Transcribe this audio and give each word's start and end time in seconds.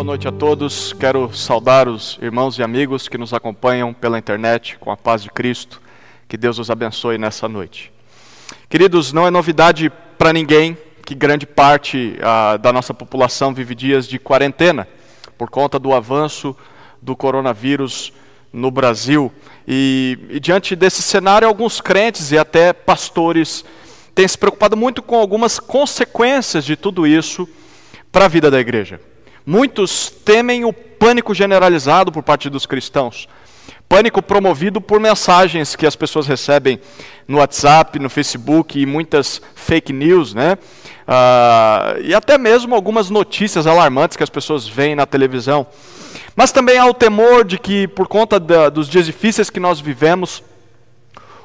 boa 0.00 0.04
noite 0.04 0.26
a 0.26 0.32
todos. 0.32 0.94
Quero 0.94 1.30
saudar 1.34 1.86
os 1.86 2.18
irmãos 2.22 2.58
e 2.58 2.62
amigos 2.62 3.06
que 3.06 3.18
nos 3.18 3.34
acompanham 3.34 3.92
pela 3.92 4.18
internet 4.18 4.78
com 4.78 4.90
a 4.90 4.96
paz 4.96 5.22
de 5.22 5.28
Cristo. 5.28 5.78
Que 6.26 6.38
Deus 6.38 6.58
os 6.58 6.70
abençoe 6.70 7.18
nessa 7.18 7.46
noite. 7.46 7.92
Queridos, 8.66 9.12
não 9.12 9.26
é 9.26 9.30
novidade 9.30 9.92
para 10.16 10.32
ninguém 10.32 10.74
que 11.04 11.14
grande 11.14 11.44
parte 11.44 12.18
ah, 12.22 12.56
da 12.56 12.72
nossa 12.72 12.94
população 12.94 13.52
vive 13.52 13.74
dias 13.74 14.08
de 14.08 14.18
quarentena 14.18 14.88
por 15.36 15.50
conta 15.50 15.78
do 15.78 15.92
avanço 15.92 16.56
do 17.00 17.16
coronavírus 17.16 18.12
no 18.52 18.70
Brasil. 18.70 19.32
E, 19.66 20.18
e 20.30 20.40
diante 20.40 20.74
desse 20.74 21.02
cenário, 21.02 21.46
alguns 21.46 21.80
crentes 21.80 22.32
e 22.32 22.38
até 22.38 22.72
pastores 22.72 23.64
têm 24.14 24.26
se 24.26 24.36
preocupado 24.36 24.76
muito 24.76 25.02
com 25.02 25.16
algumas 25.16 25.58
consequências 25.58 26.64
de 26.64 26.76
tudo 26.76 27.06
isso 27.06 27.48
para 28.10 28.24
a 28.24 28.28
vida 28.28 28.50
da 28.50 28.60
igreja. 28.60 29.00
Muitos 29.46 30.10
temem 30.10 30.64
o 30.64 30.72
pânico 30.72 31.34
generalizado 31.34 32.12
por 32.12 32.22
parte 32.22 32.50
dos 32.50 32.66
cristãos. 32.66 33.28
Pânico 33.88 34.22
promovido 34.22 34.80
por 34.80 35.00
mensagens 35.00 35.74
que 35.74 35.86
as 35.86 35.96
pessoas 35.96 36.26
recebem 36.26 36.80
no 37.26 37.38
WhatsApp, 37.38 37.98
no 37.98 38.08
Facebook 38.08 38.78
e 38.78 38.86
muitas 38.86 39.42
fake 39.54 39.92
news, 39.92 40.32
né? 40.32 40.56
Uh, 41.08 42.00
e 42.02 42.14
até 42.14 42.38
mesmo 42.38 42.74
algumas 42.74 43.10
notícias 43.10 43.66
alarmantes 43.66 44.16
que 44.16 44.22
as 44.22 44.30
pessoas 44.30 44.68
veem 44.68 44.94
na 44.94 45.06
televisão. 45.06 45.66
Mas 46.36 46.52
também 46.52 46.78
há 46.78 46.86
o 46.86 46.94
temor 46.94 47.44
de 47.44 47.58
que, 47.58 47.88
por 47.88 48.08
conta 48.08 48.38
da, 48.38 48.68
dos 48.68 48.88
dias 48.88 49.06
difíceis 49.06 49.50
que 49.50 49.60
nós 49.60 49.80
vivemos, 49.80 50.42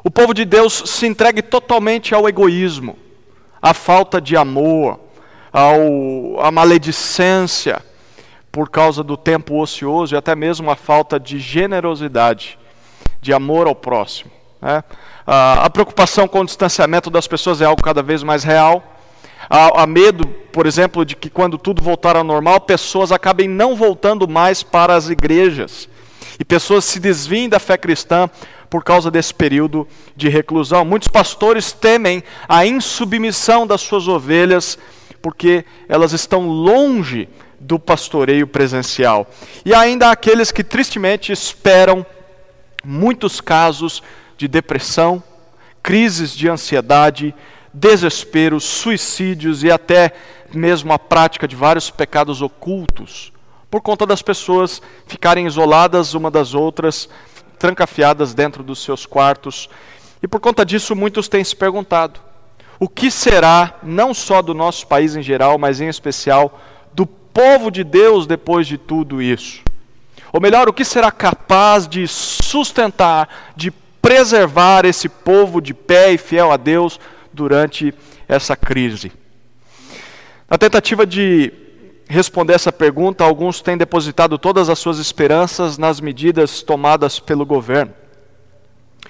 o 0.03 0.11
povo 0.11 0.33
de 0.33 0.45
Deus 0.45 0.83
se 0.85 1.07
entregue 1.07 1.41
totalmente 1.41 2.13
ao 2.13 2.29
egoísmo, 2.29 2.97
à 3.61 3.73
falta 3.73 4.21
de 4.21 4.37
amor, 4.37 4.99
ao, 5.51 6.39
à 6.39 6.51
maledicência 6.51 7.83
por 8.51 8.69
causa 8.69 9.03
do 9.03 9.17
tempo 9.17 9.59
ocioso 9.59 10.15
e 10.15 10.17
até 10.17 10.35
mesmo 10.35 10.69
a 10.69 10.75
falta 10.75 11.19
de 11.19 11.39
generosidade, 11.39 12.57
de 13.19 13.33
amor 13.33 13.67
ao 13.67 13.75
próximo. 13.75 14.31
Né? 14.61 14.83
A, 15.27 15.65
a 15.65 15.69
preocupação 15.69 16.27
com 16.27 16.39
o 16.39 16.45
distanciamento 16.45 17.09
das 17.09 17.27
pessoas 17.27 17.59
é 17.59 17.65
algo 17.65 17.81
cada 17.81 18.01
vez 18.01 18.23
mais 18.23 18.43
real. 18.43 18.94
Há, 19.49 19.83
há 19.83 19.87
medo, 19.87 20.27
por 20.51 20.65
exemplo, 20.65 21.05
de 21.05 21.15
que 21.15 21.29
quando 21.29 21.57
tudo 21.57 21.81
voltar 21.81 22.15
ao 22.15 22.23
normal, 22.23 22.59
pessoas 22.61 23.11
acabem 23.11 23.47
não 23.47 23.75
voltando 23.75 24.27
mais 24.27 24.63
para 24.63 24.95
as 24.95 25.09
igrejas. 25.09 25.87
E 26.39 26.43
pessoas 26.43 26.85
se 26.85 26.99
desviem 26.99 27.47
da 27.47 27.59
fé 27.59 27.77
cristã 27.77 28.29
por 28.69 28.83
causa 28.83 29.09
desse 29.09 29.33
período 29.33 29.87
de 30.15 30.27
reclusão. 30.27 30.83
Muitos 30.83 31.07
pastores 31.07 31.71
temem 31.71 32.23
a 32.47 32.65
insubmissão 32.65 33.65
das 33.65 33.81
suas 33.81 34.07
ovelhas 34.07 34.77
porque 35.21 35.65
elas 35.87 36.13
estão 36.13 36.47
longe 36.47 37.27
do 37.59 37.79
pastoreio 37.79 38.45
presencial. 38.45 39.27
E 39.65 39.73
ainda 39.73 40.07
há 40.07 40.11
aqueles 40.11 40.51
que 40.51 40.63
tristemente 40.63 41.31
esperam 41.31 42.05
muitos 42.83 43.41
casos 43.41 44.03
de 44.37 44.47
depressão, 44.47 45.23
crises 45.81 46.35
de 46.35 46.47
ansiedade, 46.47 47.33
desespero, 47.75 48.59
suicídios 48.59 49.63
e 49.63 49.69
até 49.69 50.13
mesmo 50.53 50.93
a 50.93 50.99
prática 50.99 51.47
de 51.47 51.55
vários 51.55 51.91
pecados 51.91 52.41
ocultos, 52.41 53.33
por 53.69 53.81
conta 53.81 54.05
das 54.05 54.21
pessoas 54.21 54.81
ficarem 55.05 55.45
isoladas 55.45 56.13
uma 56.13 56.31
das 56.31 56.53
outras, 56.53 57.09
trancafiadas 57.59 58.33
dentro 58.33 58.63
dos 58.63 58.79
seus 58.79 59.05
quartos. 59.05 59.69
E 60.23 60.27
por 60.27 60.39
conta 60.39 60.65
disso, 60.65 60.95
muitos 60.95 61.27
têm 61.27 61.43
se 61.43 61.55
perguntado: 61.55 62.21
o 62.79 62.87
que 62.87 63.11
será, 63.11 63.77
não 63.83 64.13
só 64.13 64.41
do 64.41 64.53
nosso 64.53 64.87
país 64.87 65.15
em 65.15 65.21
geral, 65.21 65.57
mas 65.57 65.81
em 65.81 65.89
especial 65.89 66.61
do 66.93 67.05
povo 67.05 67.69
de 67.69 67.83
Deus 67.83 68.25
depois 68.25 68.65
de 68.65 68.77
tudo 68.77 69.21
isso? 69.21 69.61
Ou 70.31 70.39
melhor, 70.39 70.69
o 70.69 70.73
que 70.73 70.85
será 70.85 71.11
capaz 71.11 71.87
de 71.87 72.07
sustentar, 72.07 73.53
de 73.55 73.71
preservar 74.01 74.85
esse 74.85 75.09
povo 75.09 75.59
de 75.59 75.73
pé 75.73 76.13
e 76.13 76.17
fiel 76.17 76.51
a 76.51 76.57
Deus 76.57 76.99
durante 77.35 77.93
essa 78.27 78.55
crise? 78.55 79.11
Na 80.49 80.57
tentativa 80.57 81.05
de 81.05 81.51
responder 82.07 82.53
essa 82.53 82.71
pergunta, 82.71 83.23
alguns 83.23 83.61
têm 83.61 83.77
depositado 83.77 84.37
todas 84.37 84.69
as 84.69 84.79
suas 84.79 84.99
esperanças 84.99 85.77
nas 85.77 85.99
medidas 85.99 86.61
tomadas 86.61 87.19
pelo 87.19 87.45
governo. 87.45 87.93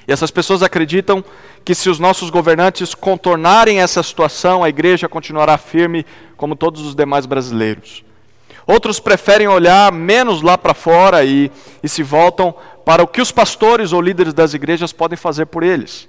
E 0.08 0.12
essas 0.12 0.32
pessoas 0.32 0.62
acreditam 0.62 1.24
que 1.64 1.74
se 1.74 1.90
os 1.90 2.00
nossos 2.00 2.30
governantes 2.30 2.94
contornarem 2.94 3.80
essa 3.80 4.04
situação, 4.04 4.64
a 4.64 4.70
igreja 4.70 5.10
continuará 5.10 5.58
firme 5.58 6.06
como 6.38 6.56
todos 6.56 6.82
os 6.82 6.96
demais 6.96 7.26
brasileiros. 7.26 8.04
Outros 8.68 9.00
preferem 9.00 9.48
olhar 9.48 9.92
menos 9.92 10.42
lá 10.42 10.58
para 10.58 10.74
fora 10.74 11.24
e, 11.24 11.52
e 11.84 11.90
se 11.90 12.02
voltam 12.02 12.54
para 12.84 13.04
o 13.04 13.08
que 13.08 13.22
os 13.22 13.32
pastores 13.32 13.94
ou 13.94 14.02
líderes 14.02 14.34
das 14.34 14.54
igrejas 14.54 14.92
podem 14.92 15.18
fazer 15.18 15.46
por 15.48 15.64
eles. 15.64 16.08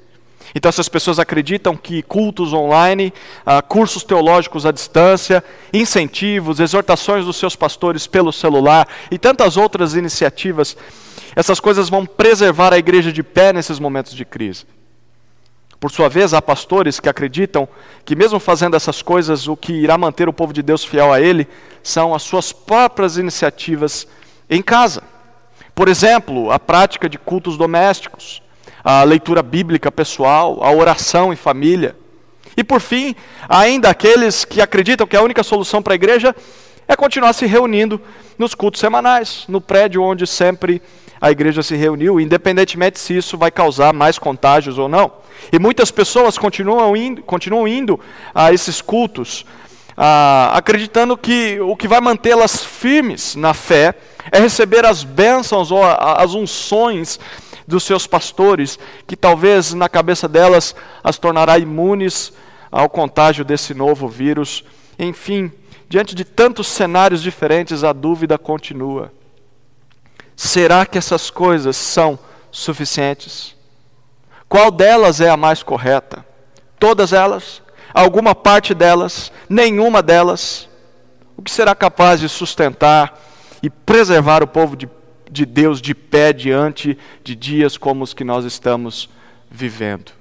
Então, 0.54 0.68
essas 0.68 0.88
pessoas 0.88 1.18
acreditam 1.18 1.76
que 1.76 2.02
cultos 2.02 2.52
online, 2.52 3.12
uh, 3.46 3.62
cursos 3.66 4.02
teológicos 4.02 4.64
à 4.64 4.72
distância, 4.72 5.42
incentivos, 5.72 6.60
exortações 6.60 7.24
dos 7.24 7.36
seus 7.36 7.56
pastores 7.56 8.06
pelo 8.06 8.32
celular 8.32 8.88
e 9.10 9.18
tantas 9.18 9.56
outras 9.56 9.94
iniciativas 9.94 10.76
essas 11.36 11.60
coisas 11.60 11.90
vão 11.90 12.06
preservar 12.06 12.72
a 12.72 12.78
igreja 12.78 13.12
de 13.12 13.22
pé 13.22 13.52
nesses 13.52 13.78
momentos 13.78 14.14
de 14.14 14.24
crise. 14.24 14.64
Por 15.78 15.90
sua 15.90 16.08
vez, 16.08 16.32
há 16.32 16.40
pastores 16.40 16.98
que 16.98 17.10
acreditam 17.10 17.68
que, 18.06 18.16
mesmo 18.16 18.40
fazendo 18.40 18.74
essas 18.74 19.02
coisas, 19.02 19.46
o 19.46 19.54
que 19.54 19.74
irá 19.74 19.98
manter 19.98 20.30
o 20.30 20.32
povo 20.32 20.54
de 20.54 20.62
Deus 20.62 20.82
fiel 20.82 21.12
a 21.12 21.20
Ele 21.20 21.46
são 21.82 22.14
as 22.14 22.22
suas 22.22 22.54
próprias 22.54 23.18
iniciativas 23.18 24.08
em 24.48 24.62
casa. 24.62 25.02
Por 25.74 25.88
exemplo, 25.88 26.50
a 26.50 26.58
prática 26.58 27.06
de 27.06 27.18
cultos 27.18 27.58
domésticos, 27.58 28.42
a 28.88 29.02
leitura 29.02 29.42
bíblica 29.42 29.90
pessoal, 29.90 30.62
a 30.62 30.70
oração 30.70 31.32
em 31.32 31.36
família. 31.36 31.96
E 32.56 32.62
por 32.62 32.80
fim, 32.80 33.16
ainda 33.48 33.90
aqueles 33.90 34.44
que 34.44 34.62
acreditam 34.62 35.08
que 35.08 35.16
a 35.16 35.22
única 35.22 35.42
solução 35.42 35.82
para 35.82 35.94
a 35.94 35.96
igreja 35.96 36.32
é 36.86 36.94
continuar 36.94 37.32
se 37.32 37.46
reunindo 37.46 38.00
nos 38.38 38.54
cultos 38.54 38.78
semanais, 38.80 39.44
no 39.48 39.60
prédio 39.60 40.00
onde 40.04 40.24
sempre 40.24 40.80
a 41.20 41.32
igreja 41.32 41.64
se 41.64 41.74
reuniu, 41.74 42.20
independentemente 42.20 43.00
se 43.00 43.16
isso 43.16 43.36
vai 43.36 43.50
causar 43.50 43.92
mais 43.92 44.20
contágios 44.20 44.78
ou 44.78 44.88
não. 44.88 45.10
E 45.52 45.58
muitas 45.58 45.90
pessoas 45.90 46.38
continuam 46.38 46.96
indo, 46.96 47.22
continuam 47.22 47.66
indo 47.66 47.98
a 48.32 48.52
esses 48.52 48.80
cultos, 48.80 49.44
acreditando 50.52 51.16
que 51.16 51.58
o 51.60 51.74
que 51.74 51.88
vai 51.88 52.00
mantê-las 52.00 52.62
firmes 52.62 53.34
na 53.34 53.52
fé 53.52 53.96
é 54.30 54.38
receber 54.38 54.84
as 54.84 55.02
bênçãos 55.02 55.72
ou 55.72 55.82
as 55.84 56.34
unções 56.34 57.18
dos 57.66 57.84
seus 57.84 58.06
pastores, 58.06 58.78
que 59.06 59.16
talvez 59.16 59.74
na 59.74 59.88
cabeça 59.88 60.28
delas 60.28 60.74
as 61.02 61.18
tornará 61.18 61.58
imunes 61.58 62.32
ao 62.70 62.88
contágio 62.88 63.44
desse 63.44 63.74
novo 63.74 64.08
vírus. 64.08 64.64
Enfim, 64.98 65.50
diante 65.88 66.14
de 66.14 66.24
tantos 66.24 66.68
cenários 66.68 67.22
diferentes, 67.22 67.84
a 67.84 67.92
dúvida 67.92 68.38
continua. 68.38 69.12
Será 70.36 70.84
que 70.84 70.98
essas 70.98 71.30
coisas 71.30 71.76
são 71.76 72.18
suficientes? 72.50 73.56
Qual 74.48 74.70
delas 74.70 75.20
é 75.20 75.28
a 75.28 75.36
mais 75.36 75.62
correta? 75.62 76.24
Todas 76.78 77.12
elas? 77.12 77.62
Alguma 77.92 78.34
parte 78.34 78.74
delas? 78.74 79.32
Nenhuma 79.48 80.02
delas? 80.02 80.68
O 81.36 81.42
que 81.42 81.50
será 81.50 81.74
capaz 81.74 82.20
de 82.20 82.28
sustentar 82.28 83.18
e 83.62 83.70
preservar 83.70 84.42
o 84.42 84.46
povo 84.46 84.76
de, 84.76 84.88
de 85.30 85.44
Deus 85.44 85.80
de 85.80 85.94
pé 85.94 86.32
diante 86.32 86.96
de 87.22 87.34
dias 87.34 87.76
como 87.76 88.04
os 88.04 88.14
que 88.14 88.24
nós 88.24 88.44
estamos 88.44 89.08
vivendo? 89.50 90.12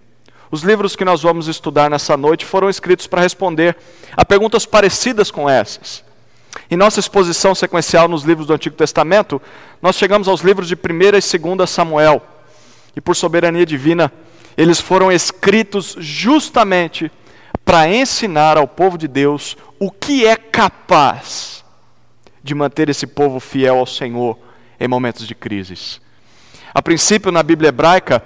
Os 0.52 0.62
livros 0.62 0.96
que 0.96 1.04
nós 1.04 1.22
vamos 1.22 1.48
estudar 1.48 1.90
nessa 1.90 2.16
noite 2.16 2.46
foram 2.46 2.70
escritos 2.70 3.08
para 3.08 3.22
responder 3.22 3.76
a 4.16 4.24
perguntas 4.24 4.66
parecidas 4.66 5.32
com 5.32 5.50
essas. 5.50 6.04
Em 6.70 6.78
nossa 6.78 7.00
exposição 7.00 7.54
sequencial 7.54 8.08
nos 8.08 8.24
livros 8.24 8.48
do 8.48 8.54
Antigo 8.54 8.76
Testamento, 8.76 9.42
nós 9.82 9.96
chegamos 9.96 10.28
aos 10.28 10.42
livros 10.42 10.68
de 10.68 10.76
1 10.76 10.78
e 10.78 11.56
2 11.56 11.70
Samuel. 11.70 12.22
E 12.96 13.02
por 13.02 13.16
soberania 13.16 13.66
divina, 13.66 14.12
eles 14.56 14.80
foram 14.80 15.12
escritos 15.12 15.96
justamente 16.00 17.12
para 17.66 17.90
ensinar 17.90 18.58
ao 18.58 18.68
povo 18.68 18.98
de 18.98 19.08
Deus 19.08 19.58
o 19.80 19.92
que 19.92 20.26
é 20.26 20.36
capaz 20.36 21.64
de 22.44 22.56
manter 22.56 22.90
esse 22.90 23.08
povo 23.08 23.40
fiel 23.40 23.80
ao 23.80 23.86
Senhor 23.86 24.38
em 24.80 24.88
momentos 24.88 25.28
de 25.28 25.36
crises. 25.36 26.02
A 26.74 26.82
princípio, 26.82 27.32
na 27.32 27.42
Bíblia 27.42 27.70
hebraica, 27.70 28.24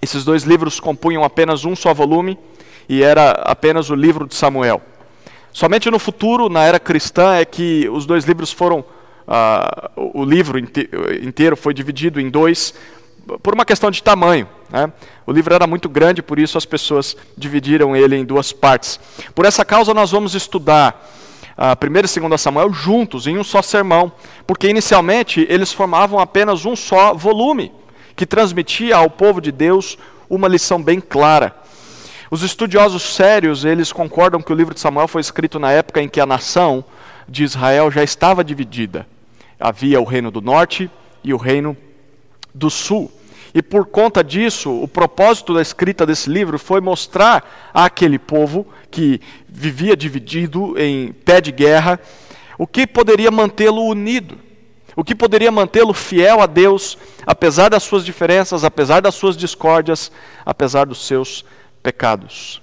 esses 0.00 0.24
dois 0.24 0.44
livros 0.44 0.80
compunham 0.80 1.24
apenas 1.24 1.64
um 1.64 1.74
só 1.74 1.92
volume 1.92 2.38
e 2.88 3.02
era 3.02 3.30
apenas 3.30 3.90
o 3.90 3.94
livro 3.94 4.26
de 4.26 4.34
Samuel. 4.34 4.80
Somente 5.52 5.90
no 5.90 5.98
futuro, 5.98 6.48
na 6.48 6.64
era 6.64 6.78
cristã, 6.78 7.34
é 7.34 7.44
que 7.44 7.88
os 7.88 8.06
dois 8.06 8.24
livros 8.24 8.52
foram 8.52 8.80
uh, 8.80 10.10
o 10.14 10.24
livro 10.24 10.58
inteiro 10.58 11.56
foi 11.56 11.74
dividido 11.74 12.20
em 12.20 12.30
dois 12.30 12.74
por 13.42 13.54
uma 13.54 13.64
questão 13.64 13.90
de 13.90 14.02
tamanho. 14.02 14.48
Né? 14.70 14.92
O 15.26 15.32
livro 15.32 15.52
era 15.52 15.66
muito 15.66 15.88
grande, 15.88 16.22
por 16.22 16.38
isso 16.38 16.56
as 16.56 16.64
pessoas 16.64 17.16
dividiram 17.36 17.96
ele 17.96 18.16
em 18.16 18.24
duas 18.24 18.52
partes. 18.52 19.00
Por 19.34 19.44
essa 19.44 19.64
causa, 19.64 19.92
nós 19.92 20.10
vamos 20.10 20.34
estudar 20.34 21.10
a 21.56 21.72
uh, 21.72 21.76
1 21.82 22.26
e 22.26 22.28
2 22.28 22.40
Samuel 22.40 22.72
juntos, 22.72 23.26
em 23.26 23.38
um 23.38 23.44
só 23.44 23.62
sermão, 23.62 24.12
porque 24.46 24.68
inicialmente 24.68 25.46
eles 25.48 25.72
formavam 25.72 26.18
apenas 26.18 26.64
um 26.64 26.76
só 26.76 27.14
volume, 27.14 27.72
que 28.14 28.26
transmitia 28.26 28.96
ao 28.96 29.08
povo 29.08 29.40
de 29.40 29.50
Deus 29.50 29.96
uma 30.28 30.48
lição 30.48 30.82
bem 30.82 31.00
clara. 31.00 31.54
Os 32.30 32.42
estudiosos 32.42 33.02
sérios, 33.02 33.64
eles 33.64 33.92
concordam 33.92 34.42
que 34.42 34.52
o 34.52 34.56
livro 34.56 34.74
de 34.74 34.80
Samuel 34.80 35.08
foi 35.08 35.20
escrito 35.20 35.58
na 35.58 35.70
época 35.70 36.02
em 36.02 36.08
que 36.08 36.20
a 36.20 36.26
nação 36.26 36.84
de 37.28 37.44
Israel 37.44 37.90
já 37.90 38.02
estava 38.02 38.44
dividida. 38.44 39.06
Havia 39.58 40.00
o 40.00 40.04
reino 40.04 40.30
do 40.30 40.40
norte 40.40 40.90
e 41.22 41.32
o 41.32 41.36
reino 41.36 41.76
do 42.54 42.68
sul. 42.68 43.10
E 43.56 43.62
por 43.62 43.86
conta 43.86 44.22
disso, 44.22 44.70
o 44.82 44.86
propósito 44.86 45.54
da 45.54 45.62
escrita 45.62 46.04
desse 46.04 46.28
livro 46.28 46.58
foi 46.58 46.78
mostrar 46.78 47.70
àquele 47.72 48.18
povo 48.18 48.66
que 48.90 49.18
vivia 49.48 49.96
dividido 49.96 50.78
em 50.78 51.10
pé 51.10 51.40
de 51.40 51.50
guerra 51.50 51.98
o 52.58 52.66
que 52.66 52.86
poderia 52.86 53.30
mantê-lo 53.30 53.82
unido, 53.84 54.38
o 54.94 55.02
que 55.02 55.14
poderia 55.14 55.50
mantê-lo 55.50 55.94
fiel 55.94 56.42
a 56.42 56.46
Deus, 56.46 56.98
apesar 57.26 57.70
das 57.70 57.82
suas 57.82 58.04
diferenças, 58.04 58.62
apesar 58.62 59.00
das 59.00 59.14
suas 59.14 59.34
discórdias, 59.34 60.12
apesar 60.44 60.84
dos 60.84 61.06
seus 61.06 61.42
pecados. 61.82 62.60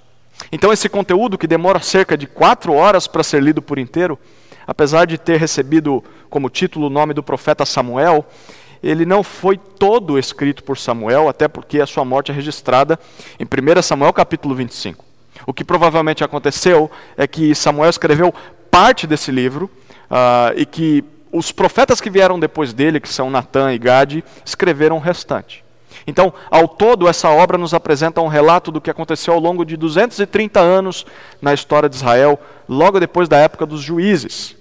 Então, 0.52 0.72
esse 0.72 0.88
conteúdo, 0.88 1.36
que 1.36 1.48
demora 1.48 1.80
cerca 1.80 2.16
de 2.16 2.28
quatro 2.28 2.72
horas 2.72 3.08
para 3.08 3.24
ser 3.24 3.42
lido 3.42 3.60
por 3.60 3.80
inteiro, 3.80 4.16
apesar 4.64 5.06
de 5.06 5.18
ter 5.18 5.40
recebido 5.40 6.04
como 6.30 6.48
título 6.48 6.86
o 6.86 6.90
nome 6.90 7.12
do 7.14 7.22
profeta 7.22 7.66
Samuel, 7.66 8.24
ele 8.84 9.06
não 9.06 9.22
foi 9.22 9.56
todo 9.56 10.18
escrito 10.18 10.62
por 10.62 10.76
Samuel, 10.76 11.28
até 11.28 11.48
porque 11.48 11.80
a 11.80 11.86
sua 11.86 12.04
morte 12.04 12.30
é 12.30 12.34
registrada 12.34 12.98
em 13.40 13.44
1 13.44 13.82
Samuel 13.82 14.12
capítulo 14.12 14.54
25. 14.54 15.02
O 15.46 15.54
que 15.54 15.64
provavelmente 15.64 16.22
aconteceu 16.22 16.90
é 17.16 17.26
que 17.26 17.54
Samuel 17.54 17.88
escreveu 17.88 18.32
parte 18.70 19.06
desse 19.06 19.30
livro 19.30 19.70
uh, 20.10 20.52
e 20.56 20.66
que 20.66 21.02
os 21.32 21.50
profetas 21.50 22.00
que 22.00 22.10
vieram 22.10 22.38
depois 22.38 22.72
dele, 22.72 23.00
que 23.00 23.08
são 23.08 23.30
Natã 23.30 23.72
e 23.72 23.78
Gade, 23.78 24.22
escreveram 24.44 24.96
o 24.96 25.00
restante. 25.00 25.64
Então, 26.06 26.32
ao 26.50 26.68
todo, 26.68 27.08
essa 27.08 27.30
obra 27.30 27.56
nos 27.56 27.72
apresenta 27.72 28.20
um 28.20 28.28
relato 28.28 28.70
do 28.70 28.80
que 28.80 28.90
aconteceu 28.90 29.32
ao 29.32 29.40
longo 29.40 29.64
de 29.64 29.76
230 29.76 30.60
anos 30.60 31.06
na 31.40 31.54
história 31.54 31.88
de 31.88 31.96
Israel, 31.96 32.38
logo 32.68 33.00
depois 33.00 33.28
da 33.28 33.38
época 33.38 33.64
dos 33.64 33.80
juízes. 33.80 34.54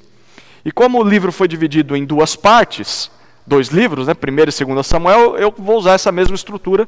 E 0.63 0.71
como 0.71 0.99
o 0.99 1.03
livro 1.03 1.31
foi 1.31 1.47
dividido 1.47 1.95
em 1.95 2.05
duas 2.05 2.35
partes, 2.35 3.11
dois 3.45 3.67
livros, 3.67 4.07
né, 4.07 4.13
1 4.13 4.63
e 4.63 4.65
2 4.75 4.85
Samuel, 4.85 5.37
eu 5.37 5.53
vou 5.57 5.77
usar 5.77 5.93
essa 5.93 6.11
mesma 6.11 6.35
estrutura 6.35 6.87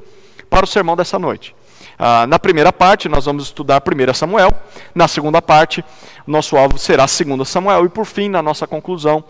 para 0.49 0.65
o 0.65 0.67
sermão 0.67 0.95
dessa 0.95 1.19
noite. 1.19 1.55
Ah, 1.97 2.27
na 2.27 2.37
primeira 2.37 2.73
parte, 2.73 3.07
nós 3.07 3.25
vamos 3.25 3.45
estudar 3.45 3.81
1 3.81 4.13
Samuel. 4.13 4.53
Na 4.93 5.07
segunda 5.07 5.41
parte, 5.41 5.83
nosso 6.27 6.57
alvo 6.57 6.77
será 6.77 7.05
2 7.05 7.47
Samuel. 7.47 7.85
E 7.85 7.89
por 7.89 8.05
fim, 8.05 8.29
na 8.29 8.41
nossa 8.41 8.67
conclusão, 8.67 9.23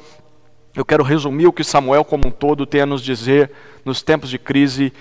eu 0.75 0.83
quero 0.83 1.03
resumir 1.03 1.47
o 1.47 1.53
que 1.53 1.63
Samuel, 1.63 2.03
como 2.03 2.27
um 2.27 2.31
todo, 2.31 2.65
tem 2.65 2.81
a 2.81 2.85
nos 2.85 3.01
dizer 3.01 3.51
nos 3.83 4.01
tempos 4.01 4.29
de 4.29 4.39
crise 4.39 4.91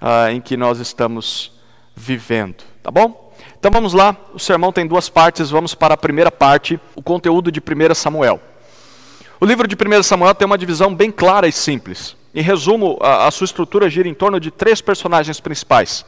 ah, 0.00 0.30
em 0.30 0.40
que 0.40 0.56
nós 0.56 0.78
estamos 0.78 1.52
vivendo. 1.94 2.62
Tá 2.82 2.90
bom? 2.90 3.32
Então 3.58 3.70
vamos 3.70 3.94
lá. 3.94 4.16
O 4.34 4.38
sermão 4.38 4.72
tem 4.72 4.86
duas 4.86 5.08
partes. 5.08 5.50
Vamos 5.50 5.74
para 5.74 5.94
a 5.94 5.96
primeira 5.96 6.30
parte, 6.30 6.78
o 6.94 7.02
conteúdo 7.02 7.50
de 7.50 7.60
1 7.60 7.94
Samuel. 7.94 8.40
O 9.40 9.44
livro 9.44 9.66
de 9.66 9.74
1 9.74 10.02
Samuel 10.02 10.34
tem 10.34 10.46
uma 10.46 10.56
divisão 10.56 10.94
bem 10.94 11.10
clara 11.10 11.48
e 11.48 11.52
simples. 11.52 12.16
Em 12.34 12.40
resumo, 12.40 12.98
a, 13.00 13.26
a 13.26 13.30
sua 13.30 13.44
estrutura 13.44 13.90
gira 13.90 14.08
em 14.08 14.14
torno 14.14 14.38
de 14.38 14.50
três 14.50 14.80
personagens 14.80 15.40
principais. 15.40 16.04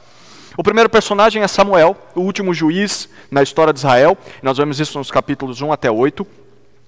O 0.56 0.62
primeiro 0.62 0.88
personagem 0.88 1.42
é 1.42 1.48
Samuel, 1.48 1.96
o 2.14 2.20
último 2.20 2.54
juiz 2.54 3.08
na 3.30 3.42
história 3.42 3.72
de 3.72 3.80
Israel. 3.80 4.16
Nós 4.42 4.56
vemos 4.56 4.78
isso 4.78 4.96
nos 4.96 5.10
capítulos 5.10 5.60
1 5.60 5.72
até 5.72 5.90
8. 5.90 6.26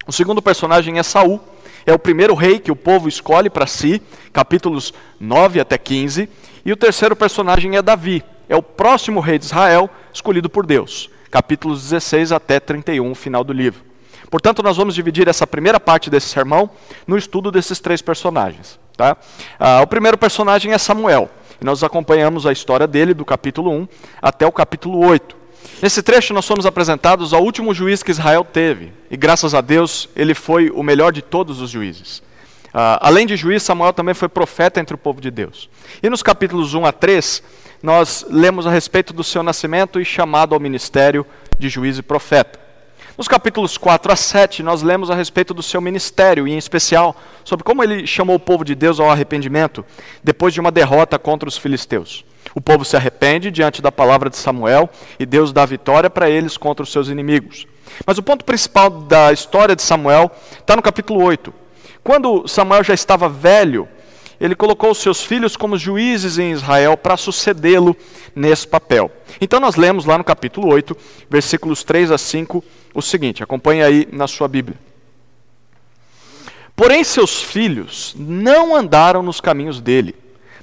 O 0.07 0.13
segundo 0.13 0.41
personagem 0.41 0.99
é 0.99 1.03
Saul, 1.03 1.41
é 1.85 1.93
o 1.93 1.99
primeiro 1.99 2.35
rei 2.35 2.59
que 2.61 2.71
o 2.71 2.77
povo 2.77 3.09
escolhe 3.09 3.51
para 3.51 3.67
si, 3.67 4.01
capítulos 4.33 4.95
9 5.21 5.61
até 5.61 5.77
15. 5.77 6.29
E 6.65 6.73
o 6.73 6.77
terceiro 6.77 7.17
personagem 7.17 7.77
é 7.77 7.83
Davi, 7.83 8.25
é 8.49 8.57
o 8.57 8.63
próximo 8.63 9.21
rei 9.21 9.39
de 9.39 9.45
Israel, 9.45 9.91
escolhido 10.15 10.49
por 10.49 10.65
Deus, 10.65 11.11
capítulos 11.31 11.83
16 11.83 12.33
até 12.33 12.59
31, 12.61 13.15
final 13.15 13.45
do 13.45 13.53
livro. 13.53 13.89
Portanto, 14.31 14.63
nós 14.63 14.77
vamos 14.77 14.95
dividir 14.95 15.29
essa 15.29 15.47
primeira 15.47 15.81
parte 15.81 16.11
desse 16.11 16.29
sermão 16.29 16.71
no 17.07 17.17
estudo 17.17 17.51
desses 17.51 17.81
três 17.81 18.03
personagens. 18.03 18.79
Tá? 18.97 19.17
Ah, 19.59 19.81
o 19.81 19.87
primeiro 19.87 20.19
personagem 20.19 20.73
é 20.73 20.79
Samuel, 20.79 21.31
e 21.61 21.65
nós 21.65 21.83
acompanhamos 21.83 22.47
a 22.47 22.53
história 22.53 22.87
dele 22.87 23.15
do 23.15 23.25
capítulo 23.25 23.71
1 23.71 23.89
até 24.21 24.47
o 24.47 24.53
capítulo 24.53 24.99
8. 25.07 25.37
Nesse 25.83 26.03
trecho, 26.03 26.35
nós 26.35 26.45
somos 26.45 26.67
apresentados 26.67 27.33
ao 27.33 27.43
último 27.43 27.73
juiz 27.73 28.03
que 28.03 28.11
Israel 28.11 28.45
teve, 28.45 28.93
e 29.11 29.17
graças 29.17 29.55
a 29.55 29.61
Deus, 29.61 30.09
ele 30.17 30.35
foi 30.35 30.71
o 30.71 30.83
melhor 30.83 31.13
de 31.13 31.23
todos 31.23 31.61
os 31.61 31.71
juízes. 31.71 32.19
Uh, 32.69 33.01
além 33.01 33.27
de 33.27 33.37
juiz, 33.37 33.63
Samuel 33.63 33.93
também 33.93 34.15
foi 34.15 34.29
profeta 34.29 34.79
entre 34.79 34.95
o 34.95 34.99
povo 34.99 35.21
de 35.21 35.31
Deus. 35.31 35.71
E 36.03 36.11
nos 36.11 36.23
capítulos 36.23 36.75
1 36.75 36.85
a 36.85 36.93
3, 36.93 37.43
nós 37.83 38.27
lemos 38.29 38.67
a 38.67 38.71
respeito 38.71 39.13
do 39.13 39.25
seu 39.25 39.43
nascimento 39.43 40.01
e 40.01 40.05
chamado 40.05 40.55
ao 40.55 40.61
ministério 40.61 41.25
de 41.59 41.69
juiz 41.69 41.99
e 41.99 42.03
profeta. 42.03 42.68
Nos 43.19 43.27
capítulos 43.27 43.77
4 43.77 44.13
a 44.13 44.15
7, 44.15 44.63
nós 44.63 44.81
lemos 44.81 45.11
a 45.11 45.15
respeito 45.17 45.53
do 45.53 45.61
seu 45.61 45.81
ministério, 45.81 46.47
e 46.47 46.53
em 46.53 46.57
especial 46.57 47.17
sobre 47.43 47.65
como 47.65 47.83
ele 47.83 48.07
chamou 48.07 48.37
o 48.37 48.39
povo 48.39 48.65
de 48.65 48.77
Deus 48.77 49.01
ao 49.01 49.11
arrependimento 49.11 49.85
depois 50.23 50.55
de 50.55 50.61
uma 50.61 50.71
derrota 50.71 51.19
contra 51.19 51.49
os 51.49 51.59
filisteus. 51.59 52.25
O 52.55 52.61
povo 52.61 52.85
se 52.85 52.95
arrepende 52.95 53.51
diante 53.51 53.83
da 53.83 53.91
palavra 53.91 54.31
de 54.31 54.37
Samuel 54.37 54.89
e 55.19 55.27
Deus 55.27 55.53
dá 55.53 55.67
vitória 55.67 56.09
para 56.09 56.31
eles 56.31 56.57
contra 56.57 56.85
os 56.85 56.93
seus 56.93 57.09
inimigos. 57.09 57.67
Mas 58.07 58.19
o 58.19 58.23
ponto 58.23 58.45
principal 58.45 58.89
da 58.89 59.33
história 59.33 59.75
de 59.75 59.83
Samuel 59.83 60.31
está 60.57 60.77
no 60.77 60.83
capítulo 60.83 61.21
8. 61.21 61.53
Quando 62.05 62.47
Samuel 62.47 62.85
já 62.85 62.95
estava 62.95 63.29
velho, 63.29 63.89
ele 64.41 64.55
colocou 64.55 64.91
os 64.91 64.99
seus 64.99 65.23
filhos 65.23 65.57
como 65.57 65.79
juízes 65.79 66.39
em 66.39 66.53
Israel 66.53 66.97
para 66.97 67.17
sucedê-lo 67.17 67.97
nesse 68.35 68.67
papel. 68.67 69.11
Então 69.41 69.59
nós 69.59 69.77
lemos 69.77 70.05
lá 70.05 70.17
no 70.17 70.25
capítulo 70.25 70.73
8, 70.73 70.97
versículos 71.29 71.83
3 71.83 72.11
a 72.11 72.19
5, 72.19 72.65
o 72.95 73.03
seguinte, 73.03 73.43
acompanhe 73.43 73.83
aí 73.83 74.09
na 74.13 74.27
sua 74.27 74.49
Bíblia. 74.49 74.79
Porém, 76.77 77.03
seus 77.03 77.43
filhos 77.43 78.15
não 78.17 78.77
andaram 78.77 79.21
nos 79.21 79.41
caminhos 79.41 79.81
dele, 79.81 80.15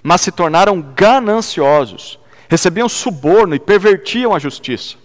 mas 0.02 0.22
se 0.22 0.32
tornaram 0.32 0.82
gananciosos, 0.82 2.18
recebiam 2.48 2.88
suborno 2.88 3.54
e 3.54 3.60
pervertiam 3.60 4.34
a 4.34 4.40
justiça. 4.40 4.96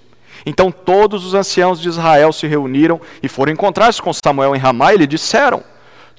Então 0.46 0.70
todos 0.70 1.24
os 1.24 1.34
anciãos 1.34 1.80
de 1.80 1.88
Israel 1.88 2.32
se 2.32 2.46
reuniram 2.46 3.00
e 3.22 3.28
foram 3.28 3.52
encontrar-se 3.52 4.00
com 4.00 4.12
Samuel 4.12 4.54
em 4.54 4.58
Ramá 4.58 4.94
e 4.94 4.98
lhe 4.98 5.06
disseram: 5.06 5.62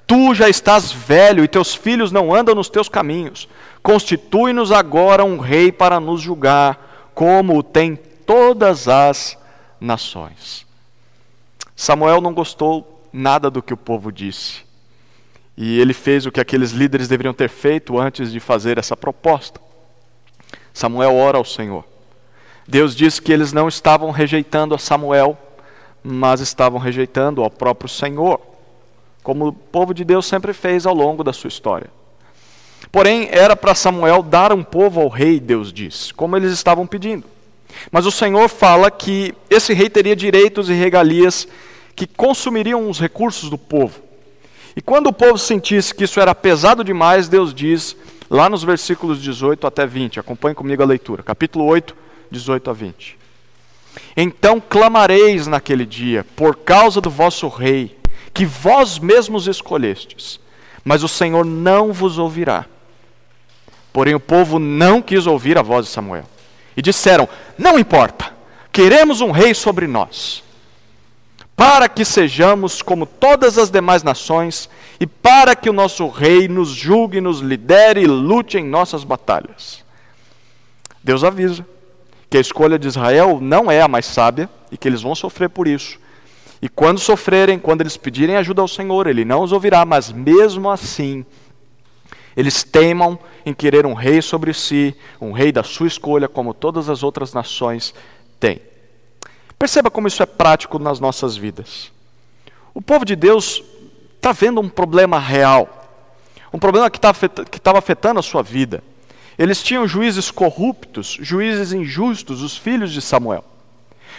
Tu 0.05 0.33
já 0.33 0.49
estás 0.49 0.91
velho 0.91 1.43
e 1.43 1.47
teus 1.47 1.73
filhos 1.73 2.11
não 2.11 2.33
andam 2.33 2.53
nos 2.53 2.69
teus 2.69 2.89
caminhos. 2.89 3.47
Constitui-nos 3.81 4.71
agora 4.71 5.23
um 5.23 5.37
rei 5.37 5.71
para 5.71 5.99
nos 5.99 6.21
julgar, 6.21 7.11
como 7.13 7.63
tem 7.63 7.95
todas 7.95 8.87
as 8.87 9.37
nações. 9.79 10.65
Samuel 11.75 12.21
não 12.21 12.33
gostou 12.33 13.07
nada 13.11 13.49
do 13.49 13.61
que 13.61 13.73
o 13.73 13.77
povo 13.77 14.11
disse. 14.11 14.61
E 15.57 15.79
ele 15.79 15.93
fez 15.93 16.25
o 16.25 16.31
que 16.31 16.39
aqueles 16.39 16.71
líderes 16.71 17.07
deveriam 17.07 17.33
ter 17.33 17.49
feito 17.49 17.99
antes 17.99 18.31
de 18.31 18.39
fazer 18.39 18.77
essa 18.77 18.95
proposta. 18.95 19.59
Samuel 20.73 21.15
ora 21.15 21.37
ao 21.37 21.45
Senhor. 21.45 21.85
Deus 22.67 22.95
diz 22.95 23.19
que 23.19 23.33
eles 23.33 23.51
não 23.51 23.67
estavam 23.67 24.11
rejeitando 24.11 24.73
a 24.73 24.77
Samuel, 24.77 25.37
mas 26.03 26.39
estavam 26.39 26.79
rejeitando 26.79 27.43
ao 27.43 27.49
próprio 27.49 27.89
Senhor, 27.89 28.39
como 29.23 29.47
o 29.47 29.53
povo 29.53 29.93
de 29.93 30.03
Deus 30.03 30.25
sempre 30.25 30.53
fez 30.53 30.85
ao 30.85 30.93
longo 30.93 31.23
da 31.23 31.33
sua 31.33 31.47
história. 31.47 31.89
Porém, 32.91 33.29
era 33.31 33.55
para 33.55 33.75
Samuel 33.75 34.23
dar 34.23 34.51
um 34.51 34.63
povo 34.63 34.99
ao 34.99 35.07
rei, 35.07 35.39
Deus 35.39 35.71
diz, 35.71 36.11
como 36.11 36.35
eles 36.35 36.51
estavam 36.51 36.87
pedindo. 36.87 37.23
Mas 37.91 38.05
o 38.05 38.11
Senhor 38.11 38.49
fala 38.49 38.91
que 38.91 39.33
esse 39.49 39.73
rei 39.73 39.89
teria 39.89 40.15
direitos 40.15 40.69
e 40.69 40.73
regalias 40.73 41.47
que 41.95 42.07
consumiriam 42.07 42.89
os 42.89 42.99
recursos 42.99 43.49
do 43.49 43.57
povo. 43.57 44.01
E 44.75 44.81
quando 44.81 45.07
o 45.07 45.13
povo 45.13 45.37
sentisse 45.37 45.93
que 45.93 46.05
isso 46.05 46.19
era 46.19 46.33
pesado 46.33 46.83
demais, 46.83 47.27
Deus 47.27 47.53
diz, 47.53 47.95
lá 48.29 48.49
nos 48.49 48.63
versículos 48.63 49.21
18 49.21 49.67
até 49.67 49.85
20, 49.85 50.19
acompanhe 50.19 50.55
comigo 50.55 50.81
a 50.81 50.85
leitura, 50.85 51.23
capítulo 51.23 51.65
8, 51.65 51.95
18 52.29 52.69
a 52.69 52.73
20. 52.73 53.17
Então 54.15 54.61
clamareis 54.61 55.47
naquele 55.47 55.85
dia, 55.85 56.25
por 56.35 56.55
causa 56.55 57.01
do 57.01 57.09
vosso 57.09 57.47
rei, 57.49 57.97
que 58.33 58.45
vós 58.45 58.99
mesmos 58.99 59.47
escolhestes, 59.47 60.39
mas 60.83 61.03
o 61.03 61.07
Senhor 61.07 61.45
não 61.45 61.91
vos 61.91 62.17
ouvirá. 62.17 62.65
Porém, 63.93 64.15
o 64.15 64.19
povo 64.19 64.57
não 64.57 65.01
quis 65.01 65.27
ouvir 65.27 65.57
a 65.57 65.61
voz 65.61 65.85
de 65.85 65.91
Samuel. 65.91 66.23
E 66.75 66.81
disseram: 66.81 67.27
Não 67.57 67.77
importa, 67.77 68.33
queremos 68.71 69.21
um 69.21 69.31
rei 69.31 69.53
sobre 69.53 69.85
nós. 69.87 70.43
para 71.55 71.87
que 71.87 72.03
sejamos 72.03 72.81
como 72.81 73.05
todas 73.05 73.57
as 73.59 73.69
demais 73.69 74.01
nações 74.01 74.67
e 74.99 75.05
para 75.05 75.55
que 75.55 75.69
o 75.69 75.73
nosso 75.73 76.07
rei 76.07 76.47
nos 76.47 76.69
julgue, 76.69 77.21
nos 77.21 77.39
lidere 77.39 78.01
e 78.01 78.07
lute 78.07 78.57
em 78.57 78.63
nossas 78.65 79.03
batalhas. 79.03 79.83
Deus 81.03 81.23
avisa 81.23 81.63
que 82.31 82.37
a 82.37 82.41
escolha 82.41 82.79
de 82.79 82.87
Israel 82.87 83.39
não 83.39 83.69
é 83.69 83.79
a 83.79 83.87
mais 83.87 84.07
sábia 84.07 84.49
e 84.71 84.77
que 84.77 84.87
eles 84.87 85.03
vão 85.03 85.13
sofrer 85.13 85.49
por 85.49 85.67
isso. 85.67 85.99
E 86.61 86.69
quando 86.69 86.99
sofrerem, 86.99 87.57
quando 87.57 87.81
eles 87.81 87.97
pedirem 87.97 88.35
ajuda 88.35 88.61
ao 88.61 88.67
Senhor, 88.67 89.07
Ele 89.07 89.25
não 89.25 89.41
os 89.41 89.51
ouvirá, 89.51 89.83
mas 89.83 90.11
mesmo 90.11 90.69
assim, 90.69 91.25
eles 92.35 92.63
teimam 92.63 93.19
em 93.45 93.53
querer 93.53 93.85
um 93.85 93.93
rei 93.93 94.21
sobre 94.21 94.53
si, 94.53 94.95
um 95.19 95.31
rei 95.31 95.51
da 95.51 95.63
sua 95.63 95.87
escolha, 95.87 96.27
como 96.27 96.53
todas 96.53 96.89
as 96.89 97.03
outras 97.03 97.33
nações 97.33 97.93
têm. 98.39 98.61
Perceba 99.57 99.91
como 99.91 100.07
isso 100.07 100.23
é 100.23 100.25
prático 100.25 100.79
nas 100.79 100.99
nossas 100.99 101.35
vidas. 101.35 101.91
O 102.73 102.81
povo 102.81 103.05
de 103.05 103.15
Deus 103.15 103.63
está 104.15 104.31
vendo 104.31 104.61
um 104.61 104.69
problema 104.69 105.19
real, 105.19 105.89
um 106.53 106.59
problema 106.59 106.89
que 106.89 106.99
tá 106.99 107.13
estava 107.53 107.79
afetando 107.79 108.19
a 108.19 108.23
sua 108.23 108.41
vida. 108.41 108.83
Eles 109.37 109.63
tinham 109.63 109.87
juízes 109.87 110.29
corruptos, 110.29 111.17
juízes 111.19 111.73
injustos, 111.73 112.41
os 112.41 112.55
filhos 112.55 112.91
de 112.91 113.01
Samuel. 113.01 113.43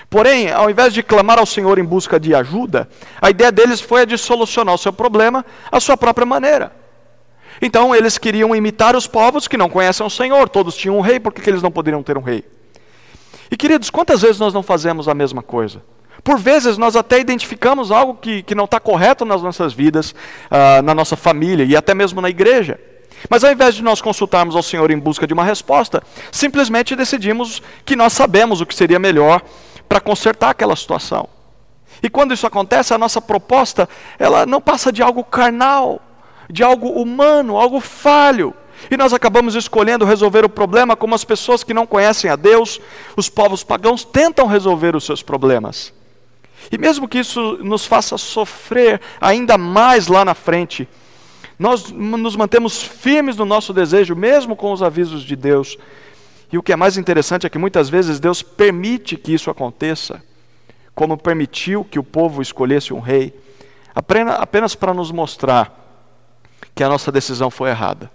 Porém, 0.09 0.51
ao 0.51 0.69
invés 0.69 0.93
de 0.93 1.03
clamar 1.03 1.39
ao 1.39 1.47
Senhor 1.47 1.79
em 1.79 1.85
busca 1.85 2.21
de 2.21 2.35
ajuda, 2.35 2.89
a 3.21 3.31
ideia 3.31 3.51
deles 3.51 3.81
foi 3.81 4.03
a 4.03 4.05
de 4.05 4.19
solucionar 4.19 4.75
o 4.75 4.79
seu 4.79 4.93
problema 4.93 5.45
à 5.71 5.81
sua 5.81 5.97
própria 5.97 6.27
maneira. 6.27 6.73
Então, 7.61 7.95
eles 7.95 8.19
queriam 8.19 8.55
imitar 8.55 8.97
os 8.97 9.07
povos 9.07 9.47
que 9.47 9.57
não 9.57 9.69
conhecem 9.69 10.05
o 10.05 10.11
Senhor. 10.11 10.49
Todos 10.49 10.77
tinham 10.77 10.99
um 10.99 11.01
rei, 11.01 11.21
por 11.21 11.33
que 11.33 11.49
eles 11.49 11.63
não 11.63 11.71
poderiam 11.71 12.03
ter 12.03 12.19
um 12.19 12.23
rei? 12.23 12.45
E 13.51 13.57
queridos, 13.57 13.91
quantas 13.91 14.23
vezes 14.23 14.39
nós 14.39 14.55
não 14.55 14.63
fazemos 14.63 15.09
a 15.09 15.15
mesma 15.15 15.43
coisa? 15.43 15.83
Por 16.25 16.39
vezes 16.39 16.79
nós 16.79 16.97
até 16.97 17.19
identificamos 17.21 17.91
algo 17.91 18.15
que, 18.15 18.43
que 18.43 18.55
não 18.55 18.65
está 18.65 18.79
correto 18.79 19.25
nas 19.25 19.43
nossas 19.43 19.73
vidas, 19.73 20.13
uh, 20.13 20.83
na 20.83 20.95
nossa 20.95 21.17
família 21.17 21.65
e 21.65 21.77
até 21.77 21.95
mesmo 21.95 22.21
na 22.21 22.31
igreja. 22.31 22.79
Mas 23.29 23.45
ao 23.45 23.53
invés 23.53 23.75
de 23.75 23.83
nós 23.83 24.01
consultarmos 24.01 24.57
ao 24.57 24.63
Senhor 24.63 24.91
em 24.91 24.99
busca 24.99 25.27
de 25.27 25.35
uma 25.35 25.45
resposta, 25.45 26.03
simplesmente 26.31 26.97
decidimos 26.97 27.63
que 27.85 27.95
nós 27.95 28.13
sabemos 28.13 28.61
o 28.61 28.67
que 28.67 28.75
seria 28.75 28.99
melhor 28.99 29.43
para 29.93 30.01
consertar 30.01 30.49
aquela 30.49 30.75
situação. 30.75 31.29
E 32.03 32.09
quando 32.09 32.33
isso 32.33 32.47
acontece, 32.47 32.95
a 32.95 32.99
nossa 32.99 33.21
proposta, 33.21 33.87
ela 34.19 34.47
não 34.47 34.59
passa 34.59 34.91
de 34.91 35.03
algo 35.03 35.23
carnal, 35.23 36.01
de 36.49 36.63
algo 36.63 36.89
humano, 36.93 37.59
algo 37.59 37.79
falho. 37.79 38.55
E 38.91 38.97
nós 38.97 39.13
acabamos 39.13 39.55
escolhendo 39.55 40.07
resolver 40.07 40.47
o 40.47 40.49
problema 40.49 40.97
como 40.97 41.15
as 41.15 41.25
pessoas 41.25 41.63
que 41.63 41.75
não 41.75 41.87
conhecem 41.87 42.31
a 42.31 42.37
Deus, 42.37 42.81
os 43.19 43.29
povos 43.29 43.63
pagãos, 43.63 44.03
tentam 44.03 44.47
resolver 44.47 44.97
os 44.97 45.05
seus 45.05 45.23
problemas. 45.23 45.93
E 46.71 46.79
mesmo 46.79 47.07
que 47.07 47.19
isso 47.19 47.59
nos 47.63 47.85
faça 47.85 48.17
sofrer 48.17 48.99
ainda 49.21 49.59
mais 49.59 50.07
lá 50.07 50.25
na 50.25 50.33
frente, 50.33 50.89
nós 51.59 51.91
nos 51.91 52.35
mantemos 52.35 52.83
firmes 52.83 53.37
no 53.37 53.45
nosso 53.45 53.75
desejo, 53.75 54.17
mesmo 54.17 54.57
com 54.57 54.73
os 54.73 54.83
avisos 54.83 55.23
de 55.23 55.37
Deus. 55.37 55.77
E 56.53 56.59
o 56.59 56.63
que 56.63 56.73
é 56.73 56.77
mais 56.77 56.99
interessante 56.99 57.47
é 57.47 57.51
que 57.51 57.59
muitas 57.59 57.89
vezes 57.89 58.21
Deus 58.21 58.43
permite 58.43 59.17
que 59.17 59.33
isso 59.33 59.51
aconteça, 59.51 60.23
como 60.95 61.17
permitiu 61.17 61.83
que 61.83 61.99
o 61.99 62.05
povo 62.05 62.43
escolhesse 62.43 62.93
um 62.93 63.01
rei, 63.01 63.35
apenas 63.95 64.75
para 64.75 64.93
nos 64.93 65.11
mostrar 65.11 65.75
que 66.75 66.85
a 66.85 66.89
nossa 66.89 67.11
decisão 67.11 67.51
foi 67.51 67.71
errada. 67.71 68.11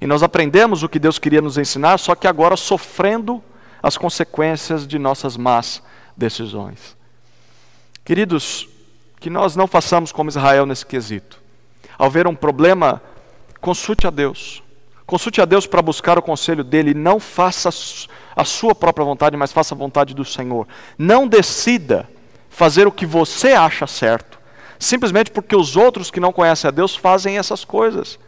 E 0.00 0.06
nós 0.06 0.22
aprendemos 0.22 0.82
o 0.82 0.88
que 0.88 0.98
Deus 0.98 1.18
queria 1.18 1.42
nos 1.42 1.58
ensinar, 1.58 1.98
só 1.98 2.14
que 2.14 2.26
agora 2.26 2.56
sofrendo 2.56 3.42
as 3.82 3.98
consequências 3.98 4.86
de 4.86 4.98
nossas 4.98 5.36
más 5.36 5.82
decisões. 6.16 6.96
Queridos, 8.04 8.66
que 9.20 9.28
nós 9.28 9.56
não 9.56 9.66
façamos 9.66 10.10
como 10.10 10.30
Israel 10.30 10.64
nesse 10.64 10.86
quesito. 10.86 11.38
Ao 11.98 12.10
ver 12.10 12.26
um 12.26 12.34
problema, 12.34 13.02
consulte 13.60 14.06
a 14.06 14.10
Deus. 14.10 14.62
Consulte 15.08 15.40
a 15.40 15.46
Deus 15.46 15.66
para 15.66 15.80
buscar 15.80 16.18
o 16.18 16.22
conselho 16.22 16.62
dele. 16.62 16.92
Não 16.92 17.18
faça 17.18 17.70
a 18.36 18.44
sua 18.44 18.74
própria 18.74 19.06
vontade, 19.06 19.38
mas 19.38 19.50
faça 19.50 19.74
a 19.74 19.78
vontade 19.78 20.14
do 20.14 20.22
Senhor. 20.22 20.68
Não 20.98 21.26
decida 21.26 22.06
fazer 22.50 22.86
o 22.86 22.92
que 22.92 23.06
você 23.06 23.54
acha 23.54 23.86
certo, 23.86 24.38
simplesmente 24.78 25.30
porque 25.30 25.56
os 25.56 25.78
outros 25.78 26.10
que 26.10 26.20
não 26.20 26.30
conhecem 26.30 26.68
a 26.68 26.70
Deus 26.70 26.94
fazem 26.94 27.38
essas 27.38 27.64
coisas. 27.64 28.18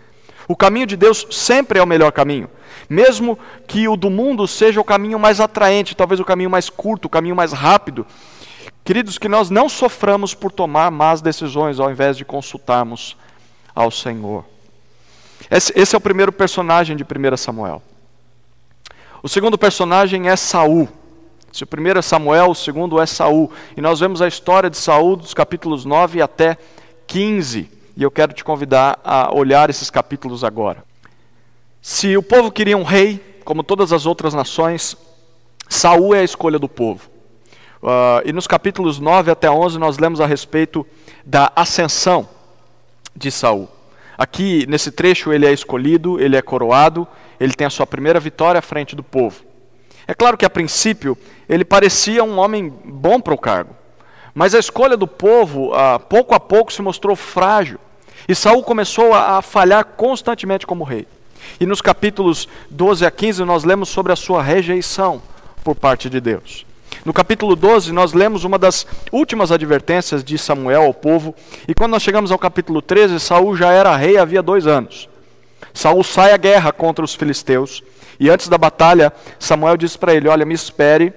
O 0.48 0.56
caminho 0.56 0.86
de 0.86 0.96
Deus 0.96 1.26
sempre 1.30 1.78
é 1.78 1.82
o 1.82 1.86
melhor 1.86 2.12
caminho. 2.12 2.48
Mesmo 2.88 3.38
que 3.66 3.86
o 3.86 3.94
do 3.94 4.08
mundo 4.08 4.48
seja 4.48 4.80
o 4.80 4.84
caminho 4.84 5.18
mais 5.18 5.38
atraente, 5.38 5.94
talvez 5.94 6.18
o 6.18 6.24
caminho 6.24 6.48
mais 6.48 6.70
curto, 6.70 7.04
o 7.04 7.10
caminho 7.10 7.36
mais 7.36 7.52
rápido. 7.52 8.06
Queridos, 8.82 9.18
que 9.18 9.28
nós 9.28 9.50
não 9.50 9.68
soframos 9.68 10.32
por 10.32 10.50
tomar 10.50 10.90
más 10.90 11.20
decisões 11.20 11.78
ao 11.78 11.90
invés 11.90 12.16
de 12.16 12.24
consultarmos 12.24 13.18
ao 13.74 13.90
Senhor. 13.90 14.46
Esse, 15.48 15.72
esse 15.76 15.94
é 15.94 15.98
o 15.98 16.00
primeiro 16.00 16.32
personagem 16.32 16.96
de 16.96 17.04
1 17.04 17.36
Samuel. 17.36 17.82
O 19.22 19.28
segundo 19.28 19.56
personagem 19.56 20.28
é 20.28 20.34
Saul. 20.34 20.88
Se 21.52 21.64
o 21.64 21.66
primeiro 21.66 21.98
é 21.98 22.02
Samuel, 22.02 22.50
o 22.50 22.54
segundo 22.54 23.00
é 23.00 23.06
Saul. 23.06 23.52
E 23.76 23.80
nós 23.80 24.00
vemos 24.00 24.20
a 24.20 24.28
história 24.28 24.70
de 24.70 24.76
Saul 24.76 25.16
dos 25.16 25.34
capítulos 25.34 25.84
9 25.84 26.22
até 26.22 26.56
15 27.06 27.80
e 28.00 28.02
eu 28.02 28.10
quero 28.10 28.32
te 28.32 28.42
convidar 28.42 28.98
a 29.04 29.30
olhar 29.34 29.68
esses 29.68 29.90
capítulos 29.90 30.42
agora. 30.42 30.82
Se 31.82 32.16
o 32.16 32.22
povo 32.22 32.50
queria 32.50 32.76
um 32.76 32.82
rei, 32.82 33.40
como 33.44 33.62
todas 33.62 33.92
as 33.92 34.06
outras 34.06 34.32
nações, 34.32 34.96
Saul 35.68 36.14
é 36.14 36.20
a 36.20 36.24
escolha 36.24 36.58
do 36.58 36.68
povo. 36.68 37.10
Uh, 37.82 38.24
e 38.24 38.32
nos 38.32 38.46
capítulos 38.46 38.98
9 38.98 39.30
até 39.30 39.50
11 39.50 39.78
nós 39.78 39.98
lemos 39.98 40.20
a 40.20 40.26
respeito 40.26 40.86
da 41.24 41.52
ascensão 41.54 42.26
de 43.14 43.30
Saul. 43.30 43.68
Aqui 44.20 44.66
nesse 44.68 44.92
trecho 44.92 45.32
ele 45.32 45.46
é 45.46 45.50
escolhido, 45.50 46.20
ele 46.20 46.36
é 46.36 46.42
coroado, 46.42 47.08
ele 47.40 47.54
tem 47.54 47.66
a 47.66 47.70
sua 47.70 47.86
primeira 47.86 48.20
vitória 48.20 48.58
à 48.58 48.60
frente 48.60 48.94
do 48.94 49.02
povo. 49.02 49.42
É 50.06 50.12
claro 50.12 50.36
que 50.36 50.44
a 50.44 50.50
princípio 50.50 51.16
ele 51.48 51.64
parecia 51.64 52.22
um 52.22 52.38
homem 52.38 52.70
bom 52.84 53.18
para 53.18 53.32
o 53.32 53.38
cargo, 53.38 53.74
mas 54.34 54.54
a 54.54 54.58
escolha 54.58 54.94
do 54.94 55.06
povo, 55.06 55.72
uh, 55.72 55.98
pouco 55.98 56.34
a 56.34 56.38
pouco, 56.38 56.70
se 56.70 56.82
mostrou 56.82 57.16
frágil. 57.16 57.78
E 58.28 58.34
Saul 58.34 58.62
começou 58.62 59.14
a, 59.14 59.38
a 59.38 59.42
falhar 59.42 59.86
constantemente 59.86 60.66
como 60.66 60.84
rei. 60.84 61.06
E 61.58 61.64
nos 61.64 61.80
capítulos 61.80 62.46
12 62.68 63.06
a 63.06 63.10
15 63.10 63.42
nós 63.46 63.64
lemos 63.64 63.88
sobre 63.88 64.12
a 64.12 64.16
sua 64.16 64.42
rejeição 64.42 65.22
por 65.64 65.74
parte 65.74 66.10
de 66.10 66.20
Deus. 66.20 66.66
No 67.04 67.14
capítulo 67.14 67.56
12, 67.56 67.92
nós 67.92 68.12
lemos 68.12 68.44
uma 68.44 68.58
das 68.58 68.86
últimas 69.10 69.50
advertências 69.50 70.22
de 70.22 70.36
Samuel 70.36 70.82
ao 70.82 70.92
povo, 70.92 71.34
e 71.66 71.74
quando 71.74 71.92
nós 71.92 72.02
chegamos 72.02 72.30
ao 72.30 72.38
capítulo 72.38 72.82
13, 72.82 73.18
Saul 73.18 73.56
já 73.56 73.72
era 73.72 73.96
rei 73.96 74.18
havia 74.18 74.42
dois 74.42 74.66
anos. 74.66 75.08
Saul 75.72 76.04
sai 76.04 76.32
à 76.32 76.36
guerra 76.36 76.72
contra 76.72 77.02
os 77.04 77.14
filisteus, 77.14 77.82
e 78.18 78.28
antes 78.28 78.48
da 78.48 78.58
batalha, 78.58 79.12
Samuel 79.38 79.78
diz 79.78 79.96
para 79.96 80.14
ele: 80.14 80.28
Olha, 80.28 80.44
me 80.44 80.54
espere, 80.54 81.14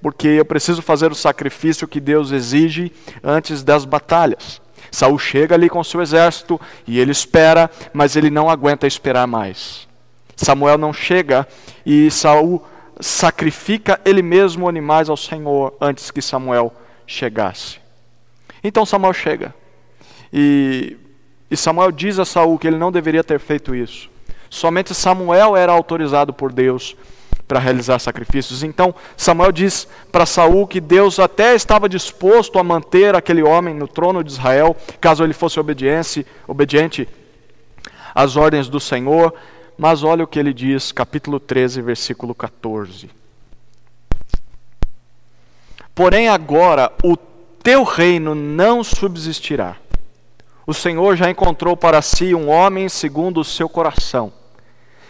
porque 0.00 0.26
eu 0.26 0.44
preciso 0.44 0.80
fazer 0.80 1.12
o 1.12 1.14
sacrifício 1.14 1.86
que 1.86 2.00
Deus 2.00 2.32
exige 2.32 2.90
antes 3.22 3.62
das 3.62 3.84
batalhas. 3.84 4.60
Saul 4.90 5.18
chega 5.18 5.54
ali 5.54 5.68
com 5.68 5.84
seu 5.84 6.00
exército 6.00 6.58
e 6.86 6.98
ele 6.98 7.12
espera, 7.12 7.70
mas 7.92 8.16
ele 8.16 8.30
não 8.30 8.48
aguenta 8.48 8.86
esperar 8.86 9.26
mais. 9.26 9.86
Samuel 10.34 10.78
não 10.78 10.92
chega 10.92 11.46
e 11.84 12.10
Saul 12.10 12.64
sacrifica 13.00 14.00
ele 14.04 14.22
mesmo 14.22 14.68
animais 14.68 15.08
ao 15.08 15.16
Senhor 15.16 15.74
antes 15.80 16.10
que 16.10 16.22
Samuel 16.22 16.72
chegasse. 17.06 17.78
Então 18.62 18.84
Samuel 18.84 19.12
chega. 19.12 19.54
E, 20.32 20.96
e 21.50 21.56
Samuel 21.56 21.90
diz 21.90 22.18
a 22.18 22.24
Saul 22.24 22.58
que 22.58 22.66
ele 22.66 22.76
não 22.78 22.92
deveria 22.92 23.24
ter 23.24 23.40
feito 23.40 23.74
isso. 23.74 24.08
Somente 24.48 24.94
Samuel 24.94 25.56
era 25.56 25.72
autorizado 25.72 26.32
por 26.32 26.52
Deus 26.52 26.96
para 27.46 27.58
realizar 27.58 27.98
sacrifícios. 27.98 28.62
Então 28.62 28.94
Samuel 29.16 29.50
diz 29.50 29.88
para 30.12 30.24
Saul 30.24 30.66
que 30.66 30.80
Deus 30.80 31.18
até 31.18 31.54
estava 31.54 31.88
disposto 31.88 32.58
a 32.58 32.64
manter 32.64 33.16
aquele 33.16 33.42
homem 33.42 33.74
no 33.74 33.88
trono 33.88 34.22
de 34.22 34.30
Israel, 34.30 34.76
caso 35.00 35.24
ele 35.24 35.32
fosse 35.32 35.58
obediente, 35.58 36.24
obediente 36.46 37.08
às 38.14 38.36
ordens 38.36 38.68
do 38.68 38.78
Senhor. 38.78 39.34
Mas 39.80 40.02
olha 40.02 40.24
o 40.24 40.26
que 40.26 40.38
ele 40.38 40.52
diz, 40.52 40.92
capítulo 40.92 41.40
13, 41.40 41.80
versículo 41.80 42.34
14. 42.34 43.08
Porém 45.94 46.28
agora 46.28 46.92
o 47.02 47.16
teu 47.16 47.82
reino 47.82 48.34
não 48.34 48.84
subsistirá. 48.84 49.76
O 50.66 50.74
Senhor 50.74 51.16
já 51.16 51.30
encontrou 51.30 51.78
para 51.78 52.02
si 52.02 52.34
um 52.34 52.50
homem 52.50 52.90
segundo 52.90 53.40
o 53.40 53.44
seu 53.44 53.70
coração 53.70 54.30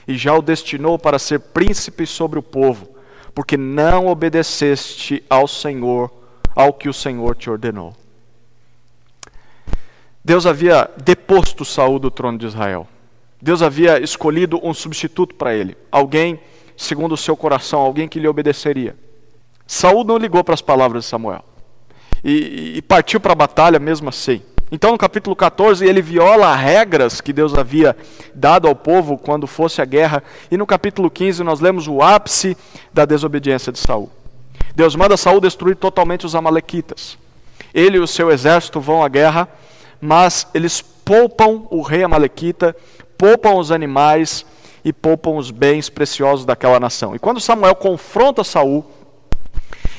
e 0.06 0.16
já 0.16 0.32
o 0.34 0.40
destinou 0.40 0.96
para 0.96 1.18
ser 1.18 1.40
príncipe 1.40 2.06
sobre 2.06 2.38
o 2.38 2.42
povo, 2.42 2.90
porque 3.34 3.56
não 3.56 4.06
obedeceste 4.06 5.20
ao 5.28 5.48
Senhor, 5.48 6.12
ao 6.54 6.72
que 6.72 6.88
o 6.88 6.94
Senhor 6.94 7.34
te 7.34 7.50
ordenou. 7.50 7.92
Deus 10.24 10.46
havia 10.46 10.88
deposto 10.96 11.64
Saul 11.64 11.98
do 11.98 12.08
trono 12.08 12.38
de 12.38 12.46
Israel. 12.46 12.86
Deus 13.40 13.62
havia 13.62 14.02
escolhido 14.02 14.60
um 14.62 14.74
substituto 14.74 15.34
para 15.34 15.54
ele, 15.54 15.76
alguém 15.90 16.40
segundo 16.76 17.12
o 17.12 17.16
seu 17.16 17.36
coração, 17.36 17.80
alguém 17.80 18.08
que 18.08 18.18
lhe 18.18 18.28
obedeceria. 18.28 18.96
Saul 19.66 20.04
não 20.04 20.16
ligou 20.16 20.42
para 20.42 20.54
as 20.54 20.62
palavras 20.62 21.04
de 21.04 21.10
Samuel. 21.10 21.44
e, 22.24 22.74
e 22.76 22.82
partiu 22.82 23.20
para 23.20 23.32
a 23.32 23.36
batalha 23.36 23.78
mesmo 23.78 24.08
assim. 24.08 24.42
Então, 24.72 24.92
no 24.92 24.98
capítulo 24.98 25.34
14, 25.34 25.84
ele 25.84 26.00
viola 26.00 26.54
regras 26.54 27.20
que 27.20 27.32
Deus 27.32 27.54
havia 27.54 27.96
dado 28.32 28.68
ao 28.68 28.74
povo 28.74 29.18
quando 29.18 29.46
fosse 29.46 29.82
a 29.82 29.84
guerra. 29.84 30.22
E 30.48 30.56
no 30.56 30.64
capítulo 30.64 31.10
15, 31.10 31.42
nós 31.42 31.58
lemos 31.58 31.88
o 31.88 32.00
ápice 32.00 32.56
da 32.92 33.04
desobediência 33.04 33.72
de 33.72 33.80
Saul. 33.80 34.08
Deus 34.74 34.94
manda 34.94 35.16
Saul 35.16 35.40
destruir 35.40 35.74
totalmente 35.74 36.24
os 36.24 36.36
amalequitas. 36.36 37.18
Ele 37.74 37.96
e 37.96 38.00
o 38.00 38.06
seu 38.06 38.30
exército 38.30 38.80
vão 38.80 39.02
à 39.02 39.08
guerra, 39.08 39.48
mas 40.00 40.46
eles 40.54 40.80
poupam 40.80 41.66
o 41.70 41.82
rei 41.82 42.04
amalequita, 42.04 42.76
poupam 43.20 43.56
os 43.56 43.70
animais 43.70 44.46
e 44.82 44.94
poupam 44.94 45.36
os 45.36 45.50
bens 45.50 45.90
preciosos 45.90 46.46
daquela 46.46 46.80
nação. 46.80 47.14
E 47.14 47.18
quando 47.18 47.38
Samuel 47.38 47.74
confronta 47.74 48.42
Saul, 48.42 48.82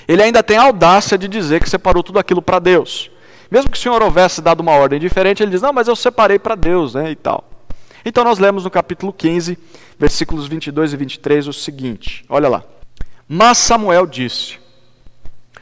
ele 0.07 0.23
ainda 0.23 0.41
tem 0.41 0.57
a 0.57 0.63
audácia 0.63 1.19
de 1.19 1.27
dizer 1.27 1.61
que 1.61 1.69
separou 1.69 2.01
tudo 2.01 2.17
aquilo 2.17 2.41
para 2.41 2.57
Deus. 2.57 3.11
Mesmo 3.51 3.69
que 3.69 3.77
o 3.77 3.79
Senhor 3.79 4.01
houvesse 4.01 4.41
dado 4.41 4.61
uma 4.61 4.71
ordem 4.71 4.99
diferente, 4.99 5.43
ele 5.43 5.51
diz: 5.51 5.61
Não, 5.61 5.71
mas 5.71 5.87
eu 5.87 5.95
separei 5.95 6.39
para 6.39 6.55
Deus, 6.55 6.95
né? 6.95 7.11
E 7.11 7.15
tal. 7.15 7.43
Então 8.03 8.23
nós 8.23 8.39
lemos 8.39 8.63
no 8.63 8.71
capítulo 8.71 9.13
15, 9.13 9.55
versículos 9.99 10.47
22 10.47 10.93
e 10.93 10.97
23 10.97 11.47
o 11.47 11.53
seguinte: 11.53 12.25
Olha 12.27 12.49
lá. 12.49 12.63
Mas 13.27 13.59
Samuel 13.59 14.07
disse: 14.07 14.57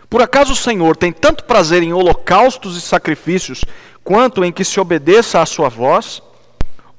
Por 0.10 0.22
acaso 0.22 0.54
o 0.54 0.56
Senhor 0.56 0.96
tem 0.96 1.12
tanto 1.12 1.44
prazer 1.44 1.84
em 1.84 1.92
holocaustos 1.92 2.78
e 2.78 2.82
sacrifícios, 2.82 3.66
quanto 4.02 4.46
em 4.46 4.52
que 4.54 4.64
se 4.64 4.80
obedeça 4.80 5.42
à 5.42 5.46
sua 5.46 5.68
voz? 5.68 6.22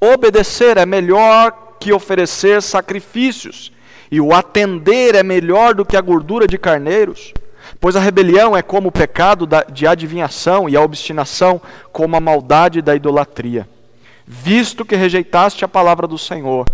Obedecer 0.01 0.77
é 0.77 0.85
melhor 0.85 1.75
que 1.79 1.93
oferecer 1.93 2.61
sacrifícios, 2.61 3.71
e 4.09 4.19
o 4.19 4.33
atender 4.33 5.13
é 5.13 5.23
melhor 5.23 5.75
do 5.75 5.85
que 5.85 5.95
a 5.95 6.01
gordura 6.01 6.47
de 6.47 6.57
carneiros. 6.57 7.33
Pois 7.79 7.95
a 7.95 7.99
rebelião 7.99 8.57
é 8.57 8.61
como 8.61 8.89
o 8.89 8.91
pecado 8.91 9.47
de 9.71 9.87
adivinhação 9.87 10.67
e 10.67 10.75
a 10.75 10.81
obstinação 10.81 11.61
como 11.91 12.15
a 12.15 12.19
maldade 12.19 12.81
da 12.81 12.95
idolatria. 12.95 13.69
Visto 14.25 14.83
que 14.83 14.95
rejeitaste 14.95 15.63
a 15.63 15.67
palavra 15.67 16.07
do 16.07 16.17
Senhor, 16.17 16.65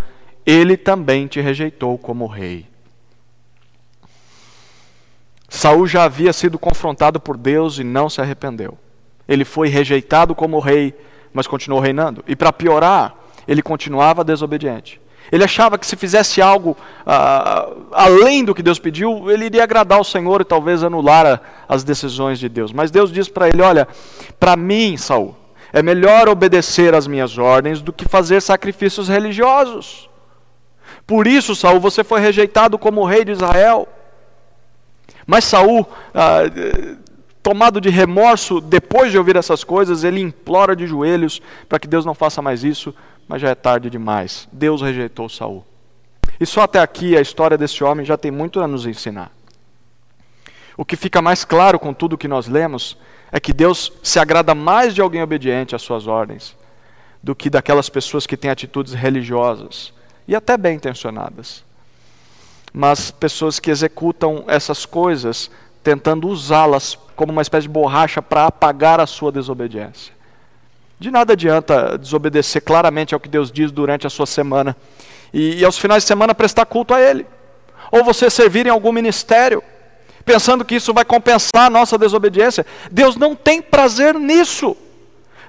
ele 0.45 0.77
também 0.77 1.27
te 1.27 1.41
rejeitou 1.41 1.97
como 1.97 2.25
rei. 2.25 2.65
Saul 5.49 5.87
já 5.87 6.03
havia 6.03 6.33
sido 6.33 6.57
confrontado 6.57 7.19
por 7.19 7.37
Deus 7.37 7.77
e 7.79 7.83
não 7.83 8.09
se 8.09 8.21
arrependeu. 8.21 8.77
Ele 9.27 9.45
foi 9.45 9.69
rejeitado 9.69 10.33
como 10.33 10.59
rei, 10.59 10.93
mas 11.33 11.47
continuou 11.47 11.81
reinando. 11.81 12.23
E 12.27 12.35
para 12.35 12.51
piorar, 12.53 13.15
ele 13.47 13.61
continuava 13.61 14.23
desobediente. 14.23 14.99
Ele 15.31 15.43
achava 15.43 15.77
que 15.77 15.85
se 15.85 15.95
fizesse 15.95 16.41
algo 16.41 16.71
uh, 17.05 17.87
além 17.91 18.45
do 18.45 18.55
que 18.55 18.63
Deus 18.63 18.79
pediu, 18.79 19.29
ele 19.29 19.45
iria 19.45 19.63
agradar 19.63 19.99
o 19.99 20.03
Senhor 20.03 20.41
e 20.41 20.45
talvez 20.45 20.83
anular 20.83 21.41
as 21.67 21.83
decisões 21.83 22.39
de 22.39 22.47
Deus. 22.47 22.71
Mas 22.71 22.91
Deus 22.91 23.11
diz 23.11 23.27
para 23.27 23.49
ele: 23.49 23.61
Olha, 23.61 23.87
para 24.39 24.55
mim, 24.55 24.95
Saul, 24.95 25.35
é 25.73 25.81
melhor 25.81 26.29
obedecer 26.29 26.95
às 26.95 27.07
minhas 27.07 27.37
ordens 27.37 27.81
do 27.81 27.91
que 27.91 28.07
fazer 28.07 28.41
sacrifícios 28.41 29.09
religiosos. 29.09 30.09
Por 31.05 31.27
isso, 31.27 31.55
Saul, 31.55 31.79
você 31.79 32.03
foi 32.03 32.21
rejeitado 32.21 32.77
como 32.77 33.05
rei 33.05 33.25
de 33.25 33.31
Israel. 33.31 33.87
Mas 35.25 35.43
Saul, 35.43 35.81
uh, 35.81 36.97
tomado 37.47 37.79
de 37.79 37.89
remorso, 37.89 38.59
depois 38.59 39.09
de 39.09 39.17
ouvir 39.17 39.37
essas 39.37 39.63
coisas, 39.63 40.03
ele 40.03 40.19
implora 40.19 40.75
de 40.75 40.85
joelhos 40.85 41.41
para 41.69 41.79
que 41.79 41.87
Deus 41.87 42.03
não 42.03 42.13
faça 42.13 42.41
mais 42.41 42.61
isso, 42.61 42.93
mas 43.25 43.41
já 43.41 43.47
é 43.47 43.55
tarde 43.55 43.89
demais. 43.89 44.49
Deus 44.51 44.81
rejeitou 44.81 45.29
Saul. 45.29 45.65
E 46.41 46.45
só 46.45 46.63
até 46.63 46.81
aqui 46.81 47.15
a 47.15 47.21
história 47.21 47.57
desse 47.57 47.81
homem 47.85 48.05
já 48.05 48.17
tem 48.17 48.31
muito 48.31 48.59
a 48.59 48.67
nos 48.67 48.85
ensinar. 48.85 49.31
O 50.75 50.83
que 50.83 50.97
fica 50.97 51.21
mais 51.21 51.45
claro 51.45 51.79
com 51.79 51.93
tudo 51.93 52.17
que 52.17 52.27
nós 52.27 52.49
lemos 52.49 52.97
é 53.31 53.39
que 53.39 53.53
Deus 53.53 53.93
se 54.03 54.19
agrada 54.19 54.53
mais 54.53 54.93
de 54.93 54.99
alguém 54.99 55.23
obediente 55.23 55.73
às 55.73 55.81
suas 55.81 56.05
ordens 56.05 56.53
do 57.23 57.33
que 57.33 57.49
daquelas 57.49 57.87
pessoas 57.87 58.27
que 58.27 58.35
têm 58.35 58.51
atitudes 58.51 58.91
religiosas 58.91 59.93
e 60.27 60.35
até 60.35 60.57
bem 60.57 60.75
intencionadas. 60.75 61.63
Mas 62.73 63.09
pessoas 63.09 63.57
que 63.57 63.71
executam 63.71 64.43
essas 64.47 64.85
coisas 64.85 65.49
tentando 65.87 66.27
usá-las 66.27 66.99
como 67.15 67.31
uma 67.31 67.41
espécie 67.41 67.61
de 67.61 67.69
borracha 67.69 68.21
para 68.21 68.45
apagar 68.45 68.99
a 68.99 69.07
sua 69.07 69.31
desobediência. 69.31 70.13
De 70.99 71.09
nada 71.09 71.31
adianta 71.31 71.97
desobedecer 71.97 72.61
claramente 72.61 73.13
ao 73.13 73.21
que 73.21 73.29
Deus 73.29 73.49
diz 73.49 73.71
durante 73.71 74.05
a 74.05 74.09
sua 74.09 74.25
semana 74.25 74.75
e, 75.33 75.59
e 75.59 75.63
aos 75.63 75.77
finais 75.77 76.03
de 76.03 76.07
semana 76.07 76.35
prestar 76.35 76.65
culto 76.65 76.93
a 76.93 76.99
Ele. 76.99 77.25
Ou 77.89 78.03
você 78.03 78.29
servir 78.29 78.67
em 78.67 78.69
algum 78.69 78.91
ministério, 78.91 79.63
pensando 80.25 80.65
que 80.65 80.75
isso 80.75 80.93
vai 80.93 81.05
compensar 81.05 81.67
a 81.67 81.69
nossa 81.69 81.97
desobediência. 81.97 82.65
Deus 82.91 83.15
não 83.15 83.33
tem 83.33 83.61
prazer 83.61 84.13
nisso. 84.13 84.75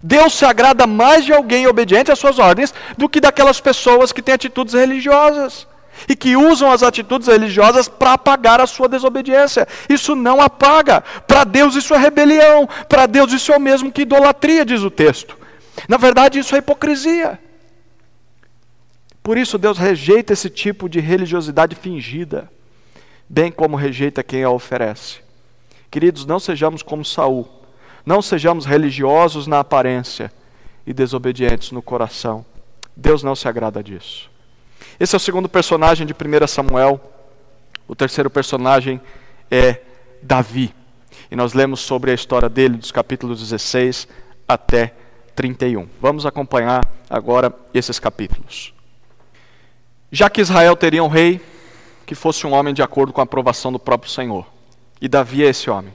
Deus 0.00 0.34
se 0.34 0.44
agrada 0.44 0.86
mais 0.86 1.24
de 1.24 1.32
alguém 1.32 1.66
obediente 1.66 2.12
às 2.12 2.18
suas 2.20 2.38
ordens 2.38 2.72
do 2.96 3.08
que 3.08 3.20
daquelas 3.20 3.60
pessoas 3.60 4.12
que 4.12 4.22
têm 4.22 4.36
atitudes 4.36 4.74
religiosas 4.74 5.66
e 6.08 6.14
que 6.14 6.36
usam 6.36 6.70
as 6.70 6.82
atitudes 6.82 7.28
religiosas 7.28 7.88
para 7.88 8.12
apagar 8.12 8.60
a 8.60 8.66
sua 8.66 8.88
desobediência. 8.88 9.66
Isso 9.88 10.14
não 10.14 10.40
apaga. 10.40 11.00
Para 11.26 11.44
Deus 11.44 11.74
isso 11.74 11.94
é 11.94 11.98
rebelião. 11.98 12.68
Para 12.88 13.06
Deus 13.06 13.32
isso 13.32 13.52
é 13.52 13.56
o 13.56 13.60
mesmo 13.60 13.90
que 13.90 14.02
idolatria, 14.02 14.64
diz 14.64 14.82
o 14.82 14.90
texto. 14.90 15.36
Na 15.88 15.96
verdade, 15.96 16.38
isso 16.38 16.54
é 16.54 16.58
hipocrisia. 16.58 17.38
Por 19.22 19.36
isso, 19.36 19.58
Deus 19.58 19.76
rejeita 19.76 20.32
esse 20.32 20.48
tipo 20.48 20.88
de 20.88 21.00
religiosidade 21.00 21.76
fingida, 21.76 22.50
bem 23.28 23.52
como 23.52 23.76
rejeita 23.76 24.22
quem 24.22 24.42
a 24.42 24.50
oferece. 24.50 25.18
Queridos, 25.90 26.24
não 26.24 26.40
sejamos 26.40 26.82
como 26.82 27.04
Saul. 27.04 27.46
Não 28.04 28.22
sejamos 28.22 28.64
religiosos 28.64 29.46
na 29.46 29.60
aparência 29.60 30.32
e 30.86 30.94
desobedientes 30.94 31.72
no 31.72 31.82
coração. 31.82 32.44
Deus 32.96 33.22
não 33.22 33.36
se 33.36 33.46
agrada 33.46 33.82
disso. 33.82 34.27
Esse 35.00 35.14
é 35.14 35.18
o 35.18 35.20
segundo 35.20 35.48
personagem 35.48 36.04
de 36.04 36.12
1 36.12 36.46
Samuel. 36.48 37.00
O 37.86 37.94
terceiro 37.94 38.28
personagem 38.28 39.00
é 39.48 39.80
Davi. 40.20 40.74
E 41.30 41.36
nós 41.36 41.52
lemos 41.52 41.80
sobre 41.80 42.10
a 42.10 42.14
história 42.14 42.48
dele 42.48 42.76
dos 42.76 42.90
capítulos 42.90 43.38
16 43.38 44.08
até 44.46 44.92
31. 45.36 45.88
Vamos 46.00 46.26
acompanhar 46.26 46.84
agora 47.08 47.54
esses 47.72 48.00
capítulos. 48.00 48.74
Já 50.10 50.28
que 50.28 50.40
Israel 50.40 50.74
teria 50.74 51.04
um 51.04 51.08
rei 51.08 51.40
que 52.04 52.16
fosse 52.16 52.44
um 52.44 52.52
homem 52.52 52.74
de 52.74 52.82
acordo 52.82 53.12
com 53.12 53.20
a 53.20 53.24
aprovação 53.24 53.70
do 53.70 53.78
próprio 53.78 54.10
Senhor. 54.10 54.46
E 55.00 55.06
Davi 55.06 55.44
é 55.44 55.48
esse 55.50 55.70
homem. 55.70 55.94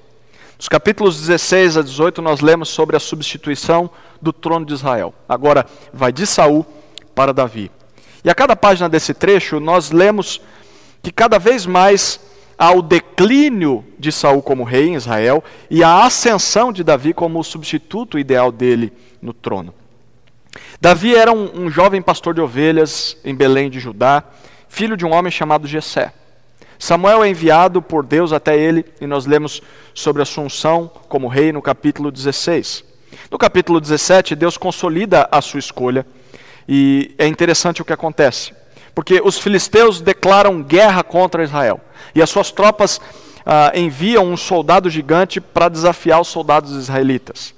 Nos 0.57 0.69
capítulos 0.69 1.19
16 1.19 1.75
a 1.75 1.81
18 1.81 2.21
nós 2.21 2.39
lemos 2.39 2.69
sobre 2.69 2.95
a 2.95 3.01
substituição 3.01 3.89
do 4.21 4.31
trono 4.31 4.65
de 4.65 4.73
Israel. 4.73 5.13
Agora 5.27 5.65
vai 5.91 6.13
de 6.13 6.25
Saul 6.25 6.65
para 7.13 7.33
Davi. 7.33 7.69
E 8.23 8.29
a 8.29 8.35
cada 8.35 8.55
página 8.55 8.87
desse 8.87 9.13
trecho, 9.13 9.59
nós 9.59 9.91
lemos 9.91 10.39
que 11.01 11.11
cada 11.11 11.37
vez 11.37 11.65
mais 11.65 12.19
há 12.57 12.71
o 12.71 12.81
declínio 12.81 13.83
de 13.99 14.11
Saul 14.11 14.41
como 14.41 14.63
rei 14.63 14.87
em 14.87 14.95
Israel 14.95 15.43
e 15.69 15.83
a 15.83 16.05
ascensão 16.05 16.71
de 16.71 16.83
Davi 16.83 17.13
como 17.13 17.39
o 17.39 17.43
substituto 17.43 18.17
ideal 18.17 18.51
dele 18.51 18.93
no 19.21 19.33
trono. 19.33 19.73
Davi 20.79 21.15
era 21.15 21.31
um, 21.31 21.65
um 21.65 21.69
jovem 21.69 22.01
pastor 22.01 22.33
de 22.33 22.41
ovelhas 22.41 23.17
em 23.25 23.35
Belém 23.35 23.69
de 23.69 23.79
Judá, 23.79 24.23
filho 24.69 24.95
de 24.95 25.05
um 25.05 25.11
homem 25.13 25.31
chamado 25.31 25.67
Jessé. 25.67 26.13
Samuel 26.79 27.23
é 27.23 27.29
enviado 27.29 27.81
por 27.81 28.05
Deus 28.05 28.31
até 28.31 28.57
ele 28.57 28.85
e 28.99 29.07
nós 29.07 29.25
lemos 29.25 29.61
sobre 29.93 30.21
a 30.21 30.23
assunção 30.23 30.91
como 31.07 31.27
rei 31.27 31.51
no 31.51 31.61
capítulo 31.61 32.11
16. 32.11 32.83
No 33.29 33.37
capítulo 33.37 33.79
17, 33.79 34.35
Deus 34.35 34.57
consolida 34.57 35.27
a 35.31 35.41
sua 35.41 35.59
escolha 35.59 36.05
e 36.67 37.13
é 37.17 37.27
interessante 37.27 37.81
o 37.81 37.85
que 37.85 37.93
acontece, 37.93 38.53
porque 38.95 39.21
os 39.23 39.37
filisteus 39.37 40.01
declaram 40.01 40.61
guerra 40.61 41.03
contra 41.03 41.43
Israel 41.43 41.81
e 42.15 42.21
as 42.21 42.29
suas 42.29 42.51
tropas 42.51 43.01
ah, 43.45 43.71
enviam 43.75 44.25
um 44.25 44.37
soldado 44.37 44.89
gigante 44.89 45.41
para 45.41 45.69
desafiar 45.69 46.21
os 46.21 46.27
soldados 46.27 46.71
israelitas. 46.71 47.53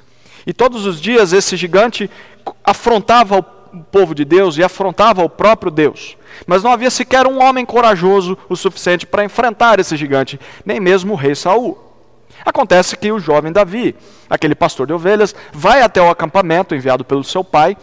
E 0.45 0.53
todos 0.53 0.85
os 0.85 1.01
dias 1.01 1.33
esse 1.33 1.55
gigante 1.57 2.09
afrontava 2.63 3.39
o 3.39 3.43
povo 3.83 4.13
de 4.13 4.23
Deus 4.23 4.57
e 4.57 4.63
afrontava 4.63 5.23
o 5.23 5.29
próprio 5.29 5.71
Deus. 5.71 6.17
Mas 6.45 6.63
não 6.63 6.71
havia 6.71 6.89
sequer 6.89 7.25
um 7.27 7.41
homem 7.41 7.65
corajoso 7.65 8.37
o 8.47 8.55
suficiente 8.55 9.05
para 9.05 9.23
enfrentar 9.23 9.79
esse 9.79 9.97
gigante, 9.97 10.39
nem 10.65 10.79
mesmo 10.79 11.13
o 11.13 11.15
rei 11.15 11.35
Saul. 11.35 11.77
Acontece 12.45 12.95
que 12.95 13.11
o 13.11 13.19
jovem 13.19 13.51
Davi, 13.51 13.95
aquele 14.29 14.53
pastor 14.53 14.85
de 14.85 14.93
ovelhas, 14.93 15.33
vai 15.51 15.81
até 15.81 16.01
o 16.01 16.09
acampamento 16.09 16.75
enviado 16.75 17.03
pelo 17.03 17.23
seu 17.23 17.43
pai 17.43 17.75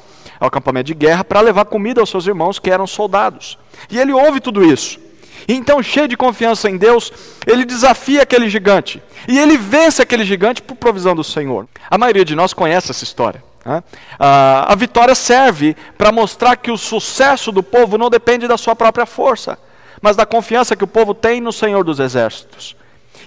ao 0.43 0.49
acampamento 0.49 0.89
de 0.89 0.95
guerra 0.95 1.23
para 1.23 1.41
levar 1.41 1.65
comida 1.67 2.01
aos 2.01 2.11
seus 2.11 2.27
irmãos 2.27 2.59
que 2.59 2.69
eram 2.69 2.85
soldados. 2.85 3.57
E 3.89 3.97
ele 3.97 4.13
ouve 4.13 4.41
tudo 4.41 4.65
isso. 4.65 4.99
E 5.47 5.55
então, 5.55 5.81
cheio 5.81 6.09
de 6.09 6.17
confiança 6.17 6.69
em 6.69 6.77
Deus, 6.77 7.13
ele 7.47 7.65
desafia 7.65 8.23
aquele 8.23 8.51
gigante. 8.51 9.01
E 9.29 9.39
ele 9.39 9.57
vence 9.57 10.03
aquele 10.03 10.25
gigante 10.25 10.61
por 10.61 10.75
provisão 10.75 11.15
do 11.15 11.23
Senhor. 11.23 11.69
A 11.89 11.97
maioria 11.97 12.25
de 12.25 12.35
nós 12.35 12.53
conhece 12.53 12.91
essa 12.91 13.05
história. 13.05 13.43
Né? 13.65 13.81
a 14.19 14.75
vitória 14.75 15.15
serve 15.15 15.77
para 15.97 16.11
mostrar 16.11 16.57
que 16.57 16.73
o 16.73 16.77
sucesso 16.77 17.53
do 17.53 17.63
povo 17.63 17.97
não 17.97 18.11
depende 18.11 18.49
da 18.49 18.59
sua 18.59 18.75
própria 18.75 19.07
força, 19.07 19.57
mas 20.01 20.17
da 20.17 20.27
confiança 20.27 20.75
que 20.75 20.83
o 20.83 20.89
povo 20.89 21.15
tem 21.15 21.41
no 21.41 21.53
Senhor 21.53 21.85
dos 21.85 22.01
Exércitos. 22.01 22.75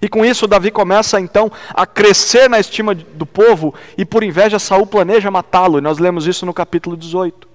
E 0.01 0.10
com 0.10 0.25
isso, 0.25 0.47
Davi 0.47 0.71
começa 0.71 1.19
então 1.19 1.51
a 1.73 1.86
crescer 1.86 2.49
na 2.49 2.60
estima 2.60 2.93
do 2.93 3.25
povo 3.25 3.73
e, 3.97 4.05
por 4.05 4.23
inveja, 4.23 4.60
Saul 4.60 4.86
planeja 4.86 5.31
matá-lo. 5.31 5.77
E 5.77 5.81
nós 5.81 5.97
lemos 5.97 6.27
isso 6.27 6.45
no 6.45 6.53
capítulo 6.53 6.97
18. 6.97 7.47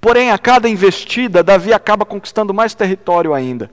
Porém, 0.00 0.30
a 0.30 0.38
cada 0.38 0.68
investida, 0.68 1.42
Davi 1.42 1.72
acaba 1.72 2.04
conquistando 2.04 2.54
mais 2.54 2.74
território 2.74 3.34
ainda. 3.34 3.70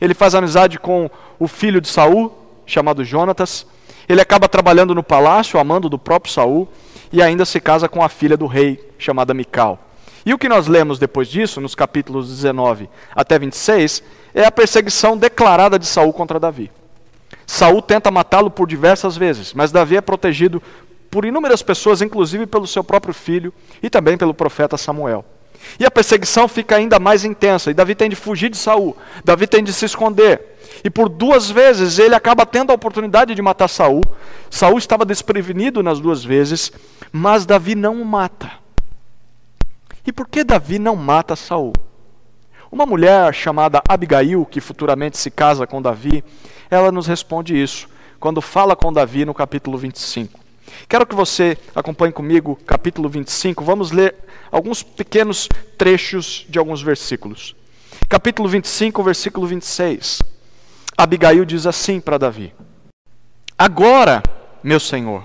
Ele 0.00 0.14
faz 0.14 0.34
amizade 0.34 0.78
com 0.78 1.10
o 1.38 1.48
filho 1.48 1.80
de 1.80 1.88
Saul, 1.88 2.32
chamado 2.66 3.04
Jonatas. 3.04 3.66
Ele 4.08 4.20
acaba 4.20 4.48
trabalhando 4.48 4.94
no 4.94 5.02
palácio, 5.02 5.58
amando 5.58 5.88
do 5.88 5.98
próprio 5.98 6.32
Saul, 6.32 6.68
e 7.12 7.22
ainda 7.22 7.44
se 7.44 7.60
casa 7.60 7.88
com 7.88 8.02
a 8.02 8.08
filha 8.08 8.36
do 8.36 8.46
rei, 8.46 8.92
chamada 8.98 9.34
Mical. 9.34 9.78
E 10.24 10.34
o 10.34 10.38
que 10.38 10.48
nós 10.48 10.66
lemos 10.66 10.98
depois 10.98 11.28
disso, 11.28 11.60
nos 11.60 11.74
capítulos 11.74 12.28
19 12.28 12.88
até 13.14 13.38
26, 13.38 14.02
é 14.34 14.44
a 14.44 14.50
perseguição 14.50 15.16
declarada 15.16 15.78
de 15.78 15.86
Saul 15.86 16.12
contra 16.12 16.40
Davi. 16.40 16.70
Saul 17.46 17.80
tenta 17.80 18.10
matá-lo 18.10 18.50
por 18.50 18.66
diversas 18.66 19.16
vezes, 19.16 19.54
mas 19.54 19.70
Davi 19.70 19.96
é 19.96 20.00
protegido 20.00 20.62
por 21.10 21.24
inúmeras 21.24 21.62
pessoas, 21.62 22.02
inclusive 22.02 22.46
pelo 22.46 22.66
seu 22.66 22.82
próprio 22.82 23.14
filho 23.14 23.54
e 23.82 23.88
também 23.88 24.18
pelo 24.18 24.34
profeta 24.34 24.76
Samuel. 24.76 25.24
E 25.78 25.84
a 25.84 25.90
perseguição 25.90 26.48
fica 26.48 26.76
ainda 26.76 26.98
mais 26.98 27.24
intensa, 27.24 27.70
e 27.70 27.74
Davi 27.74 27.94
tem 27.94 28.08
de 28.08 28.16
fugir 28.16 28.50
de 28.50 28.56
Saul, 28.56 28.96
Davi 29.24 29.46
tem 29.46 29.62
de 29.62 29.72
se 29.72 29.84
esconder. 29.84 30.58
E 30.84 30.90
por 30.90 31.08
duas 31.08 31.50
vezes 31.50 31.98
ele 31.98 32.14
acaba 32.14 32.44
tendo 32.44 32.70
a 32.70 32.74
oportunidade 32.74 33.34
de 33.34 33.42
matar 33.42 33.68
Saul. 33.68 34.02
Saul 34.50 34.78
estava 34.78 35.04
desprevenido 35.04 35.82
nas 35.82 36.00
duas 36.00 36.24
vezes, 36.24 36.72
mas 37.12 37.46
Davi 37.46 37.74
não 37.74 38.00
o 38.00 38.04
mata. 38.04 38.50
E 40.06 40.12
por 40.12 40.28
que 40.28 40.44
Davi 40.44 40.78
não 40.78 40.94
mata 40.94 41.34
Saul? 41.34 41.72
Uma 42.70 42.86
mulher 42.86 43.32
chamada 43.34 43.82
Abigail, 43.88 44.44
que 44.44 44.60
futuramente 44.60 45.16
se 45.18 45.30
casa 45.30 45.66
com 45.66 45.80
Davi, 45.80 46.22
ela 46.70 46.92
nos 46.92 47.06
responde 47.06 47.60
isso 47.60 47.88
quando 48.18 48.40
fala 48.40 48.74
com 48.74 48.92
Davi 48.92 49.24
no 49.24 49.34
capítulo 49.34 49.78
25. 49.78 50.40
Quero 50.88 51.06
que 51.06 51.14
você 51.14 51.56
acompanhe 51.74 52.12
comigo 52.12 52.58
capítulo 52.66 53.08
25. 53.08 53.64
Vamos 53.64 53.92
ler 53.92 54.14
alguns 54.50 54.82
pequenos 54.82 55.48
trechos 55.78 56.44
de 56.48 56.58
alguns 56.58 56.82
versículos. 56.82 57.54
Capítulo 58.08 58.48
25, 58.48 59.02
versículo 59.02 59.46
26. 59.46 60.22
Abigail 60.96 61.44
diz 61.44 61.66
assim 61.66 62.00
para 62.00 62.18
Davi: 62.18 62.52
Agora, 63.58 64.22
meu 64.62 64.80
senhor, 64.80 65.24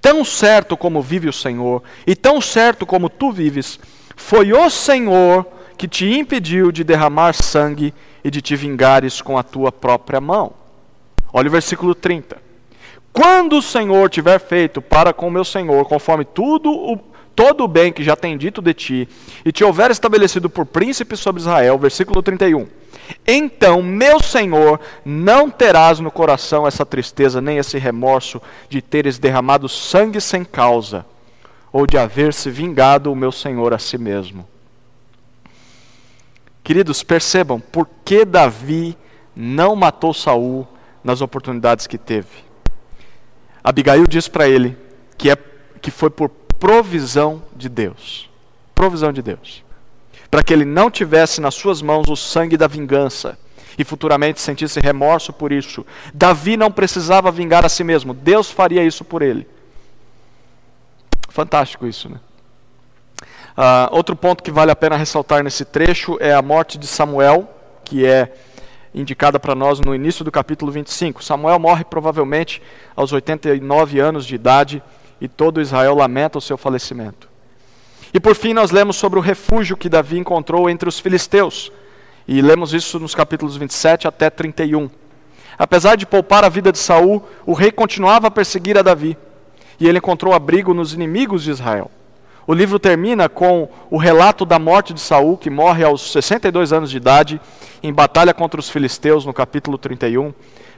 tão 0.00 0.24
certo 0.24 0.76
como 0.76 1.00
vive 1.00 1.28
o 1.28 1.32
Senhor, 1.32 1.82
e 2.06 2.14
tão 2.14 2.40
certo 2.40 2.84
como 2.84 3.08
tu 3.08 3.32
vives, 3.32 3.80
foi 4.16 4.52
o 4.52 4.68
Senhor 4.68 5.46
que 5.76 5.88
te 5.88 6.06
impediu 6.06 6.70
de 6.70 6.84
derramar 6.84 7.32
sangue 7.32 7.92
e 8.22 8.30
de 8.30 8.40
te 8.40 8.54
vingares 8.54 9.20
com 9.20 9.36
a 9.36 9.42
tua 9.42 9.72
própria 9.72 10.20
mão. 10.20 10.63
Olha 11.36 11.48
o 11.48 11.50
versículo 11.50 11.96
30. 11.96 12.40
Quando 13.12 13.58
o 13.58 13.62
Senhor 13.62 14.08
tiver 14.08 14.38
feito 14.38 14.80
para 14.80 15.12
com 15.12 15.26
o 15.26 15.30
meu 15.32 15.44
Senhor, 15.44 15.84
conforme 15.88 16.24
tudo 16.24 16.70
o, 16.70 16.96
todo 17.34 17.64
o 17.64 17.68
bem 17.68 17.92
que 17.92 18.04
já 18.04 18.14
tem 18.14 18.38
dito 18.38 18.62
de 18.62 18.72
ti, 18.72 19.08
e 19.44 19.50
te 19.50 19.64
houver 19.64 19.90
estabelecido 19.90 20.48
por 20.48 20.64
príncipe 20.64 21.16
sobre 21.16 21.42
Israel, 21.42 21.76
versículo 21.76 22.22
31. 22.22 22.68
Então, 23.26 23.82
meu 23.82 24.20
Senhor, 24.20 24.78
não 25.04 25.50
terás 25.50 25.98
no 25.98 26.08
coração 26.08 26.68
essa 26.68 26.86
tristeza, 26.86 27.40
nem 27.40 27.58
esse 27.58 27.78
remorso 27.78 28.40
de 28.68 28.80
teres 28.80 29.18
derramado 29.18 29.68
sangue 29.68 30.20
sem 30.20 30.44
causa, 30.44 31.04
ou 31.72 31.84
de 31.84 31.98
haver 31.98 32.32
se 32.32 32.48
vingado 32.48 33.10
o 33.10 33.16
meu 33.16 33.32
Senhor 33.32 33.74
a 33.74 33.78
si 33.80 33.98
mesmo. 33.98 34.46
Queridos, 36.62 37.02
percebam 37.02 37.58
por 37.58 37.88
que 38.04 38.24
Davi 38.24 38.96
não 39.34 39.74
matou 39.74 40.14
Saul 40.14 40.68
nas 41.04 41.20
oportunidades 41.20 41.86
que 41.86 41.98
teve. 41.98 42.42
Abigail 43.62 44.06
diz 44.08 44.26
para 44.26 44.48
ele 44.48 44.76
que, 45.16 45.30
é, 45.30 45.36
que 45.80 45.90
foi 45.90 46.10
por 46.10 46.30
provisão 46.58 47.42
de 47.54 47.68
Deus. 47.68 48.30
Provisão 48.74 49.12
de 49.12 49.22
Deus. 49.22 49.62
Para 50.30 50.42
que 50.42 50.52
ele 50.52 50.64
não 50.64 50.90
tivesse 50.90 51.40
nas 51.40 51.54
suas 51.54 51.82
mãos 51.82 52.08
o 52.08 52.16
sangue 52.16 52.56
da 52.56 52.66
vingança 52.66 53.38
e 53.78 53.84
futuramente 53.84 54.40
sentisse 54.40 54.80
remorso 54.80 55.32
por 55.32 55.52
isso. 55.52 55.84
Davi 56.12 56.56
não 56.56 56.70
precisava 56.70 57.30
vingar 57.30 57.64
a 57.64 57.68
si 57.68 57.84
mesmo, 57.84 58.14
Deus 58.14 58.50
faria 58.50 58.82
isso 58.82 59.04
por 59.04 59.22
ele. 59.22 59.46
Fantástico 61.28 61.86
isso, 61.86 62.08
né? 62.08 62.20
Uh, 63.56 63.86
outro 63.92 64.16
ponto 64.16 64.42
que 64.42 64.50
vale 64.50 64.70
a 64.72 64.76
pena 64.76 64.96
ressaltar 64.96 65.44
nesse 65.44 65.64
trecho 65.64 66.16
é 66.20 66.34
a 66.34 66.42
morte 66.42 66.76
de 66.76 66.86
Samuel, 66.86 67.48
que 67.84 68.04
é 68.04 68.32
indicada 68.94 69.40
para 69.40 69.54
nós 69.54 69.80
no 69.80 69.94
início 69.94 70.24
do 70.24 70.30
capítulo 70.30 70.70
25. 70.70 71.24
Samuel 71.24 71.58
morre 71.58 71.84
provavelmente 71.84 72.62
aos 72.94 73.12
89 73.12 73.98
anos 73.98 74.24
de 74.24 74.34
idade 74.34 74.82
e 75.20 75.26
todo 75.26 75.60
Israel 75.60 75.94
lamenta 75.94 76.38
o 76.38 76.40
seu 76.40 76.56
falecimento. 76.56 77.28
E 78.12 78.20
por 78.20 78.36
fim, 78.36 78.54
nós 78.54 78.70
lemos 78.70 78.94
sobre 78.94 79.18
o 79.18 79.22
refúgio 79.22 79.76
que 79.76 79.88
Davi 79.88 80.18
encontrou 80.18 80.70
entre 80.70 80.88
os 80.88 81.00
filisteus. 81.00 81.72
E 82.28 82.40
lemos 82.40 82.72
isso 82.72 83.00
nos 83.00 83.14
capítulos 83.14 83.56
27 83.56 84.06
até 84.06 84.30
31. 84.30 84.88
Apesar 85.58 85.96
de 85.96 86.06
poupar 86.06 86.44
a 86.44 86.48
vida 86.48 86.70
de 86.70 86.78
Saul, 86.78 87.22
o 87.44 87.52
rei 87.52 87.72
continuava 87.72 88.28
a 88.28 88.30
perseguir 88.30 88.78
a 88.78 88.82
Davi, 88.82 89.16
e 89.78 89.88
ele 89.88 89.98
encontrou 89.98 90.32
abrigo 90.32 90.72
nos 90.72 90.94
inimigos 90.94 91.42
de 91.42 91.50
Israel. 91.50 91.90
O 92.46 92.52
livro 92.52 92.78
termina 92.78 93.28
com 93.28 93.68
o 93.90 93.96
relato 93.96 94.44
da 94.44 94.58
morte 94.58 94.92
de 94.92 95.00
Saul, 95.00 95.36
que 95.36 95.48
morre 95.48 95.82
aos 95.82 96.12
62 96.12 96.72
anos 96.72 96.90
de 96.90 96.96
idade, 96.96 97.40
em 97.82 97.92
batalha 97.92 98.34
contra 98.34 98.60
os 98.60 98.68
filisteus, 98.68 99.24
no 99.24 99.32
capítulo 99.32 99.78
31, 99.78 100.32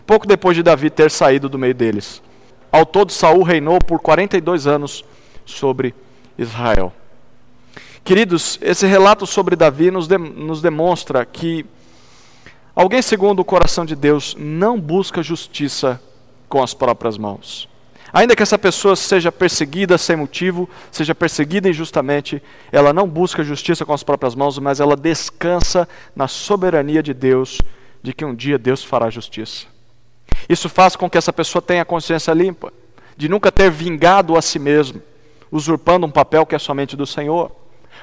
pouco 0.06 0.26
depois 0.26 0.56
de 0.56 0.62
Davi 0.62 0.90
ter 0.90 1.10
saído 1.10 1.48
do 1.48 1.58
meio 1.58 1.74
deles. 1.74 2.22
Ao 2.70 2.86
todo, 2.86 3.10
Saul 3.10 3.42
reinou 3.42 3.78
por 3.78 3.98
42 3.98 4.66
anos 4.66 5.04
sobre 5.44 5.94
Israel. 6.38 6.92
Queridos, 8.04 8.58
esse 8.62 8.86
relato 8.86 9.26
sobre 9.26 9.56
Davi 9.56 9.90
nos, 9.90 10.06
de, 10.06 10.16
nos 10.16 10.62
demonstra 10.62 11.24
que 11.24 11.66
alguém 12.74 13.02
segundo 13.02 13.40
o 13.40 13.44
coração 13.44 13.84
de 13.84 13.96
Deus 13.96 14.36
não 14.38 14.80
busca 14.80 15.22
justiça 15.22 16.00
com 16.48 16.62
as 16.62 16.72
próprias 16.72 17.18
mãos. 17.18 17.68
Ainda 18.16 18.34
que 18.34 18.42
essa 18.42 18.58
pessoa 18.58 18.96
seja 18.96 19.30
perseguida 19.30 19.98
sem 19.98 20.16
motivo, 20.16 20.66
seja 20.90 21.14
perseguida 21.14 21.68
injustamente, 21.68 22.42
ela 22.72 22.90
não 22.90 23.06
busca 23.06 23.44
justiça 23.44 23.84
com 23.84 23.92
as 23.92 24.02
próprias 24.02 24.34
mãos, 24.34 24.58
mas 24.58 24.80
ela 24.80 24.96
descansa 24.96 25.86
na 26.14 26.26
soberania 26.26 27.02
de 27.02 27.12
Deus, 27.12 27.60
de 28.02 28.14
que 28.14 28.24
um 28.24 28.34
dia 28.34 28.56
Deus 28.56 28.82
fará 28.82 29.10
justiça. 29.10 29.66
Isso 30.48 30.66
faz 30.66 30.96
com 30.96 31.10
que 31.10 31.18
essa 31.18 31.30
pessoa 31.30 31.60
tenha 31.60 31.84
consciência 31.84 32.32
limpa, 32.32 32.72
de 33.18 33.28
nunca 33.28 33.52
ter 33.52 33.70
vingado 33.70 34.34
a 34.34 34.40
si 34.40 34.58
mesmo, 34.58 35.02
usurpando 35.52 36.06
um 36.06 36.10
papel 36.10 36.46
que 36.46 36.54
é 36.54 36.58
somente 36.58 36.96
do 36.96 37.06
Senhor. 37.06 37.52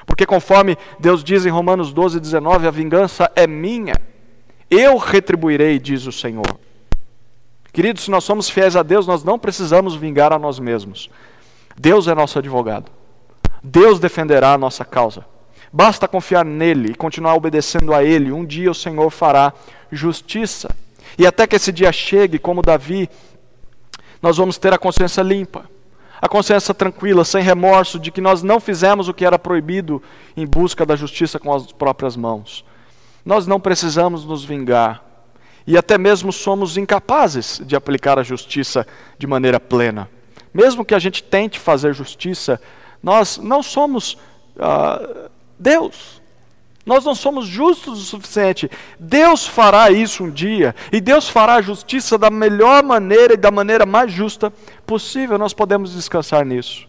Porque 0.06 0.24
conforme 0.24 0.78
Deus 1.00 1.24
diz 1.24 1.44
em 1.44 1.50
Romanos 1.50 1.92
12, 1.92 2.20
19, 2.20 2.68
a 2.68 2.70
vingança 2.70 3.32
é 3.34 3.48
minha, 3.48 3.96
eu 4.70 4.96
retribuirei, 4.96 5.80
diz 5.80 6.06
o 6.06 6.12
Senhor. 6.12 6.60
Queridos, 7.74 8.04
se 8.04 8.10
nós 8.10 8.22
somos 8.22 8.48
fiéis 8.48 8.76
a 8.76 8.84
Deus, 8.84 9.04
nós 9.04 9.24
não 9.24 9.36
precisamos 9.36 9.96
vingar 9.96 10.32
a 10.32 10.38
nós 10.38 10.60
mesmos. 10.60 11.10
Deus 11.76 12.06
é 12.06 12.14
nosso 12.14 12.38
advogado. 12.38 12.88
Deus 13.64 13.98
defenderá 13.98 14.52
a 14.52 14.58
nossa 14.58 14.84
causa. 14.84 15.26
Basta 15.72 16.06
confiar 16.06 16.44
nele 16.44 16.92
e 16.92 16.94
continuar 16.94 17.34
obedecendo 17.34 17.92
a 17.92 18.04
ele. 18.04 18.30
Um 18.30 18.46
dia 18.46 18.70
o 18.70 18.74
Senhor 18.74 19.10
fará 19.10 19.52
justiça. 19.90 20.70
E 21.18 21.26
até 21.26 21.48
que 21.48 21.56
esse 21.56 21.72
dia 21.72 21.90
chegue, 21.90 22.38
como 22.38 22.62
Davi, 22.62 23.10
nós 24.22 24.36
vamos 24.36 24.56
ter 24.56 24.72
a 24.72 24.78
consciência 24.78 25.20
limpa, 25.20 25.68
a 26.22 26.28
consciência 26.28 26.72
tranquila, 26.72 27.24
sem 27.24 27.42
remorso 27.42 27.98
de 27.98 28.12
que 28.12 28.20
nós 28.20 28.40
não 28.40 28.60
fizemos 28.60 29.08
o 29.08 29.14
que 29.14 29.24
era 29.24 29.36
proibido 29.36 30.00
em 30.36 30.46
busca 30.46 30.86
da 30.86 30.94
justiça 30.94 31.40
com 31.40 31.52
as 31.52 31.72
próprias 31.72 32.16
mãos. 32.16 32.64
Nós 33.24 33.48
não 33.48 33.58
precisamos 33.58 34.24
nos 34.24 34.44
vingar 34.44 35.13
e 35.66 35.78
até 35.78 35.96
mesmo 35.96 36.32
somos 36.32 36.76
incapazes 36.76 37.60
de 37.64 37.74
aplicar 37.74 38.18
a 38.18 38.22
justiça 38.22 38.86
de 39.18 39.26
maneira 39.26 39.58
plena. 39.58 40.08
Mesmo 40.52 40.84
que 40.84 40.94
a 40.94 40.98
gente 40.98 41.22
tente 41.22 41.58
fazer 41.58 41.94
justiça, 41.94 42.60
nós 43.02 43.38
não 43.38 43.62
somos 43.62 44.14
uh, 44.56 45.30
Deus. 45.58 46.22
Nós 46.86 47.04
não 47.04 47.14
somos 47.14 47.46
justos 47.46 47.98
o 47.98 48.04
suficiente. 48.04 48.70
Deus 48.98 49.46
fará 49.46 49.90
isso 49.90 50.24
um 50.24 50.30
dia, 50.30 50.74
e 50.92 51.00
Deus 51.00 51.28
fará 51.28 51.54
a 51.54 51.62
justiça 51.62 52.18
da 52.18 52.28
melhor 52.28 52.82
maneira 52.82 53.34
e 53.34 53.38
da 53.38 53.50
maneira 53.50 53.86
mais 53.86 54.12
justa 54.12 54.52
possível. 54.86 55.38
Nós 55.38 55.54
podemos 55.54 55.94
descansar 55.94 56.44
nisso. 56.44 56.86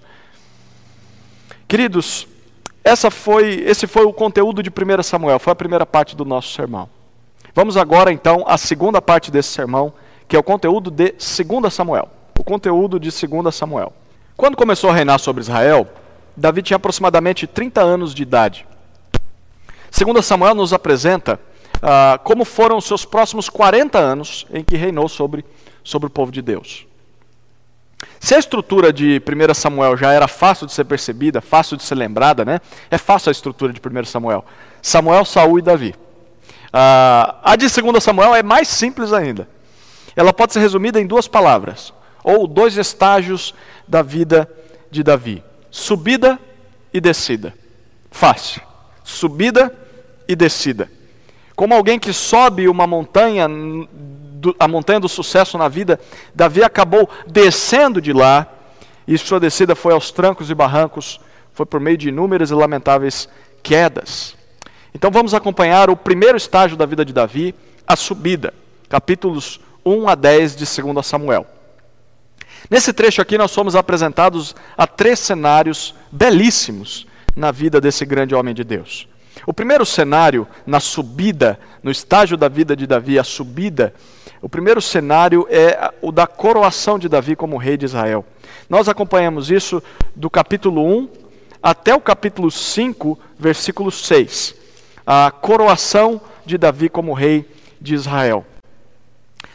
Queridos, 1.67 2.27
essa 2.83 3.09
foi, 3.09 3.63
esse 3.65 3.87
foi 3.87 4.03
o 4.03 4.13
conteúdo 4.13 4.61
de 4.61 4.69
1 4.69 5.01
Samuel, 5.01 5.39
foi 5.39 5.53
a 5.53 5.55
primeira 5.55 5.85
parte 5.85 6.15
do 6.15 6.25
nosso 6.25 6.53
sermão. 6.53 6.89
Vamos 7.55 7.77
agora 7.77 8.11
então 8.11 8.43
à 8.45 8.57
segunda 8.57 9.01
parte 9.01 9.31
desse 9.31 9.47
sermão, 9.47 9.93
que 10.27 10.35
é 10.35 10.39
o 10.39 10.43
conteúdo 10.43 10.91
de 10.91 11.13
2 11.13 11.73
Samuel. 11.73 12.09
O 12.37 12.43
conteúdo 12.43 12.99
de 12.99 13.09
2 13.09 13.55
Samuel. 13.55 13.93
Quando 14.35 14.57
começou 14.57 14.89
a 14.89 14.93
reinar 14.93 15.17
sobre 15.19 15.41
Israel, 15.41 15.87
Davi 16.35 16.61
tinha 16.61 16.75
aproximadamente 16.75 17.47
30 17.47 17.81
anos 17.81 18.13
de 18.13 18.23
idade. 18.23 18.67
2 19.89 20.25
Samuel 20.25 20.53
nos 20.53 20.73
apresenta 20.73 21.39
ah, 21.81 22.19
como 22.25 22.43
foram 22.43 22.75
os 22.75 22.83
seus 22.83 23.05
próximos 23.05 23.47
40 23.47 23.97
anos 23.97 24.45
em 24.51 24.61
que 24.61 24.75
reinou 24.75 25.07
sobre, 25.07 25.45
sobre 25.81 26.07
o 26.07 26.09
povo 26.09 26.33
de 26.33 26.41
Deus. 26.41 26.85
Se 28.19 28.35
a 28.35 28.39
estrutura 28.39 28.91
de 28.91 29.21
1 29.25 29.53
Samuel 29.53 29.95
já 29.95 30.11
era 30.11 30.27
fácil 30.27 30.67
de 30.67 30.73
ser 30.73 30.83
percebida, 30.83 31.39
fácil 31.39 31.77
de 31.77 31.83
ser 31.83 31.95
lembrada, 31.95 32.43
né? 32.43 32.59
É 32.91 32.97
fácil 32.97 33.29
a 33.29 33.31
estrutura 33.31 33.71
de 33.71 33.79
1 33.79 34.03
Samuel. 34.03 34.43
Samuel, 34.81 35.23
Saul 35.23 35.59
e 35.59 35.61
Davi. 35.61 35.95
Ah, 36.77 37.37
a 37.41 37.55
de 37.55 37.69
2 37.69 38.03
Samuel 38.03 38.35
é 38.35 38.43
mais 38.43 38.67
simples 38.67 39.13
ainda. 39.13 39.47
Ela 40.13 40.33
pode 40.33 40.51
ser 40.51 40.59
resumida 40.59 40.99
em 40.99 41.07
duas 41.07 41.25
palavras, 41.25 41.93
ou 42.21 42.45
dois 42.45 42.75
estágios 42.75 43.55
da 43.87 44.01
vida 44.01 44.51
de 44.91 45.01
Davi: 45.01 45.41
subida 45.71 46.37
e 46.93 46.99
descida. 46.99 47.53
Fácil. 48.11 48.61
Subida 49.05 49.73
e 50.27 50.35
descida. 50.35 50.91
Como 51.55 51.73
alguém 51.73 51.97
que 51.97 52.11
sobe 52.11 52.67
uma 52.67 52.85
montanha 52.85 53.47
a 54.59 54.67
montanha 54.67 54.99
do 54.99 55.07
sucesso 55.07 55.57
na 55.57 55.69
vida, 55.69 55.97
Davi 56.33 56.61
acabou 56.61 57.09
descendo 57.25 58.01
de 58.01 58.11
lá, 58.11 58.47
e 59.07 59.17
sua 59.17 59.39
descida 59.39 59.77
foi 59.77 59.93
aos 59.93 60.11
trancos 60.11 60.49
e 60.49 60.53
barrancos, 60.53 61.21
foi 61.53 61.65
por 61.65 61.79
meio 61.79 61.97
de 61.97 62.09
inúmeras 62.09 62.51
e 62.51 62.53
lamentáveis 62.53 63.29
quedas. 63.63 64.35
Então 64.95 65.11
vamos 65.11 65.33
acompanhar 65.33 65.89
o 65.89 65.97
primeiro 65.97 66.37
estágio 66.37 66.77
da 66.77 66.85
vida 66.85 67.03
de 67.03 67.11
Davi, 67.11 67.53
a 67.85 67.97
subida, 67.97 68.53
capítulos 68.87 69.59
1 69.85 70.07
a 70.07 70.15
10 70.15 70.55
de 70.55 70.81
2 70.81 71.05
Samuel. 71.05 71.45
Nesse 72.69 72.93
trecho 72.93 73.21
aqui 73.21 73.37
nós 73.37 73.51
somos 73.51 73.75
apresentados 73.75 74.55
a 74.77 74.87
três 74.87 75.19
cenários 75.19 75.93
belíssimos 76.09 77.05
na 77.35 77.51
vida 77.51 77.81
desse 77.81 78.05
grande 78.05 78.33
homem 78.33 78.55
de 78.55 78.63
Deus. 78.63 79.05
O 79.45 79.53
primeiro 79.53 79.85
cenário, 79.85 80.47
na 80.65 80.79
subida, 80.79 81.59
no 81.83 81.91
estágio 81.91 82.37
da 82.37 82.47
vida 82.47 82.73
de 82.73 82.87
Davi, 82.87 83.19
a 83.19 83.23
subida, 83.25 83.93
o 84.41 84.47
primeiro 84.47 84.81
cenário 84.81 85.45
é 85.49 85.91
o 86.01 86.09
da 86.09 86.25
coroação 86.25 86.97
de 86.97 87.09
Davi 87.09 87.35
como 87.35 87.57
rei 87.57 87.75
de 87.75 87.83
Israel. 87.83 88.25
Nós 88.69 88.87
acompanhamos 88.87 89.51
isso 89.51 89.83
do 90.15 90.29
capítulo 90.29 90.87
1 90.87 91.09
até 91.61 91.93
o 91.93 91.99
capítulo 91.99 92.49
5, 92.49 93.19
versículo 93.37 93.91
6. 93.91 94.63
A 95.05 95.31
coroação 95.31 96.19
de 96.45 96.57
Davi 96.57 96.89
como 96.89 97.13
rei 97.13 97.47
de 97.79 97.93
Israel. 97.93 98.45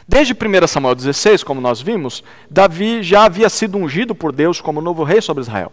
Desde 0.07 0.33
1 0.33 0.67
Samuel 0.67 0.95
16, 0.95 1.43
como 1.43 1.61
nós 1.61 1.81
vimos, 1.81 2.23
Davi 2.49 3.01
já 3.03 3.25
havia 3.25 3.49
sido 3.49 3.77
ungido 3.77 4.13
por 4.13 4.31
Deus 4.31 4.59
como 4.59 4.81
novo 4.81 5.03
rei 5.03 5.21
sobre 5.21 5.41
Israel. 5.41 5.71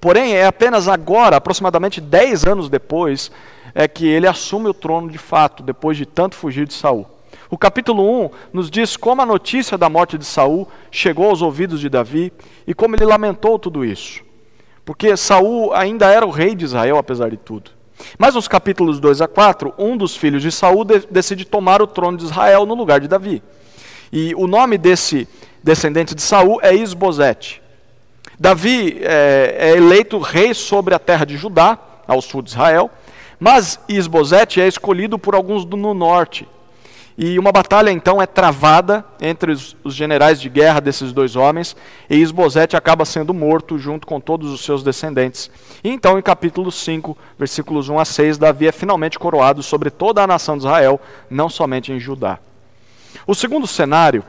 Porém, 0.00 0.34
é 0.34 0.46
apenas 0.46 0.88
agora, 0.88 1.36
aproximadamente 1.36 2.00
10 2.00 2.46
anos 2.46 2.68
depois, 2.68 3.30
é 3.74 3.86
que 3.86 4.06
ele 4.06 4.26
assume 4.26 4.68
o 4.68 4.74
trono 4.74 5.10
de 5.10 5.18
fato, 5.18 5.62
depois 5.62 5.96
de 5.96 6.06
tanto 6.06 6.34
fugir 6.34 6.66
de 6.66 6.74
Saul. 6.74 7.06
O 7.48 7.56
capítulo 7.56 8.24
1 8.24 8.30
nos 8.52 8.70
diz 8.70 8.96
como 8.96 9.22
a 9.22 9.26
notícia 9.26 9.78
da 9.78 9.88
morte 9.88 10.18
de 10.18 10.24
Saul 10.24 10.68
chegou 10.90 11.30
aos 11.30 11.42
ouvidos 11.42 11.78
de 11.80 11.88
Davi 11.88 12.32
e 12.66 12.74
como 12.74 12.96
ele 12.96 13.04
lamentou 13.04 13.58
tudo 13.58 13.84
isso. 13.84 14.20
Porque 14.84 15.16
Saul 15.16 15.72
ainda 15.72 16.10
era 16.10 16.26
o 16.26 16.30
rei 16.30 16.54
de 16.54 16.64
Israel, 16.64 16.98
apesar 16.98 17.30
de 17.30 17.36
tudo. 17.36 17.75
Mas 18.18 18.34
nos 18.34 18.48
capítulos 18.48 19.00
2 19.00 19.20
a 19.20 19.28
4, 19.28 19.74
um 19.78 19.96
dos 19.96 20.16
filhos 20.16 20.42
de 20.42 20.52
Saul 20.52 20.84
de 20.84 21.00
decide 21.10 21.44
tomar 21.44 21.80
o 21.82 21.86
trono 21.86 22.16
de 22.16 22.24
Israel 22.24 22.66
no 22.66 22.74
lugar 22.74 23.00
de 23.00 23.08
Davi. 23.08 23.42
E 24.12 24.34
o 24.34 24.46
nome 24.46 24.78
desse 24.78 25.28
descendente 25.62 26.14
de 26.14 26.22
Saul 26.22 26.60
é 26.62 26.74
Isbosete. 26.74 27.62
Davi 28.38 28.98
é, 29.02 29.56
é 29.58 29.76
eleito 29.76 30.18
rei 30.18 30.52
sobre 30.54 30.94
a 30.94 30.98
terra 30.98 31.24
de 31.24 31.36
Judá, 31.36 31.78
ao 32.06 32.20
sul 32.22 32.42
de 32.42 32.50
Israel, 32.50 32.90
mas 33.40 33.80
Isbosete 33.88 34.60
é 34.60 34.68
escolhido 34.68 35.18
por 35.18 35.34
alguns 35.34 35.64
no 35.64 35.92
norte. 35.92 36.46
E 37.18 37.38
uma 37.38 37.50
batalha 37.50 37.90
então 37.90 38.20
é 38.20 38.26
travada 38.26 39.02
entre 39.18 39.50
os, 39.50 39.74
generais 39.86 40.38
de 40.38 40.50
guerra 40.50 40.80
desses 40.80 41.14
dois 41.14 41.34
homens, 41.34 41.74
e 42.10 42.16
Isbosete 42.16 42.76
acaba 42.76 43.06
sendo 43.06 43.32
morto 43.32 43.78
junto 43.78 44.06
com 44.06 44.20
todos 44.20 44.52
os 44.52 44.62
seus 44.62 44.82
descendentes. 44.82 45.50
E 45.82 45.88
então, 45.88 46.18
em 46.18 46.22
capítulo 46.22 46.70
5, 46.70 47.16
versículos 47.38 47.88
1 47.88 47.98
a 47.98 48.04
6, 48.04 48.36
Davi 48.36 48.68
é 48.68 48.72
finalmente 48.72 49.18
coroado 49.18 49.62
sobre 49.62 49.88
toda 49.88 50.22
a 50.22 50.26
nação 50.26 50.58
de 50.58 50.64
Israel, 50.64 51.00
não 51.30 51.48
somente 51.48 51.90
em 51.90 51.98
Judá. 51.98 52.38
O 53.26 53.34
segundo 53.34 53.66
cenário, 53.66 54.22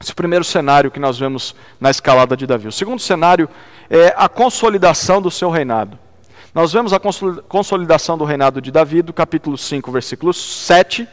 esse 0.00 0.12
primeiro 0.12 0.44
cenário 0.44 0.90
que 0.90 0.98
nós 0.98 1.20
vemos 1.20 1.54
na 1.80 1.88
escalada 1.88 2.36
de 2.36 2.48
Davi. 2.48 2.66
O 2.66 2.72
segundo 2.72 3.00
cenário 3.00 3.48
é 3.88 4.12
a 4.16 4.28
consolidação 4.28 5.22
do 5.22 5.30
seu 5.30 5.50
reinado. 5.50 5.96
Nós 6.52 6.72
vemos 6.72 6.92
a 6.92 6.98
consolidação 7.48 8.18
do 8.18 8.24
reinado 8.24 8.60
de 8.60 8.72
Davi, 8.72 9.02
do 9.02 9.12
capítulo 9.12 9.56
5, 9.56 9.92
versículo 9.92 10.34
7 10.34 11.06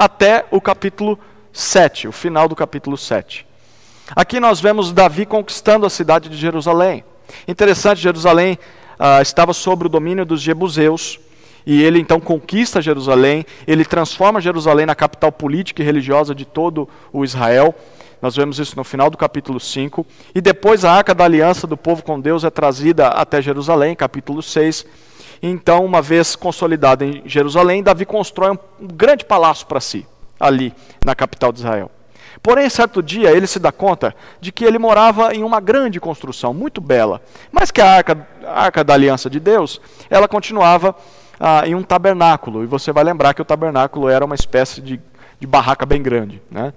até 0.00 0.46
o 0.50 0.62
capítulo 0.62 1.18
7, 1.52 2.08
o 2.08 2.12
final 2.12 2.48
do 2.48 2.56
capítulo 2.56 2.96
7. 2.96 3.46
Aqui 4.16 4.40
nós 4.40 4.58
vemos 4.58 4.94
Davi 4.94 5.26
conquistando 5.26 5.84
a 5.84 5.90
cidade 5.90 6.30
de 6.30 6.38
Jerusalém. 6.38 7.04
Interessante, 7.46 8.00
Jerusalém 8.00 8.58
ah, 8.98 9.20
estava 9.20 9.52
sob 9.52 9.84
o 9.84 9.88
domínio 9.90 10.24
dos 10.24 10.40
Jebuseus, 10.40 11.20
e 11.66 11.82
ele 11.82 12.00
então 12.00 12.18
conquista 12.18 12.80
Jerusalém, 12.80 13.44
ele 13.66 13.84
transforma 13.84 14.40
Jerusalém 14.40 14.86
na 14.86 14.94
capital 14.94 15.30
política 15.30 15.82
e 15.82 15.84
religiosa 15.84 16.34
de 16.34 16.46
todo 16.46 16.88
o 17.12 17.22
Israel. 17.22 17.74
Nós 18.22 18.34
vemos 18.34 18.58
isso 18.58 18.74
no 18.76 18.84
final 18.84 19.10
do 19.10 19.18
capítulo 19.18 19.60
5. 19.60 20.06
E 20.34 20.40
depois 20.40 20.82
a 20.82 20.92
arca 20.92 21.14
da 21.14 21.24
aliança 21.24 21.66
do 21.66 21.76
povo 21.76 22.02
com 22.02 22.18
Deus 22.18 22.42
é 22.42 22.48
trazida 22.48 23.08
até 23.08 23.42
Jerusalém, 23.42 23.94
capítulo 23.94 24.42
6. 24.42 24.86
Então, 25.42 25.84
uma 25.84 26.02
vez 26.02 26.36
consolidada 26.36 27.04
em 27.04 27.22
Jerusalém, 27.24 27.82
Davi 27.82 28.04
constrói 28.04 28.50
um 28.50 28.86
grande 28.86 29.24
palácio 29.24 29.66
para 29.66 29.80
si, 29.80 30.06
ali 30.38 30.74
na 31.04 31.14
capital 31.14 31.50
de 31.50 31.60
Israel. 31.60 31.90
Porém, 32.42 32.68
certo 32.70 33.02
dia, 33.02 33.30
ele 33.30 33.46
se 33.46 33.58
dá 33.58 33.72
conta 33.72 34.14
de 34.40 34.52
que 34.52 34.64
ele 34.64 34.78
morava 34.78 35.34
em 35.34 35.42
uma 35.42 35.60
grande 35.60 36.00
construção, 36.00 36.54
muito 36.54 36.80
bela, 36.80 37.20
mas 37.50 37.70
que 37.70 37.80
a 37.80 37.90
arca, 37.90 38.26
a 38.46 38.64
arca 38.64 38.84
da 38.84 38.94
aliança 38.94 39.28
de 39.28 39.40
Deus, 39.40 39.80
ela 40.08 40.28
continuava 40.28 40.94
ah, 41.38 41.66
em 41.66 41.74
um 41.74 41.82
tabernáculo. 41.82 42.62
E 42.62 42.66
você 42.66 42.92
vai 42.92 43.04
lembrar 43.04 43.34
que 43.34 43.42
o 43.42 43.44
tabernáculo 43.44 44.08
era 44.08 44.24
uma 44.24 44.34
espécie 44.34 44.80
de, 44.80 45.00
de 45.38 45.46
barraca 45.46 45.84
bem 45.84 46.02
grande. 46.02 46.40
Né? 46.50 46.72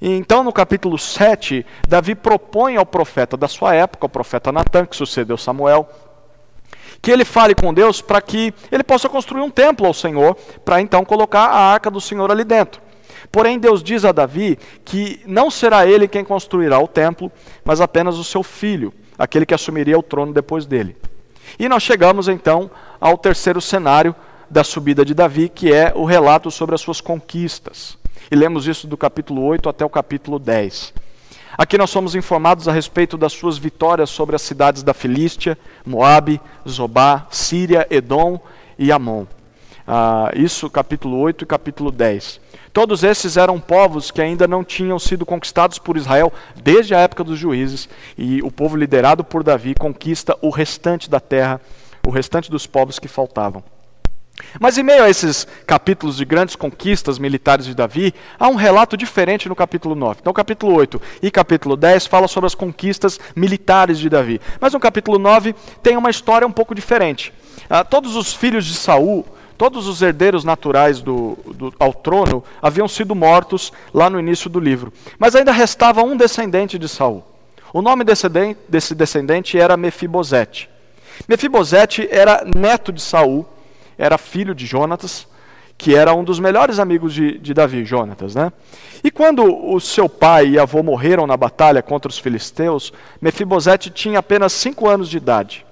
E 0.00 0.10
então, 0.16 0.42
no 0.42 0.52
capítulo 0.52 0.98
7, 0.98 1.64
Davi 1.86 2.14
propõe 2.14 2.76
ao 2.76 2.86
profeta 2.86 3.36
da 3.36 3.48
sua 3.48 3.74
época, 3.74 4.06
o 4.06 4.08
profeta 4.08 4.50
Natan, 4.50 4.86
que 4.86 4.96
sucedeu 4.96 5.36
Samuel, 5.36 5.88
que 7.04 7.10
ele 7.10 7.24
fale 7.26 7.54
com 7.54 7.74
Deus 7.74 8.00
para 8.00 8.22
que 8.22 8.54
ele 8.72 8.82
possa 8.82 9.10
construir 9.10 9.42
um 9.42 9.50
templo 9.50 9.86
ao 9.86 9.92
Senhor, 9.92 10.34
para 10.64 10.80
então 10.80 11.04
colocar 11.04 11.44
a 11.44 11.72
arca 11.72 11.90
do 11.90 12.00
Senhor 12.00 12.30
ali 12.30 12.44
dentro. 12.44 12.80
Porém, 13.30 13.58
Deus 13.58 13.82
diz 13.82 14.06
a 14.06 14.10
Davi 14.10 14.58
que 14.86 15.20
não 15.26 15.50
será 15.50 15.86
ele 15.86 16.08
quem 16.08 16.24
construirá 16.24 16.78
o 16.78 16.88
templo, 16.88 17.30
mas 17.62 17.82
apenas 17.82 18.16
o 18.16 18.24
seu 18.24 18.42
filho, 18.42 18.90
aquele 19.18 19.44
que 19.44 19.52
assumiria 19.52 19.98
o 19.98 20.02
trono 20.02 20.32
depois 20.32 20.64
dele. 20.64 20.96
E 21.58 21.68
nós 21.68 21.82
chegamos 21.82 22.26
então 22.26 22.70
ao 22.98 23.18
terceiro 23.18 23.60
cenário 23.60 24.16
da 24.48 24.64
subida 24.64 25.04
de 25.04 25.12
Davi, 25.12 25.50
que 25.50 25.70
é 25.70 25.92
o 25.94 26.06
relato 26.06 26.50
sobre 26.50 26.74
as 26.74 26.80
suas 26.80 27.02
conquistas. 27.02 27.98
E 28.30 28.34
lemos 28.34 28.66
isso 28.66 28.86
do 28.86 28.96
capítulo 28.96 29.42
8 29.42 29.68
até 29.68 29.84
o 29.84 29.90
capítulo 29.90 30.38
10. 30.38 30.94
Aqui 31.56 31.78
nós 31.78 31.90
somos 31.90 32.16
informados 32.16 32.66
a 32.66 32.72
respeito 32.72 33.16
das 33.16 33.32
suas 33.32 33.56
vitórias 33.56 34.10
sobre 34.10 34.34
as 34.34 34.42
cidades 34.42 34.82
da 34.82 34.92
Filístia, 34.92 35.56
Moabe, 35.86 36.40
Zobá, 36.68 37.28
Síria, 37.30 37.86
Edom 37.90 38.40
e 38.76 38.90
Amon. 38.90 39.24
Ah, 39.86 40.32
isso 40.34 40.68
capítulo 40.68 41.18
8 41.18 41.44
e 41.44 41.46
capítulo 41.46 41.92
10. 41.92 42.40
Todos 42.72 43.04
esses 43.04 43.36
eram 43.36 43.60
povos 43.60 44.10
que 44.10 44.20
ainda 44.20 44.48
não 44.48 44.64
tinham 44.64 44.98
sido 44.98 45.24
conquistados 45.24 45.78
por 45.78 45.96
Israel 45.96 46.32
desde 46.56 46.92
a 46.92 46.98
época 46.98 47.22
dos 47.22 47.38
juízes, 47.38 47.88
e 48.18 48.42
o 48.42 48.50
povo 48.50 48.76
liderado 48.76 49.22
por 49.22 49.44
Davi 49.44 49.74
conquista 49.74 50.36
o 50.42 50.50
restante 50.50 51.08
da 51.08 51.20
terra, 51.20 51.60
o 52.04 52.10
restante 52.10 52.50
dos 52.50 52.66
povos 52.66 52.98
que 52.98 53.06
faltavam. 53.06 53.62
Mas 54.58 54.76
em 54.78 54.82
meio 54.82 55.04
a 55.04 55.10
esses 55.10 55.46
capítulos 55.66 56.16
de 56.16 56.24
grandes 56.24 56.56
conquistas 56.56 57.18
militares 57.18 57.66
de 57.66 57.74
Davi, 57.74 58.14
há 58.38 58.48
um 58.48 58.54
relato 58.54 58.96
diferente 58.96 59.48
no 59.48 59.54
capítulo 59.54 59.94
9. 59.94 60.20
Então, 60.20 60.32
capítulo 60.32 60.74
8 60.74 61.00
e 61.22 61.30
capítulo 61.30 61.76
10 61.76 62.06
fala 62.06 62.28
sobre 62.28 62.46
as 62.46 62.54
conquistas 62.54 63.18
militares 63.34 63.98
de 63.98 64.08
Davi. 64.08 64.40
Mas 64.60 64.72
no 64.72 64.80
capítulo 64.80 65.18
9 65.18 65.54
tem 65.82 65.96
uma 65.96 66.10
história 66.10 66.46
um 66.46 66.52
pouco 66.52 66.74
diferente. 66.74 67.32
Ah, 67.70 67.84
todos 67.84 68.16
os 68.16 68.34
filhos 68.34 68.64
de 68.64 68.74
Saul, 68.74 69.24
todos 69.56 69.86
os 69.86 70.02
herdeiros 70.02 70.44
naturais 70.44 71.00
do, 71.00 71.38
do, 71.46 71.74
ao 71.78 71.92
trono 71.92 72.42
haviam 72.60 72.88
sido 72.88 73.14
mortos 73.14 73.72
lá 73.92 74.10
no 74.10 74.18
início 74.18 74.50
do 74.50 74.58
livro. 74.58 74.92
Mas 75.18 75.34
ainda 75.36 75.52
restava 75.52 76.02
um 76.02 76.16
descendente 76.16 76.78
de 76.78 76.88
Saul. 76.88 77.24
O 77.72 77.82
nome 77.82 78.04
desse 78.04 78.94
descendente 78.94 79.58
era 79.58 79.76
Mefibosete. 79.76 80.68
Mefibosete 81.28 82.08
era 82.10 82.44
neto 82.54 82.92
de 82.92 83.00
Saul 83.00 83.46
era 83.98 84.18
filho 84.18 84.54
de 84.54 84.66
Jonatas, 84.66 85.26
que 85.76 85.94
era 85.94 86.14
um 86.14 86.24
dos 86.24 86.38
melhores 86.38 86.78
amigos 86.78 87.12
de, 87.12 87.38
de 87.38 87.52
Davi, 87.52 87.84
Jonatas. 87.84 88.34
Né? 88.34 88.52
E 89.02 89.10
quando 89.10 89.44
o 89.44 89.80
seu 89.80 90.08
pai 90.08 90.50
e 90.50 90.58
avô 90.58 90.82
morreram 90.82 91.26
na 91.26 91.36
batalha 91.36 91.82
contra 91.82 92.08
os 92.08 92.18
filisteus, 92.18 92.92
Mefibosete 93.20 93.90
tinha 93.90 94.18
apenas 94.18 94.52
cinco 94.52 94.88
anos 94.88 95.08
de 95.08 95.16
idade. 95.16 95.66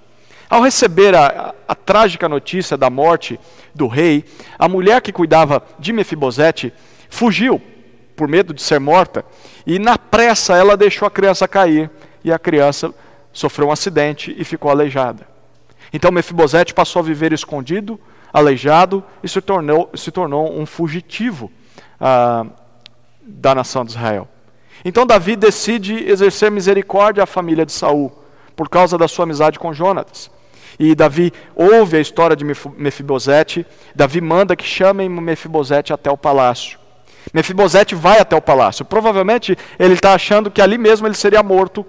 Ao 0.51 0.61
receber 0.61 1.15
a, 1.15 1.27
a, 1.27 1.73
a, 1.73 1.75
trágica 1.75 2.29
notícia 2.29 2.77
da 2.77 2.91
morte 2.91 3.41
do 3.75 3.87
rei, 3.87 4.25
a 4.59 4.69
mulher 4.69 5.01
que 5.01 5.11
cuidava 5.11 5.63
de 5.79 5.95
Mefibosete 5.95 6.73
fugiu 7.09 7.61
por 8.15 8.29
medo 8.29 8.53
de 8.53 8.61
ser 8.61 8.79
morta, 8.79 9.25
e 9.67 9.79
na 9.79 9.97
pressa 9.97 10.55
ela 10.55 10.77
deixou 10.77 11.09
a 11.09 11.11
criança 11.11 11.49
cair, 11.49 11.91
e 12.23 12.31
a 12.31 12.39
criança 12.39 12.93
sofreu 13.33 13.69
um 13.69 13.73
acidente 13.73 14.35
e 14.37 14.45
ficou 14.45 14.71
aleijada. 14.71 15.27
Então 15.91 16.13
Mefibosete 16.13 16.75
passou 16.75 17.01
a 17.01 17.03
viver 17.03 17.33
escondido, 17.33 17.99
aleijado, 18.33 19.05
e 19.23 19.29
se 19.29 19.41
tornou, 19.41 19.91
se 19.95 20.11
tornou 20.11 20.59
um 20.59 20.65
fugitivo 20.67 21.51
ah, 22.01 22.47
da 23.23 23.55
nação 23.55 23.85
de 23.85 23.93
Israel. 23.93 24.29
Então 24.85 25.07
Davi 25.07 25.37
decide 25.37 26.09
exercer 26.09 26.51
misericórdia 26.51 27.23
à 27.23 27.27
família 27.27 27.65
de 27.65 27.73
Saul, 27.73 28.13
por 28.57 28.69
causa 28.69 28.99
da 28.99 29.07
sua 29.07 29.25
amizade 29.25 29.59
com 29.59 29.73
Jonatas. 29.73 30.31
E 30.79 30.95
Davi 30.95 31.33
ouve 31.55 31.97
a 31.97 32.01
história 32.01 32.35
de 32.35 32.45
Mefibosete, 32.45 33.67
Davi 33.95 34.21
manda 34.21 34.57
que 34.57 34.65
chamem 34.65 35.09
Mefibosete 35.09 35.93
até 35.93 36.11
o 36.11 36.17
palácio. 36.17 36.79
Mefibosete 37.33 37.95
vai 37.95 38.19
até 38.19 38.35
o 38.35 38.43
palácio. 38.43 38.85
Provavelmente 38.85 39.57
ele 39.79 39.95
está 39.95 40.15
achando 40.15 40.51
que 40.51 40.61
ali 40.61 40.77
mesmo 40.77 41.07
ele 41.07 41.15
seria 41.15 41.43
morto 41.43 41.81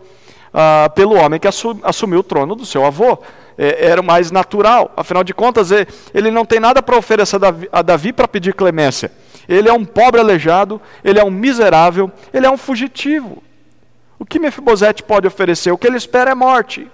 uh, 0.54 0.90
pelo 0.94 1.16
homem 1.16 1.40
que 1.40 1.48
assumiu 1.48 2.20
o 2.20 2.24
trono 2.24 2.56
do 2.56 2.66
seu 2.66 2.86
avô. 2.86 3.18
É, 3.58 3.88
era 3.88 4.02
o 4.02 4.04
mais 4.04 4.32
natural. 4.32 4.92
Afinal 4.96 5.24
de 5.24 5.34
contas, 5.34 5.70
ele 6.14 6.32
não 6.32 6.46
tem 6.46 6.60
nada 6.60 6.82
para 6.82 6.98
oferecer 6.98 7.40
a 7.72 7.82
Davi 7.82 8.14
para 8.14 8.28
pedir 8.28 8.54
clemência. 8.54 9.12
Ele 9.48 9.68
é 9.68 9.74
um 9.74 9.86
pobre 9.86 10.22
aleijado, 10.22 10.82
ele 11.04 11.20
é 11.20 11.24
um 11.24 11.32
miserável, 11.32 12.12
ele 12.34 12.46
é 12.46 12.52
um 12.52 12.58
fugitivo. 12.58 13.44
O 14.18 14.26
que 14.26 14.40
Mefibosete 14.40 15.04
pode 15.04 15.28
oferecer? 15.28 15.72
O 15.72 15.78
que 15.78 15.86
ele 15.86 15.98
espera 15.98 16.32
é 16.32 16.36
morte. 16.36 16.90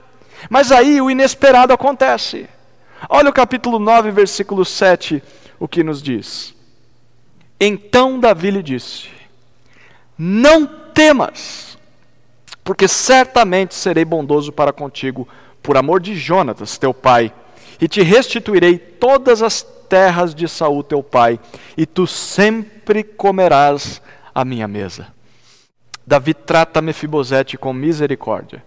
Mas 0.50 0.72
aí 0.72 1.02
o 1.02 1.12
inesperado 1.12 1.74
acontece. 1.74 2.48
Olha 3.08 3.30
o 3.30 3.34
capítulo 3.34 3.80
9, 3.80 4.12
versículo 4.12 4.65
7, 4.65 5.22
o 5.60 5.67
que 5.67 5.84
nos 5.84 6.02
diz. 6.02 6.56
Então 7.60 8.19
Davi 8.19 8.52
lhe 8.52 8.63
disse: 8.63 9.10
Não 10.17 10.65
temas, 10.65 11.78
porque 12.63 12.88
certamente 12.88 13.76
serei 13.76 14.06
bondoso 14.06 14.52
para 14.52 14.74
contigo, 14.74 15.28
por 15.62 15.78
amor 15.78 16.00
de 16.00 16.15
Jonatas, 16.15 16.78
teu 16.78 16.93
pai, 16.93 17.32
e 17.80 17.88
te 17.88 18.02
restituirei 18.02 18.78
todas 18.78 19.41
as 19.41 19.62
terras 19.62 20.36
de 20.36 20.48
Saul, 20.48 20.84
teu 20.84 21.02
pai, 21.02 21.39
e 21.76 21.86
tu 21.86 22.06
sempre 22.06 23.04
comerás 23.04 24.02
a 24.34 24.45
minha 24.45 24.67
mesa. 24.67 25.08
Davi 26.06 26.34
trata 26.34 26.82
Mefibosete 26.82 27.58
com 27.58 27.72
misericórdia. 27.72 28.63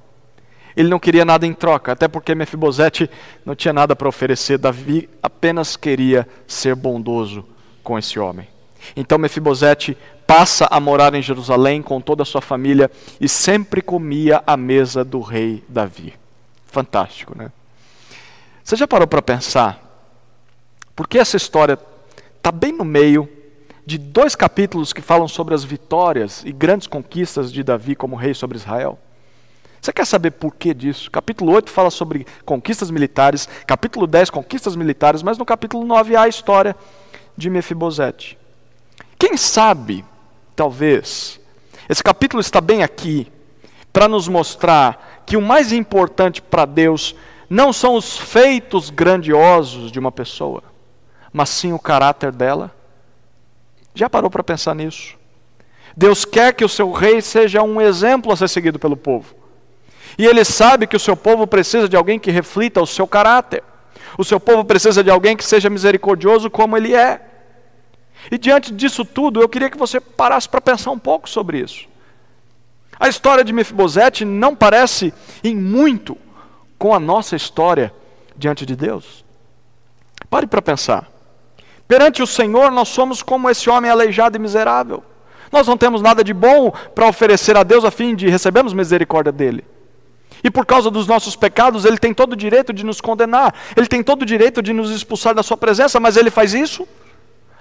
Ele 0.77 0.89
não 0.89 0.99
queria 0.99 1.25
nada 1.25 1.47
em 1.47 1.53
troca, 1.53 1.93
até 1.93 2.09
porque 2.09 2.35
Mefibosete 2.35 3.11
não 3.45 3.55
tinha 3.55 3.73
nada 3.73 3.95
para 3.95 4.09
oferecer. 4.09 4.59
Davi 4.59 5.09
apenas 5.23 5.77
queria 5.77 6.27
ser 6.47 6.75
bondoso 6.75 7.45
com 7.83 7.99
esse 7.99 8.19
homem. 8.19 8.49
Então 8.97 9.19
Mefibosete 9.19 9.97
passa 10.27 10.67
a 10.71 10.81
morar 10.81 11.15
em 11.15 11.23
Jerusalém 11.23 11.83
com 11.83 12.01
toda 12.01 12.23
a 12.23 12.27
sua 12.27 12.41
família 12.41 12.91
e 13.21 13.29
sempre 13.29 13.83
comia 13.83 14.43
à 14.47 14.57
mesa 14.57 15.05
do 15.05 15.21
rei 15.21 15.63
Davi. 15.69 16.22
Fantástico, 16.73 17.37
né? 17.37 17.53
Você 18.65 18.77
já 18.77 18.89
parou 18.89 19.07
para 19.07 19.21
pensar 19.21 19.79
por 20.97 21.07
que 21.07 21.19
essa 21.19 21.37
história 21.37 21.79
está 22.39 22.51
bem 22.51 22.73
no 22.73 22.83
meio 22.85 23.29
de 23.85 23.99
dois 23.99 24.35
capítulos 24.35 24.91
que 24.91 25.03
falam 25.03 25.29
sobre 25.29 25.53
as 25.53 25.65
vitórias 25.65 26.43
e 26.47 26.51
grandes 26.51 26.87
conquistas 26.87 27.53
de 27.53 27.63
Davi 27.63 27.95
como 27.95 28.17
rei 28.17 28.33
sobre 28.33 28.57
Israel? 28.57 28.99
Você 29.83 29.93
quer 29.93 30.07
saber 30.07 30.31
por 30.31 30.55
que 30.55 30.73
disso? 30.73 31.11
Capítulo 31.11 31.53
8 31.53 31.71
fala 31.71 31.91
sobre 31.91 32.27
conquistas 32.45 32.91
militares, 32.91 33.47
capítulo 33.67 34.07
10, 34.07 34.31
conquistas 34.31 34.75
militares, 34.75 35.23
mas 35.23 35.37
no 35.37 35.45
capítulo 35.45 35.85
9 35.85 36.17
há 36.17 36.23
a 36.23 36.29
história 36.29 36.75
de 37.37 37.51
Mefibosete. 37.51 38.39
Quem 39.19 39.37
sabe, 39.37 40.05
talvez, 40.57 41.39
esse 41.87 42.03
capítulo 42.03 42.41
está 42.41 42.61
bem 42.61 42.83
aqui 42.83 43.32
para 43.93 44.09
nos 44.09 44.27
mostrar 44.29 45.23
que 45.27 45.37
o 45.37 45.43
mais 45.43 45.73
importante 45.73 46.41
para 46.41 46.65
Deus 46.65 47.15
não 47.49 47.73
são 47.73 47.95
os 47.95 48.17
feitos 48.17 48.89
grandiosos 48.89 49.93
de 49.93 49.99
uma 49.99 50.11
pessoa, 50.11 50.63
mas 51.33 51.51
sim 51.51 51.73
o 51.73 51.79
caráter 51.79 52.33
dela. 52.33 52.75
Já 53.95 54.09
parou 54.09 54.31
para 54.31 54.43
pensar 54.43 54.75
nisso? 54.75 55.17
Deus 55.95 56.25
quer 56.25 56.55
que 56.55 56.65
o 56.65 56.69
seu 56.69 56.91
rei 56.91 57.21
seja 57.21 57.63
um 57.63 57.81
exemplo 57.81 58.33
a 58.33 58.37
ser 58.37 58.49
seguido 58.49 58.79
pelo 58.79 58.97
povo. 58.97 59.35
E 60.17 60.27
ele 60.27 60.45
sabe 60.45 60.87
que 60.87 60.97
o 60.97 61.01
seu 61.01 61.17
povo 61.17 61.47
precisa 61.47 61.89
de 61.89 61.97
alguém 61.97 62.19
que 62.19 62.31
reflita 62.31 62.81
o 62.81 62.87
seu 62.87 63.07
caráter. 63.07 63.63
O 64.17 64.25
seu 64.25 64.41
povo 64.41 64.65
precisa 64.65 65.03
de 65.03 65.11
alguém 65.11 65.37
que 65.37 65.45
seja 65.45 65.71
misericordioso 65.71 66.51
como 66.51 66.77
ele 66.77 66.95
é. 66.95 67.21
E 68.31 68.39
diante 68.39 68.73
disso 68.73 69.05
tudo, 69.05 69.43
eu 69.43 69.49
queria 69.49 69.71
que 69.71 69.77
você 69.77 70.01
parasse 70.01 70.49
para 70.49 70.61
pensar 70.61 70.91
um 70.91 70.99
pouco 70.99 71.29
sobre 71.29 71.59
isso. 71.59 71.92
A 73.03 73.09
história 73.09 73.43
de 73.43 73.53
Mefibosete 73.53 74.25
não 74.25 74.55
parece 74.55 75.13
em 75.43 75.57
muito 75.57 76.17
com 76.79 76.95
a 76.95 77.01
nossa 77.01 77.35
história 77.35 77.93
diante 78.37 78.65
de 78.65 78.77
Deus. 78.77 79.25
Pare 80.31 80.47
para 80.47 80.63
pensar. 80.63 81.11
Perante 81.89 82.23
o 82.23 82.29
Senhor, 82.29 82.71
nós 82.71 82.91
somos 82.91 83.21
como 83.21 83.51
esse 83.51 83.69
homem 83.69 83.91
aleijado 83.91 84.37
e 84.37 84.41
miserável. 84.41 85.03
Nós 85.51 85.67
não 85.67 85.77
temos 85.77 86.01
nada 86.01 86.23
de 86.23 86.33
bom 86.33 86.71
para 86.95 87.09
oferecer 87.09 87.57
a 87.57 87.65
Deus 87.65 87.85
a 87.85 87.91
fim 87.91 88.15
de 88.15 88.29
recebermos 88.29 88.73
misericórdia 88.73 89.33
dele. 89.33 89.65
E 90.45 90.49
por 90.49 90.65
causa 90.65 90.89
dos 90.89 91.09
nossos 91.09 91.35
pecados, 91.35 91.85
ele 91.85 91.99
tem 91.99 92.15
todo 92.15 92.35
o 92.35 92.37
direito 92.37 92.73
de 92.73 92.87
nos 92.87 93.01
condenar, 93.01 93.53
ele 93.77 93.89
tem 93.89 94.05
todo 94.05 94.23
o 94.23 94.27
direito 94.27 94.63
de 94.63 94.73
nos 94.73 94.91
expulsar 94.93 95.35
da 95.35 95.43
sua 95.43 95.57
presença, 95.57 95.99
mas 95.99 96.17
ele 96.17 96.31
faz 96.31 96.55
isso? 96.55 96.87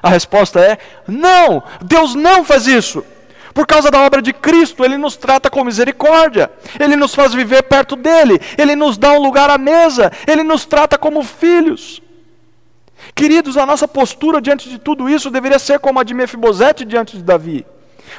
A 0.03 0.09
resposta 0.09 0.59
é: 0.59 0.77
não, 1.07 1.63
Deus 1.81 2.13
não 2.13 2.45
faz 2.45 2.67
isso. 2.67 3.03
Por 3.53 3.67
causa 3.67 3.91
da 3.91 3.99
obra 3.99 4.21
de 4.21 4.33
Cristo, 4.33 4.83
Ele 4.83 4.97
nos 4.97 5.15
trata 5.15 5.49
com 5.49 5.63
misericórdia, 5.63 6.51
Ele 6.79 6.95
nos 6.95 7.13
faz 7.13 7.33
viver 7.33 7.63
perto 7.63 7.95
dEle, 7.95 8.39
Ele 8.57 8.75
nos 8.75 8.97
dá 8.97 9.11
um 9.11 9.21
lugar 9.21 9.49
à 9.49 9.57
mesa, 9.57 10.11
Ele 10.27 10.43
nos 10.43 10.65
trata 10.65 10.97
como 10.97 11.23
filhos. 11.23 12.01
Queridos, 13.13 13.57
a 13.57 13.65
nossa 13.65 13.87
postura 13.87 14.41
diante 14.41 14.69
de 14.69 14.77
tudo 14.77 15.09
isso 15.09 15.29
deveria 15.29 15.59
ser 15.59 15.79
como 15.79 15.99
a 15.99 16.03
de 16.03 16.13
Mefibosete 16.13 16.85
diante 16.85 17.17
de 17.17 17.23
Davi. 17.23 17.65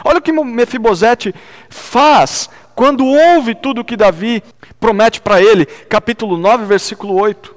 Olha 0.04 0.18
o 0.18 0.22
que 0.22 0.32
Mefibosete 0.32 1.34
faz 1.68 2.50
quando 2.74 3.04
ouve 3.04 3.54
tudo 3.54 3.80
o 3.80 3.84
que 3.84 3.96
Davi 3.96 4.42
promete 4.80 5.20
para 5.20 5.40
ele, 5.40 5.66
capítulo 5.66 6.36
9, 6.36 6.64
versículo 6.64 7.14
8. 7.14 7.54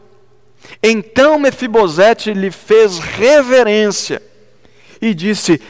Então 0.82 1.40
Mefibosete 1.40 2.34
lhe 2.34 2.52
fez 2.52 3.00
reverência 3.00 4.22
e 5.02 5.14
disse: 5.14 5.62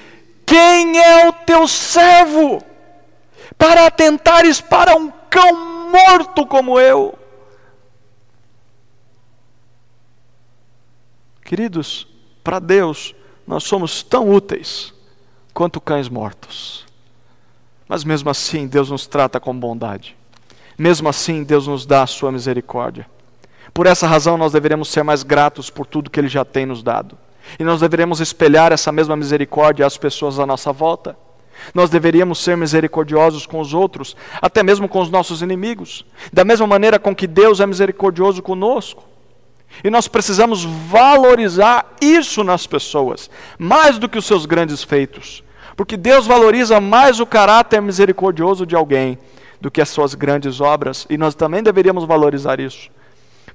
Quem 0.46 1.00
é 1.00 1.28
o 1.28 1.34
teu 1.34 1.68
servo 1.68 2.64
para 3.58 3.88
atentares 3.88 4.62
para 4.62 4.96
um 4.96 5.12
cão 5.30 5.90
morto 5.92 6.46
como 6.46 6.80
eu? 6.80 7.18
Queridos, 11.44 12.08
para 12.44 12.60
Deus, 12.60 13.16
nós 13.46 13.64
somos 13.64 14.02
tão 14.02 14.30
úteis 14.30 14.94
quanto 15.54 15.80
cães 15.80 16.10
mortos. 16.10 16.86
Mas 17.88 18.04
mesmo 18.04 18.30
assim, 18.30 18.68
Deus 18.68 18.90
nos 18.90 19.06
trata 19.06 19.40
com 19.40 19.58
bondade. 19.58 20.18
Mesmo 20.78 21.08
assim, 21.08 21.44
Deus 21.44 21.68
nos 21.68 21.86
dá 21.86 22.04
a 22.04 22.08
sua 22.08 22.32
misericórdia. 22.32 23.08
Por 23.74 23.86
essa 23.86 24.08
razão, 24.08 24.38
nós 24.38 24.54
deveremos 24.54 24.90
ser 24.90 25.04
mais 25.04 25.22
gratos 25.22 25.70
por 25.70 25.86
tudo 25.86 26.10
que 26.10 26.20
Ele 26.20 26.28
já 26.28 26.44
tem 26.44 26.66
nos 26.66 26.82
dado. 26.82 27.18
E 27.60 27.64
nós 27.64 27.82
deveremos 27.82 28.20
espelhar 28.20 28.72
essa 28.72 28.92
mesma 28.92 29.16
misericórdia 29.16 29.86
às 29.86 29.98
pessoas 29.98 30.40
à 30.40 30.46
nossa 30.46 30.72
volta. 30.72 31.18
Nós 31.74 31.90
deveríamos 31.90 32.40
ser 32.40 32.58
misericordiosos 32.58 33.46
com 33.46 33.60
os 33.60 33.74
outros, 33.74 34.16
até 34.42 34.62
mesmo 34.62 34.88
com 34.88 35.00
os 35.00 35.10
nossos 35.10 35.42
inimigos, 35.42 36.06
da 36.32 36.44
mesma 36.44 36.68
maneira 36.68 37.00
com 37.00 37.16
que 37.16 37.28
Deus 37.28 37.60
é 37.60 37.66
misericordioso 37.66 38.42
conosco. 38.42 39.04
E 39.84 39.90
nós 39.90 40.08
precisamos 40.08 40.64
valorizar 40.64 41.96
isso 42.02 42.44
nas 42.44 42.66
pessoas, 42.68 43.30
mais 43.58 43.98
do 43.98 44.08
que 44.08 44.18
os 44.18 44.26
seus 44.26 44.46
grandes 44.46 44.84
feitos. 44.84 45.44
Porque 45.76 45.98
Deus 45.98 46.26
valoriza 46.26 46.80
mais 46.80 47.20
o 47.20 47.26
caráter 47.26 47.82
misericordioso 47.82 48.66
de 48.66 48.76
alguém 48.76 49.18
do 49.60 49.72
que 49.72 49.82
as 49.82 49.90
suas 49.90 50.14
grandes 50.14 50.62
obras, 50.62 51.06
e 51.10 51.18
nós 51.18 51.36
também 51.36 51.64
deveríamos 51.64 52.06
valorizar 52.06 52.60
isso. 52.60 52.90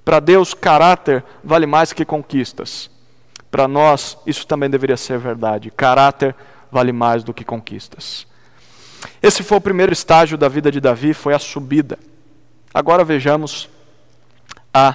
Para 0.04 0.20
Deus, 0.20 0.54
caráter 0.54 1.24
vale 1.44 1.66
mais 1.66 1.92
que 1.92 2.04
conquistas. 2.04 2.90
Para 3.50 3.66
nós, 3.66 4.16
isso 4.26 4.46
também 4.46 4.70
deveria 4.70 4.96
ser 4.96 5.18
verdade. 5.18 5.70
Caráter 5.70 6.34
vale 6.70 6.92
mais 6.92 7.24
do 7.24 7.34
que 7.34 7.44
conquistas. 7.44 8.26
Esse 9.22 9.42
foi 9.42 9.58
o 9.58 9.60
primeiro 9.60 9.92
estágio 9.92 10.38
da 10.38 10.48
vida 10.48 10.70
de 10.70 10.80
Davi, 10.80 11.12
foi 11.12 11.34
a 11.34 11.38
subida. 11.38 11.98
Agora 12.72 13.02
vejamos 13.02 13.68
a 14.72 14.94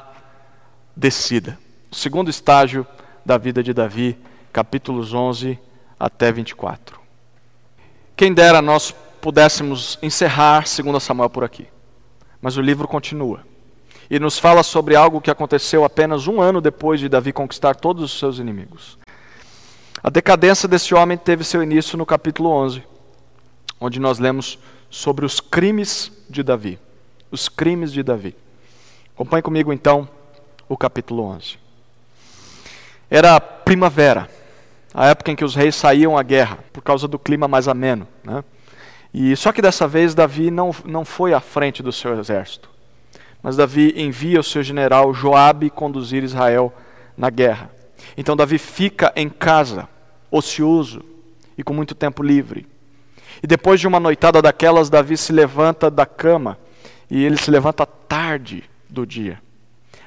descida. 0.96 1.58
O 1.92 1.96
segundo 1.96 2.30
estágio 2.30 2.88
da 3.26 3.38
vida 3.38 3.62
de 3.62 3.74
Davi, 3.74 4.18
capítulos 4.54 5.14
11 5.14 5.60
até 6.00 6.32
24. 6.32 7.00
Quem 8.16 8.34
dera 8.34 8.62
nós 8.62 8.96
pudéssemos 9.20 10.00
encerrar 10.02 10.64
2 10.64 11.04
Samuel 11.04 11.30
por 11.30 11.44
aqui. 11.44 11.68
Mas 12.42 12.58
o 12.58 12.62
livro 12.62 12.88
continua. 12.88 13.42
E 14.10 14.20
nos 14.20 14.38
fala 14.38 14.62
sobre 14.64 14.96
algo 14.96 15.22
que 15.22 15.32
aconteceu 15.32 15.84
apenas 15.84 16.28
um 16.28 16.40
ano 16.42 16.62
depois 16.62 17.00
de 17.00 17.10
Davi 17.10 17.34
conquistar 17.34 17.76
todos 17.76 18.04
os 18.04 18.20
seus 18.20 18.38
inimigos. 18.38 18.98
A 20.04 20.10
decadência 20.10 20.68
desse 20.68 20.94
homem 20.94 21.18
teve 21.18 21.44
seu 21.44 21.64
início 21.64 21.98
no 21.98 22.06
capítulo 22.06 22.50
11, 22.50 22.84
onde 23.80 24.00
nós 24.00 24.20
lemos 24.20 24.60
sobre 24.90 25.26
os 25.26 25.40
crimes 25.40 26.12
de 26.30 26.44
Davi. 26.44 26.80
Os 27.32 27.50
crimes 27.50 27.92
de 27.92 28.04
Davi. 28.04 28.36
Acompanhe 29.16 29.42
comigo 29.42 29.74
então 29.74 30.08
o 30.70 30.78
capítulo 30.78 31.24
11. 31.24 31.58
Era 33.10 33.40
primavera, 33.40 34.30
a 34.94 35.08
época 35.08 35.32
em 35.32 35.36
que 35.36 35.44
os 35.44 35.56
reis 35.56 35.76
saíam 35.76 36.18
à 36.18 36.22
guerra, 36.22 36.60
por 36.72 36.82
causa 36.82 37.08
do 37.08 37.18
clima 37.18 37.48
mais 37.48 37.68
ameno. 37.68 38.08
Né? 38.24 38.44
E 39.14 39.36
só 39.36 39.52
que 39.52 39.62
dessa 39.62 39.88
vez 39.88 40.14
Davi 40.14 40.52
não, 40.52 40.76
não 40.84 41.04
foi 41.04 41.34
à 41.34 41.40
frente 41.40 41.82
do 41.82 41.92
seu 41.92 42.20
exército. 42.20 42.75
Mas 43.46 43.56
Davi 43.56 43.94
envia 43.96 44.40
o 44.40 44.44
seu 44.44 44.64
general 44.64 45.14
Joabe 45.14 45.70
conduzir 45.70 46.24
Israel 46.24 46.74
na 47.16 47.30
guerra. 47.30 47.70
Então 48.18 48.36
Davi 48.36 48.58
fica 48.58 49.14
em 49.16 49.30
casa, 49.30 49.88
ocioso 50.32 51.04
e 51.56 51.62
com 51.62 51.72
muito 51.72 51.94
tempo 51.94 52.24
livre. 52.24 52.66
E 53.44 53.46
depois 53.46 53.80
de 53.80 53.88
uma 53.88 54.00
noitada 54.00 54.42
daquelas, 54.42 54.90
Davi 54.90 55.16
se 55.16 55.32
levanta 55.32 55.92
da 55.92 56.08
cama 56.08 56.58
e 57.08 57.24
ele 57.24 57.38
se 57.38 57.52
levanta 57.52 57.86
tarde 57.86 58.64
do 58.90 59.06
dia. 59.06 59.40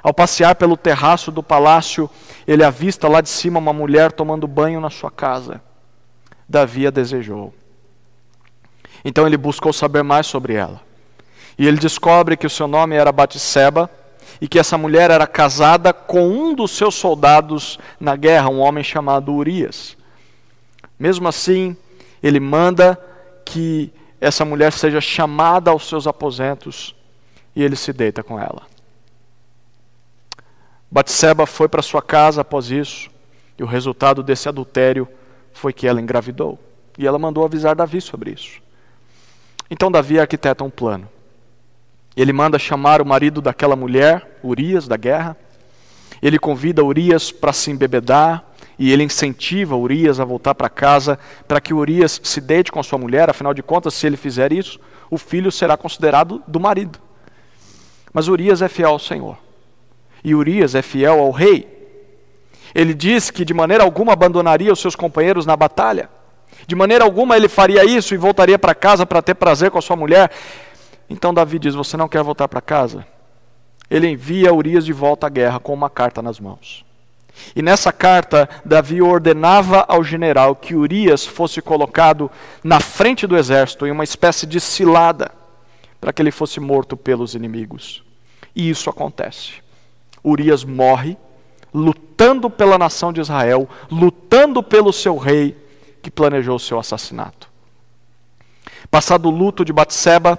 Ao 0.03 0.13
passear 0.13 0.57
pelo 0.57 0.77
terraço 0.77 1.31
do 1.31 1.41
palácio, 1.41 2.11
ele 2.45 2.65
avista 2.65 3.07
lá 3.07 3.21
de 3.21 3.29
cima 3.29 3.61
uma 3.61 3.73
mulher 3.73 4.11
tomando 4.11 4.49
banho 4.49 4.81
na 4.81 4.91
sua 4.91 5.13
casa. 5.13 5.63
Davi 6.49 6.89
a 6.89 6.91
desejou. 6.91 7.55
Então 9.05 9.29
ele 9.29 9.37
buscou 9.37 9.73
saber 9.73 10.03
mais 10.03 10.27
sobre 10.27 10.55
ela. 10.55 10.88
E 11.59 11.67
ele 11.67 11.79
descobre 11.79 12.37
que 12.37 12.47
o 12.47 12.51
seu 12.51 12.69
nome 12.69 12.95
era 12.95 13.11
Batseba 13.11 13.91
e 14.41 14.47
que 14.47 14.59
essa 14.59 14.79
mulher 14.79 15.11
era 15.11 15.27
casada 15.27 15.93
com 15.93 16.29
um 16.29 16.55
dos 16.55 16.71
seus 16.71 16.95
soldados 16.95 17.79
na 17.99 18.15
guerra, 18.15 18.49
um 18.49 18.61
homem 18.61 18.85
chamado 18.85 19.33
Urias. 19.33 19.97
Mesmo 20.99 21.27
assim, 21.27 21.77
ele 22.23 22.39
manda 22.39 22.99
que 23.45 23.93
essa 24.21 24.45
mulher 24.45 24.73
seja 24.73 25.01
chamada 25.01 25.71
aos 25.71 25.89
seus 25.89 26.07
aposentos 26.07 26.95
e 27.57 27.63
ele 27.63 27.77
se 27.77 27.93
deita 27.93 28.23
com 28.23 28.39
ela. 28.39 28.63
Batseba 30.91 31.45
foi 31.45 31.69
para 31.69 31.83
sua 31.83 32.01
casa 32.01 32.41
após 32.41 32.71
isso, 32.71 33.11
e 33.59 33.63
o 33.63 33.67
resultado 33.67 34.23
desse 34.23 34.49
adultério 34.49 35.09
foi 35.53 35.73
que 35.73 35.87
ela 35.87 36.01
engravidou. 36.01 36.59
E 36.97 37.07
ela 37.07 37.19
mandou 37.19 37.45
avisar 37.45 37.75
Davi 37.75 38.01
sobre 38.01 38.31
isso. 38.31 38.61
Então 39.71 39.91
Davi 39.91 40.19
arquiteta 40.19 40.65
um 40.65 40.71
plano. 40.71 41.09
Ele 42.21 42.33
manda 42.33 42.59
chamar 42.59 43.01
o 43.01 43.07
marido 43.07 43.41
daquela 43.41 43.77
mulher, 43.77 44.41
Urias, 44.43 44.89
da 44.89 44.97
guerra. 44.97 45.37
Ele 46.21 46.37
convida 46.37 46.83
Urias 46.83 47.31
para 47.31 47.53
se 47.53 47.71
embebedar 47.71 48.45
e 48.77 48.91
ele 48.91 49.05
incentiva 49.05 49.77
Urias 49.77 50.19
a 50.19 50.25
voltar 50.25 50.53
para 50.57 50.69
casa 50.69 51.17
para 51.47 51.61
que 51.61 51.73
Urias 51.73 52.21
se 52.25 52.41
deite 52.41 52.73
com 52.73 52.81
a 52.81 52.83
sua 52.83 52.99
mulher, 52.99 53.31
afinal 53.31 53.55
de 53.55 53.63
contas, 53.63 53.95
se 53.95 54.05
ele 54.05 54.17
fizer 54.17 54.53
isso, 54.53 54.81
o 55.09 55.17
filho 55.17 55.53
será 55.53 55.77
considerado 55.77 56.43
do 56.49 56.59
marido. 56.59 56.99
Mas 58.13 58.27
Urias 58.27 58.63
é 58.63 58.69
fiel 58.69 58.91
ao 58.91 58.99
Senhor. 58.99 59.39
E 60.25 60.35
Urias 60.35 60.75
é 60.75 60.83
fiel 60.83 61.21
ao 61.21 61.31
rei. 61.31 61.69
Ele 62.75 62.95
diz 62.95 63.31
que 63.31 63.45
de 63.45 63.55
maneira 63.55 63.85
alguma 63.85 64.13
abandonaria 64.13 64.73
os 64.73 64.81
seus 64.81 64.97
companheiros 64.97 65.47
na 65.47 65.57
batalha. 65.57 66.11
De 66.67 66.75
maneira 66.75 67.05
alguma 67.05 67.37
ele 67.37 67.49
faria 67.49 67.85
isso 67.85 68.13
e 68.13 68.17
voltaria 68.17 68.59
para 68.59 68.75
casa 68.75 69.07
para 69.07 69.23
ter 69.23 69.35
prazer 69.35 69.71
com 69.71 69.79
a 69.79 69.83
sua 69.83 69.95
mulher. 69.97 70.31
Então 71.09 71.33
Davi 71.33 71.59
diz: 71.59 71.75
Você 71.75 71.97
não 71.97 72.09
quer 72.09 72.23
voltar 72.23 72.49
para 72.49 72.61
casa? 72.61 73.07
Ele 73.91 74.09
envia 74.09 74.53
Urias 74.53 74.85
de 74.85 74.93
volta 74.93 75.27
à 75.27 75.31
guerra 75.31 75.59
com 75.59 75.73
uma 75.73 75.89
carta 75.89 76.21
nas 76.21 76.39
mãos. 76.39 76.85
E 77.55 77.63
nessa 77.63 77.93
carta, 77.93 78.49
Davi 78.65 79.01
ordenava 79.01 79.85
ao 79.89 80.03
general 80.03 80.57
que 80.57 80.75
Urias 80.75 81.25
fosse 81.25 81.63
colocado 81.63 82.31
na 82.63 82.81
frente 82.81 83.27
do 83.27 83.37
exército 83.37 83.87
em 83.87 83.91
uma 83.91 84.05
espécie 84.05 84.47
de 84.47 84.61
cilada, 84.61 85.31
para 86.01 86.13
que 86.13 86.21
ele 86.21 86.31
fosse 86.31 86.61
morto 86.61 86.97
pelos 86.97 87.35
inimigos. 87.35 88.03
E 88.55 88.69
isso 88.69 88.91
acontece. 88.91 89.55
Urias 90.25 90.65
morre 90.65 91.17
lutando 91.73 92.51
pela 92.51 92.79
nação 92.79 93.13
de 93.13 93.21
Israel, 93.21 93.69
lutando 93.91 94.63
pelo 94.63 94.93
seu 94.93 95.17
rei 95.17 95.57
que 96.03 96.11
planejou 96.11 96.57
o 96.57 96.61
seu 96.61 96.79
assassinato. 96.79 97.49
Passado 98.91 99.29
o 99.29 99.31
luto 99.31 99.65
de 99.65 99.73
Batseba, 99.73 100.39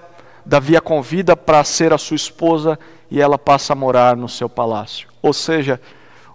Davi 0.50 0.76
a 0.76 0.82
convida 0.82 1.38
para 1.38 1.64
ser 1.64 1.94
a 1.94 1.98
sua 2.00 2.16
esposa 2.16 2.80
e 3.12 3.22
ela 3.22 3.38
passa 3.38 3.74
a 3.74 3.76
morar 3.76 4.18
no 4.18 4.28
seu 4.28 4.50
palácio. 4.50 5.08
Ou 5.22 5.32
seja, 5.32 5.80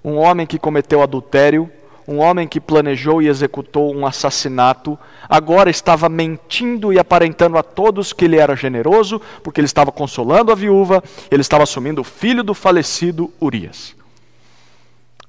um 0.05 0.19
homem 0.19 0.47
que 0.47 0.57
cometeu 0.57 1.03
adultério, 1.03 1.69
um 2.07 2.21
homem 2.21 2.47
que 2.47 2.61
planejou 2.61 3.21
e 3.21 3.27
executou 3.27 3.93
um 3.93 4.07
assassinato, 4.07 4.97
agora 5.29 5.69
estava 5.69 6.09
mentindo 6.09 6.93
e 6.93 6.99
aparentando 7.01 7.59
a 7.59 7.63
todos 7.65 8.13
que 8.13 8.25
ele 8.25 8.37
era 8.37 8.55
generoso, 8.55 9.21
porque 9.43 9.61
ele 9.61 9.67
estava 9.67 9.91
consolando 9.91 10.53
a 10.53 10.55
viúva, 10.55 11.03
ele 11.29 11.41
estava 11.41 11.65
assumindo 11.65 12.01
o 12.01 12.05
filho 12.05 12.45
do 12.45 12.55
falecido 12.55 13.33
Urias. 13.41 13.97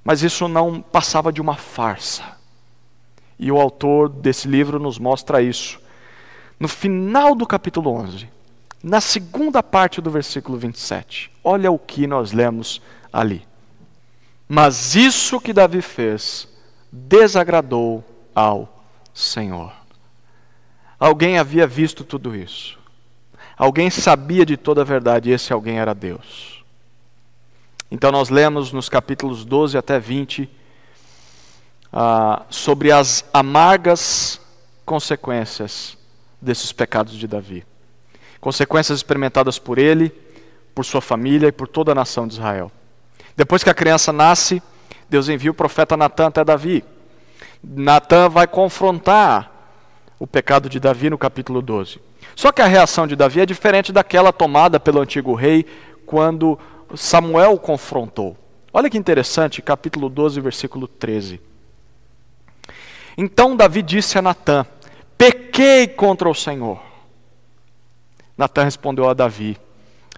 Mas 0.04 0.22
isso 0.22 0.48
não 0.48 0.80
passava 0.80 1.34
de 1.34 1.42
uma 1.42 1.56
farsa. 1.56 2.22
E 3.40 3.52
o 3.52 3.60
autor 3.60 4.10
desse 4.10 4.48
livro 4.48 4.78
nos 4.78 5.00
mostra 5.00 5.42
isso. 5.42 5.80
No 6.60 6.68
final 6.68 7.34
do 7.34 7.48
capítulo 7.48 7.90
11, 7.90 8.35
na 8.86 9.02
segunda 9.02 9.64
parte 9.64 10.00
do 10.00 10.12
versículo 10.12 10.60
27, 10.60 11.32
olha 11.44 11.72
o 11.72 11.80
que 11.80 12.06
nós 12.06 12.32
lemos 12.32 12.80
ali. 13.12 13.44
Mas 14.48 14.94
isso 14.94 15.42
que 15.42 15.52
Davi 15.52 15.82
fez 15.82 16.48
desagradou 16.92 18.04
ao 18.36 18.86
Senhor. 19.12 19.74
Alguém 21.00 21.40
havia 21.40 21.66
visto 21.66 22.04
tudo 22.04 22.36
isso. 22.36 22.78
Alguém 23.58 23.90
sabia 23.90 24.46
de 24.46 24.56
toda 24.56 24.82
a 24.82 24.86
verdade, 24.86 25.32
esse 25.32 25.52
alguém 25.52 25.80
era 25.80 25.96
Deus. 25.96 26.64
Então 27.90 28.12
nós 28.12 28.30
lemos 28.30 28.72
nos 28.72 28.88
capítulos 28.88 29.44
12 29.44 29.80
até 29.80 30.00
20 30.00 30.48
ah, 31.92 32.44
sobre 32.52 32.92
as 32.92 33.26
amargas 33.34 34.40
consequências 34.86 35.98
desses 36.40 36.72
pecados 36.72 37.16
de 37.16 37.26
Davi. 37.26 37.66
Consequências 38.46 39.00
experimentadas 39.00 39.58
por 39.58 39.80
ele, 39.80 40.14
por 40.76 40.86
sua 40.86 41.02
família 41.02 41.48
e 41.48 41.52
por 41.52 41.68
toda 41.68 41.94
a 41.94 41.96
nação 41.96 42.28
de 42.28 42.36
Israel. 42.36 42.72
Depois 43.36 43.64
que 43.64 43.72
a 43.72 43.74
criança 43.74 44.14
nasce, 44.14 44.62
Deus 45.10 45.30
envia 45.30 45.50
o 45.50 45.54
profeta 45.56 45.98
Natan 45.98 46.28
até 46.28 46.44
Davi. 46.44 46.86
Natan 47.64 48.30
vai 48.30 48.46
confrontar 48.46 49.52
o 50.20 50.28
pecado 50.28 50.70
de 50.70 50.80
Davi 50.80 51.10
no 51.10 51.18
capítulo 51.18 51.60
12. 51.60 52.00
Só 52.36 52.52
que 52.52 52.62
a 52.62 52.68
reação 52.68 53.08
de 53.08 53.16
Davi 53.16 53.42
é 53.42 53.48
diferente 53.48 53.92
daquela 53.92 54.32
tomada 54.32 54.80
pelo 54.80 55.02
antigo 55.02 55.34
rei 55.34 55.66
quando 56.06 56.60
Samuel 56.96 57.54
o 57.54 57.60
confrontou. 57.60 58.38
Olha 58.72 58.92
que 58.92 58.98
interessante, 59.00 59.60
capítulo 59.60 60.08
12, 60.08 60.40
versículo 60.40 60.88
13. 60.88 61.42
Então 63.18 63.56
Davi 63.56 63.82
disse 63.82 64.20
a 64.20 64.22
Natã: 64.22 64.68
Pequei 65.18 65.88
contra 65.88 66.30
o 66.30 66.36
Senhor. 66.36 66.85
Natã 68.38 68.64
respondeu 68.64 69.10
a 69.10 69.14
Davi: 69.14 69.58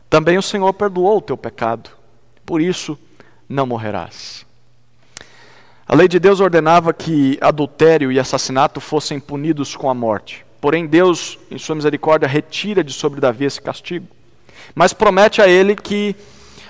Também 0.09 0.37
o 0.37 0.41
Senhor 0.41 0.73
perdoou 0.73 1.17
o 1.17 1.21
teu 1.21 1.37
pecado, 1.37 1.89
por 2.45 2.61
isso 2.61 2.97
não 3.47 3.65
morrerás. 3.65 4.45
A 5.87 5.95
lei 5.95 6.07
de 6.07 6.19
Deus 6.19 6.41
ordenava 6.41 6.93
que 6.93 7.37
adultério 7.39 8.11
e 8.11 8.19
assassinato 8.19 8.81
fossem 8.81 9.19
punidos 9.19 9.75
com 9.75 9.89
a 9.89 9.93
morte. 9.93 10.45
Porém, 10.59 10.85
Deus, 10.85 11.39
em 11.49 11.57
sua 11.57 11.75
misericórdia, 11.75 12.27
retira 12.27 12.83
de 12.83 12.91
sobre 12.91 13.21
Davi 13.21 13.45
esse 13.45 13.61
castigo. 13.61 14.07
Mas 14.75 14.91
promete 14.91 15.41
a 15.41 15.47
ele 15.47 15.75
que 15.75 16.13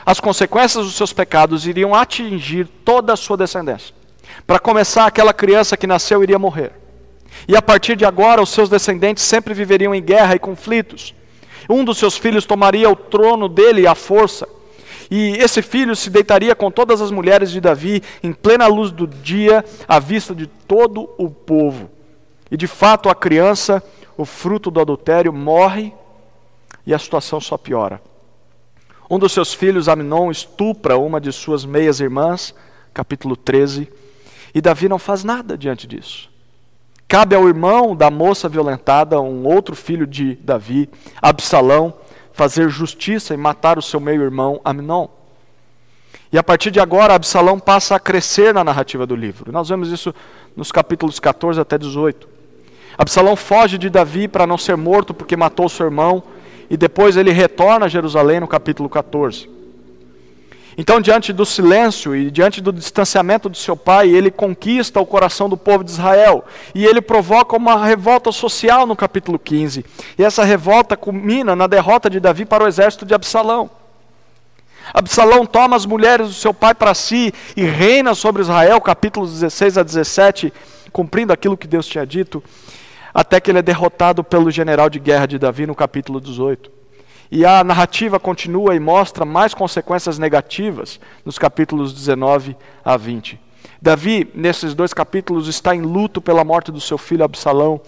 as 0.06 0.20
consequências 0.20 0.86
dos 0.86 0.95
seus 0.95 1.12
pecados 1.12 1.66
iriam 1.66 1.95
atingir 1.95 2.68
toda 2.86 3.14
a 3.14 3.18
sua 3.18 3.36
descendência. 3.36 3.95
Para 4.45 4.60
começar, 4.60 5.08
aquela 5.08 5.34
criança 5.34 5.76
que 5.76 5.88
nasceu 5.88 6.22
iria 6.22 6.38
morrer. 6.38 6.74
E 7.48 7.56
a 7.56 7.62
partir 7.62 7.95
de 7.95 8.06
agora, 8.06 8.41
os 8.41 8.50
seus 8.50 8.70
descendentes 8.70 9.24
sempre 9.24 9.54
viveriam 9.54 9.95
em 9.95 10.02
guerra 10.02 10.36
e 10.36 10.39
conflitos. 10.39 11.16
Um 11.70 11.84
dos 11.84 11.97
seus 11.97 12.18
filhos 12.18 12.45
tomaria 12.45 12.89
o 12.89 12.95
trono 12.95 13.47
dele 13.49 13.88
à 13.88 13.95
força. 13.95 14.47
E 15.09 15.38
esse 15.38 15.61
filho 15.61 15.95
se 15.95 16.09
deitaria 16.09 16.55
com 16.55 16.70
todas 16.70 17.01
as 17.01 17.11
mulheres 17.11 17.51
de 17.51 17.61
Davi 17.61 18.03
em 18.22 18.34
plena 18.34 18.68
luz 18.68 18.91
do 18.91 19.07
dia, 19.07 19.63
à 19.88 19.99
vista 19.99 20.36
de 20.36 20.47
todo 20.47 21.09
o 21.18 21.30
povo. 21.30 21.89
E 22.51 22.57
de 22.57 22.68
fato, 22.68 23.09
a 23.09 23.15
criança, 23.15 23.82
o 24.18 24.26
fruto 24.26 24.70
do 24.70 24.82
adultério, 24.82 25.32
morre 25.32 25.93
e 26.86 26.93
a 26.93 26.99
situação 26.99 27.39
só 27.39 27.57
piora. 27.57 28.01
Um 29.09 29.18
dos 29.18 29.32
seus 29.32 29.53
filhos, 29.53 29.88
Aminon, 29.88 30.30
estupra 30.30 30.97
uma 30.97 31.22
de 31.22 31.32
suas 31.32 31.63
meias 31.63 31.99
irmãs, 31.99 32.53
capítulo 32.93 33.38
13 33.38 33.89
e 34.57 34.61
Davi 34.61 34.89
não 34.89 34.97
faz 34.97 35.24
nada 35.24 35.55
diante 35.55 35.86
disso. 35.86 36.32
Cabe 37.08 37.36
ao 37.36 37.47
irmão 37.47 37.95
da 37.95 38.12
moça 38.12 38.49
violentada, 38.49 39.22
um 39.22 39.45
outro 39.45 39.76
filho 39.76 40.05
de 40.05 40.36
Davi, 40.36 40.89
Absalão, 41.22 41.93
fazer 42.34 42.70
justiça 42.70 43.34
e 43.34 43.38
matar 43.38 43.78
o 43.78 43.82
seu 43.82 43.99
meio-irmão 43.99 44.60
Aminon. 44.64 45.08
E 46.32 46.38
a 46.38 46.43
partir 46.43 46.70
de 46.70 46.82
agora, 46.82 47.16
Absalão 47.16 47.58
passa 47.60 47.95
a 47.95 47.99
crescer 47.99 48.53
na 48.53 48.62
narrativa 48.62 49.05
do 49.05 49.16
livro. 49.16 49.53
Nós 49.53 49.70
vemos 49.70 49.89
isso 49.89 50.14
nos 50.55 50.70
capítulos 50.70 51.18
14 51.20 51.62
até 51.62 51.78
18. 51.78 52.28
Absalão 52.97 53.38
foge 53.38 53.78
de 53.78 53.89
Davi 53.89 54.28
para 54.28 54.45
não 54.45 54.58
ser 54.58 54.76
morto 54.76 55.14
porque 55.14 55.38
matou 55.38 55.70
seu 55.70 55.86
irmão, 55.86 56.22
e 56.70 56.76
depois 56.76 57.16
ele 57.16 57.32
retorna 57.32 57.86
a 57.86 57.89
Jerusalém 57.89 58.41
no 58.41 58.47
capítulo 58.47 58.89
14. 58.89 59.49
Então, 60.80 61.02
diante 61.02 61.34
do 61.34 61.44
silêncio 61.44 62.16
e 62.16 62.30
diante 62.30 62.62
do 62.62 62.72
distanciamento 62.72 63.50
do 63.50 63.58
seu 63.58 63.76
pai, 63.76 64.10
ele 64.10 64.30
conquista 64.30 65.00
o 65.00 65.08
coração 65.08 65.50
do 65.50 65.58
povo 65.58 65.84
de 65.84 65.90
Israel. 65.90 66.46
E 66.76 66.86
ele 66.86 67.02
provoca 67.02 67.58
uma 67.58 67.84
revolta 67.84 68.32
social 68.32 68.86
no 68.86 68.96
capítulo 68.96 69.40
15. 69.40 69.84
E 70.20 70.24
essa 70.24 70.44
revolta 70.44 70.96
culmina 70.96 71.56
na 71.56 71.66
derrota 71.66 72.12
de 72.12 72.20
Davi 72.20 72.46
para 72.46 72.64
o 72.64 72.68
exército 72.68 73.08
de 73.08 73.16
Absalão. 73.16 73.72
Absalão 74.94 75.48
toma 75.48 75.76
as 75.76 75.86
mulheres 75.86 76.28
do 76.28 76.34
seu 76.34 76.54
pai 76.54 76.76
para 76.76 76.94
si 76.94 77.34
e 77.56 77.64
reina 77.64 78.14
sobre 78.14 78.44
Israel, 78.44 78.80
capítulos 78.80 79.34
16 79.34 79.80
a 79.80 79.84
17, 79.84 80.54
cumprindo 80.94 81.34
aquilo 81.34 81.58
que 81.58 81.68
Deus 81.68 81.88
tinha 81.88 82.06
dito, 82.06 82.42
até 83.12 83.42
que 83.42 83.50
ele 83.50 83.60
é 83.60 83.64
derrotado 83.64 84.24
pelo 84.24 84.52
general 84.52 84.90
de 84.90 85.00
guerra 85.00 85.26
de 85.26 85.40
Davi 85.40 85.66
no 85.66 85.76
capítulo 85.76 86.22
18. 86.22 86.77
E 87.30 87.46
a 87.46 87.64
narrativa 87.64 88.20
continua 88.20 88.76
e 88.76 88.80
mostra 88.80 89.26
mais 89.26 89.54
consequências 89.54 90.18
negativas 90.18 91.00
nos 91.26 91.38
capítulos 91.38 91.94
19 91.94 92.56
a 92.84 92.96
20. 92.96 93.40
Davi, 93.82 94.30
nesses 94.34 94.74
dois 94.74 94.94
capítulos, 94.94 95.48
está 95.48 95.76
em 95.76 95.82
luto 95.82 96.22
pela 96.22 96.44
morte 96.44 96.72
do 96.72 96.80
seu 96.80 96.98
filho 96.98 97.24
Absalão, 97.24 97.82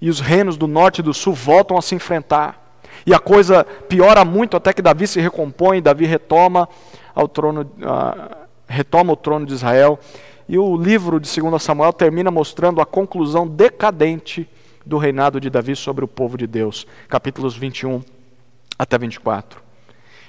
e 0.00 0.08
os 0.08 0.20
reinos 0.20 0.56
do 0.56 0.68
norte 0.68 1.00
e 1.00 1.02
do 1.02 1.12
sul 1.12 1.34
voltam 1.34 1.76
a 1.76 1.82
se 1.82 1.94
enfrentar. 1.94 2.80
E 3.04 3.12
a 3.12 3.18
coisa 3.18 3.64
piora 3.64 4.24
muito 4.24 4.56
até 4.56 4.72
que 4.72 4.80
Davi 4.80 5.06
se 5.06 5.20
recompõe, 5.20 5.82
Davi 5.82 6.06
retoma, 6.06 6.68
ao 7.14 7.26
trono, 7.26 7.62
uh, 7.62 8.36
retoma 8.66 9.12
o 9.12 9.16
trono 9.16 9.44
de 9.44 9.54
Israel. 9.54 9.98
E 10.48 10.56
o 10.56 10.76
livro 10.76 11.18
de 11.18 11.40
2 11.40 11.60
Samuel 11.60 11.92
termina 11.92 12.30
mostrando 12.30 12.80
a 12.80 12.86
conclusão 12.86 13.46
decadente 13.46 14.48
do 14.86 14.98
reinado 14.98 15.40
de 15.40 15.50
Davi 15.50 15.74
sobre 15.74 16.04
o 16.04 16.08
povo 16.08 16.38
de 16.38 16.46
Deus. 16.46 16.86
Capítulos 17.08 17.56
21 17.56 18.02
até 18.78 18.96
24. 18.96 19.60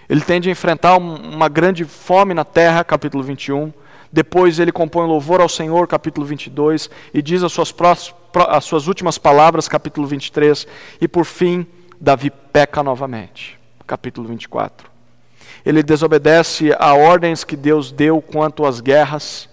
Ele 0.10 0.22
tende 0.22 0.50
a 0.50 0.52
enfrentar 0.52 0.98
uma 0.98 1.48
grande 1.48 1.86
fome 1.86 2.34
na 2.34 2.44
terra, 2.44 2.84
capítulo 2.84 3.24
21. 3.24 3.72
Depois 4.12 4.58
ele 4.58 4.72
compõe 4.72 5.06
louvor 5.06 5.40
ao 5.40 5.48
Senhor, 5.48 5.88
capítulo 5.88 6.26
22, 6.26 6.90
e 7.14 7.22
diz 7.22 7.44
as 7.44 7.52
suas, 7.52 7.74
as 8.50 8.64
suas 8.66 8.88
últimas 8.88 9.20
palavras, 9.20 9.68
capítulo 9.68 10.08
23. 10.08 10.68
E 11.00 11.08
por 11.08 11.26
fim, 11.26 11.68
Davi 12.02 12.32
peca 12.32 12.82
novamente, 12.82 13.60
capítulo 13.86 14.28
24. 14.28 14.90
Ele 15.64 15.84
desobedece 15.84 16.76
a 16.80 16.94
ordens 16.94 17.44
que 17.44 17.56
Deus 17.56 17.92
deu 17.92 18.22
quanto 18.22 18.66
às 18.66 18.80
guerras. 18.80 19.48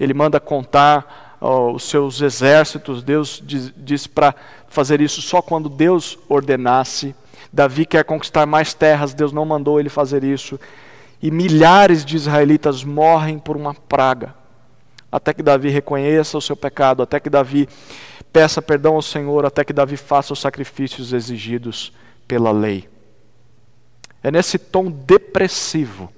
Ele 0.00 0.14
manda 0.14 0.40
contar 0.40 1.36
oh, 1.40 1.72
os 1.72 1.84
seus 1.84 2.20
exércitos. 2.20 3.02
Deus 3.02 3.40
diz, 3.44 3.72
diz 3.76 4.06
para 4.06 4.34
fazer 4.68 5.00
isso 5.00 5.22
só 5.22 5.40
quando 5.40 5.68
Deus 5.68 6.18
ordenasse. 6.28 7.14
Davi 7.54 7.86
quer 7.86 8.02
conquistar 8.02 8.46
mais 8.46 8.74
terras, 8.74 9.14
Deus 9.14 9.32
não 9.32 9.44
mandou 9.44 9.78
ele 9.78 9.88
fazer 9.88 10.24
isso. 10.24 10.58
E 11.22 11.30
milhares 11.30 12.04
de 12.04 12.16
israelitas 12.16 12.82
morrem 12.82 13.38
por 13.38 13.56
uma 13.56 13.72
praga. 13.72 14.34
Até 15.10 15.32
que 15.32 15.40
Davi 15.40 15.68
reconheça 15.68 16.36
o 16.36 16.40
seu 16.40 16.56
pecado, 16.56 17.00
até 17.00 17.20
que 17.20 17.30
Davi 17.30 17.68
peça 18.32 18.60
perdão 18.60 18.96
ao 18.96 19.02
Senhor, 19.02 19.46
até 19.46 19.64
que 19.64 19.72
Davi 19.72 19.96
faça 19.96 20.32
os 20.32 20.40
sacrifícios 20.40 21.12
exigidos 21.12 21.92
pela 22.26 22.50
lei. 22.50 22.88
É 24.20 24.32
nesse 24.32 24.58
tom 24.58 24.90
depressivo 24.90 26.12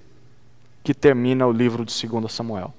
que 0.82 0.95
termina 0.95 1.47
o 1.47 1.53
livro 1.53 1.84
de 1.84 2.07
2 2.07 2.32
Samuel. 2.32 2.72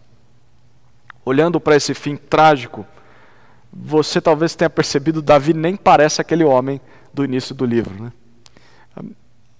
Olhando 1.24 1.60
para 1.60 1.76
esse 1.76 1.94
fim 1.94 2.16
trágico, 2.16 2.88
você 3.72 4.20
talvez 4.20 4.56
tenha 4.56 4.70
percebido, 4.70 5.22
Davi 5.22 5.54
nem 5.54 5.76
parece 5.76 6.22
aquele 6.22 6.44
homem 6.44 6.82
do 7.14 7.24
início 7.24 7.54
do 7.54 7.64
livro. 7.64 7.94
Né? 8.04 8.12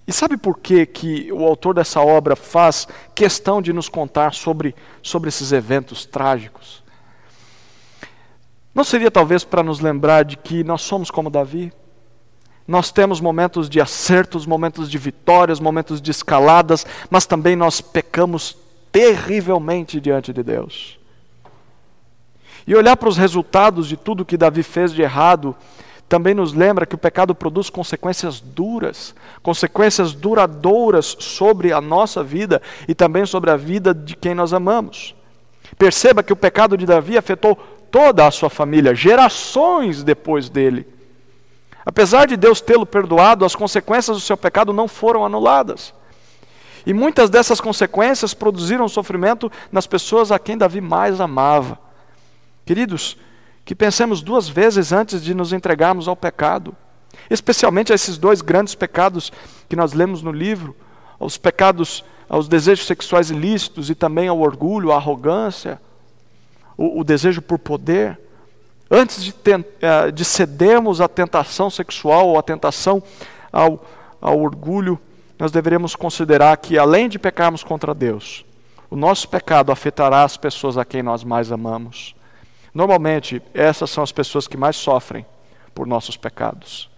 E 0.08 0.12
sabe 0.12 0.38
por 0.38 0.58
que, 0.58 0.86
que 0.86 1.30
o 1.30 1.44
autor 1.44 1.74
dessa 1.74 2.00
obra 2.00 2.34
faz 2.34 2.88
questão 3.14 3.60
de 3.60 3.74
nos 3.74 3.90
contar 3.90 4.32
sobre, 4.32 4.74
sobre 5.02 5.28
esses 5.28 5.52
eventos 5.52 6.06
trágicos? 6.06 6.82
Não 8.74 8.84
seria 8.84 9.10
talvez 9.10 9.44
para 9.44 9.62
nos 9.62 9.80
lembrar 9.80 10.24
de 10.24 10.38
que 10.38 10.64
nós 10.64 10.80
somos 10.80 11.10
como 11.10 11.28
Davi? 11.28 11.70
Nós 12.66 12.90
temos 12.90 13.20
momentos 13.20 13.68
de 13.68 13.82
acertos, 13.82 14.46
momentos 14.46 14.90
de 14.90 14.96
vitórias, 14.96 15.60
momentos 15.60 16.00
de 16.00 16.10
escaladas, 16.10 16.86
mas 17.10 17.26
também 17.26 17.54
nós 17.54 17.82
pecamos 17.82 18.56
terrivelmente 18.90 20.00
diante 20.00 20.32
de 20.32 20.42
Deus. 20.42 20.98
E 22.66 22.74
olhar 22.74 22.96
para 22.96 23.10
os 23.10 23.18
resultados 23.18 23.86
de 23.86 23.96
tudo 23.96 24.24
que 24.24 24.38
Davi 24.38 24.62
fez 24.62 24.90
de 24.90 25.02
errado 25.02 25.54
também 26.08 26.34
nos 26.34 26.54
lembra 26.54 26.86
que 26.86 26.94
o 26.94 26.98
pecado 26.98 27.34
produz 27.34 27.68
consequências 27.68 28.40
duras, 28.40 29.14
consequências 29.42 30.14
duradouras 30.14 31.16
sobre 31.20 31.72
a 31.72 31.80
nossa 31.80 32.24
vida 32.24 32.62
e 32.88 32.94
também 32.94 33.26
sobre 33.26 33.50
a 33.50 33.56
vida 33.56 33.92
de 33.92 34.16
quem 34.16 34.34
nós 34.34 34.54
amamos. 34.54 35.14
Perceba 35.76 36.22
que 36.22 36.32
o 36.32 36.36
pecado 36.36 36.78
de 36.78 36.86
Davi 36.86 37.18
afetou 37.18 37.56
toda 37.90 38.26
a 38.26 38.30
sua 38.30 38.48
família, 38.48 38.94
gerações 38.94 40.02
depois 40.02 40.48
dele. 40.48 40.86
Apesar 41.84 42.26
de 42.26 42.36
Deus 42.36 42.60
tê-lo 42.60 42.86
perdoado, 42.86 43.44
as 43.44 43.54
consequências 43.54 44.16
do 44.16 44.22
seu 44.22 44.36
pecado 44.36 44.72
não 44.72 44.88
foram 44.88 45.26
anuladas. 45.26 45.92
E 46.86 46.94
muitas 46.94 47.28
dessas 47.28 47.60
consequências 47.60 48.32
produziram 48.32 48.88
sofrimento 48.88 49.52
nas 49.70 49.86
pessoas 49.86 50.32
a 50.32 50.38
quem 50.38 50.56
Davi 50.56 50.80
mais 50.80 51.20
amava. 51.20 51.78
Queridos, 52.64 53.16
que 53.68 53.74
pensemos 53.74 54.22
duas 54.22 54.48
vezes 54.48 54.92
antes 54.92 55.22
de 55.22 55.34
nos 55.34 55.52
entregarmos 55.52 56.08
ao 56.08 56.16
pecado, 56.16 56.74
especialmente 57.28 57.92
a 57.92 57.94
esses 57.94 58.16
dois 58.16 58.40
grandes 58.40 58.74
pecados 58.74 59.30
que 59.68 59.76
nós 59.76 59.92
lemos 59.92 60.22
no 60.22 60.32
livro, 60.32 60.74
aos 61.20 61.36
pecados, 61.36 62.02
aos 62.30 62.48
desejos 62.48 62.86
sexuais 62.86 63.28
ilícitos 63.28 63.90
e 63.90 63.94
também 63.94 64.26
ao 64.26 64.40
orgulho, 64.40 64.90
à 64.90 64.96
arrogância, 64.96 65.78
o, 66.78 67.00
o 67.00 67.04
desejo 67.04 67.42
por 67.42 67.58
poder. 67.58 68.18
Antes 68.90 69.22
de, 69.22 69.34
eh, 69.82 70.12
de 70.12 70.24
cedermos 70.24 71.02
à 71.02 71.06
tentação 71.06 71.68
sexual 71.68 72.28
ou 72.28 72.38
à 72.38 72.42
tentação 72.42 73.02
ao, 73.52 73.84
ao 74.18 74.40
orgulho, 74.40 74.98
nós 75.38 75.52
deveremos 75.52 75.94
considerar 75.94 76.56
que, 76.56 76.78
além 76.78 77.06
de 77.06 77.18
pecarmos 77.18 77.62
contra 77.62 77.92
Deus, 77.92 78.46
o 78.88 78.96
nosso 78.96 79.28
pecado 79.28 79.70
afetará 79.70 80.22
as 80.22 80.38
pessoas 80.38 80.78
a 80.78 80.86
quem 80.86 81.02
nós 81.02 81.22
mais 81.22 81.52
amamos. 81.52 82.16
Normalmente, 82.72 83.42
essas 83.54 83.90
são 83.90 84.04
as 84.04 84.12
pessoas 84.12 84.46
que 84.46 84.56
mais 84.56 84.76
sofrem 84.76 85.24
por 85.74 85.86
nossos 85.86 86.16
pecados. 86.16 86.90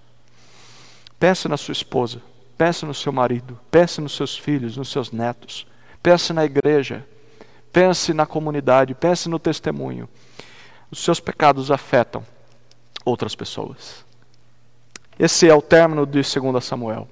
Pense 1.19 1.49
na 1.49 1.57
sua 1.57 1.73
esposa, 1.73 2.23
pense 2.57 2.85
no 2.87 2.95
seu 2.95 3.13
marido, 3.13 3.59
pense 3.71 4.01
nos 4.01 4.17
seus 4.17 4.37
filhos, 4.37 4.77
nos 4.77 4.91
seus 4.91 5.13
netos, 5.13 5.67
pense 6.03 6.33
na 6.33 6.45
igreja, 6.45 7.07
pense 7.73 8.13
na 8.15 8.27
comunidade, 8.27 8.95
pense 8.95 9.29
no 9.29 9.39
testemunho. 9.39 10.09
Os 10.91 11.01
seus 11.01 11.21
pecados 11.21 11.71
afetam 11.71 12.25
outras 13.05 13.35
pessoas. 13.35 14.05
Esse 15.19 15.49
é 15.49 15.55
o 15.55 15.63
término 15.63 16.07
de 16.07 16.23
2 16.23 16.65
Samuel. 16.65 17.07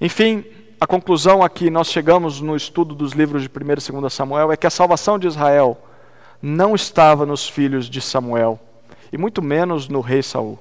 Enfim, 0.00 0.44
a 0.80 0.86
conclusão 0.86 1.44
a 1.44 1.48
que 1.48 1.70
nós 1.70 1.86
chegamos 1.86 2.40
no 2.40 2.56
estudo 2.56 2.92
dos 2.92 3.12
livros 3.12 3.42
de 3.42 3.48
1 3.48 3.98
e 3.98 4.00
2 4.00 4.12
Samuel 4.12 4.50
é 4.50 4.56
que 4.56 4.66
a 4.66 4.70
salvação 4.70 5.16
de 5.16 5.28
Israel 5.28 5.80
não 6.42 6.74
estava 6.74 7.24
nos 7.24 7.48
filhos 7.48 7.88
de 7.88 8.00
Samuel, 8.00 8.58
e 9.12 9.16
muito 9.16 9.40
menos 9.40 9.88
no 9.88 10.00
rei 10.00 10.22
Saul. 10.22 10.58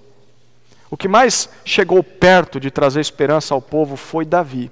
O 0.89 0.97
que 0.97 1.07
mais 1.07 1.49
chegou 1.65 2.03
perto 2.03 2.59
de 2.59 2.69
trazer 2.69 2.99
esperança 2.99 3.53
ao 3.53 3.61
povo 3.61 3.95
foi 3.95 4.25
Davi. 4.25 4.69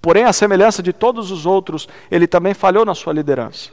Porém, 0.00 0.24
à 0.24 0.32
semelhança 0.32 0.82
de 0.82 0.92
todos 0.92 1.30
os 1.30 1.44
outros, 1.44 1.88
ele 2.10 2.26
também 2.26 2.54
falhou 2.54 2.84
na 2.84 2.94
sua 2.94 3.12
liderança. 3.12 3.70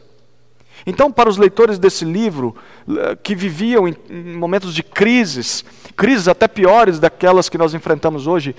Então, 0.85 1.11
para 1.11 1.29
os 1.29 1.37
leitores 1.37 1.79
desse 1.79 2.03
livro, 2.03 2.55
eh, 2.89 3.15
que 3.21 3.35
viviam 3.35 3.87
em 3.87 3.95
momentos 4.35 4.73
de 4.73 4.83
crises, 4.83 5.63
crises 5.95 6.27
até 6.27 6.47
piores 6.47 6.99
daquelas 6.99 7.49
que 7.49 7.57
nós 7.57 7.73
enfrentamos 7.73 8.27
hoje, 8.27 8.55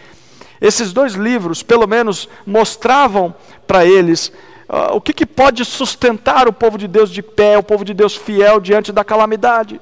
esses 0.60 0.92
dois 0.92 1.14
livros, 1.14 1.62
pelo 1.62 1.86
menos, 1.86 2.28
mostravam 2.46 3.34
para 3.66 3.84
eles 3.84 4.32
uh, 4.68 4.94
o 4.94 5.00
que, 5.00 5.12
que 5.12 5.26
pode 5.26 5.64
sustentar 5.64 6.48
o 6.48 6.52
povo 6.52 6.78
de 6.78 6.86
Deus 6.88 7.10
de 7.10 7.22
pé, 7.22 7.56
o 7.58 7.62
povo 7.62 7.84
de 7.84 7.94
Deus 7.94 8.16
fiel 8.16 8.60
diante 8.60 8.92
da 8.92 9.04
calamidade. 9.04 9.80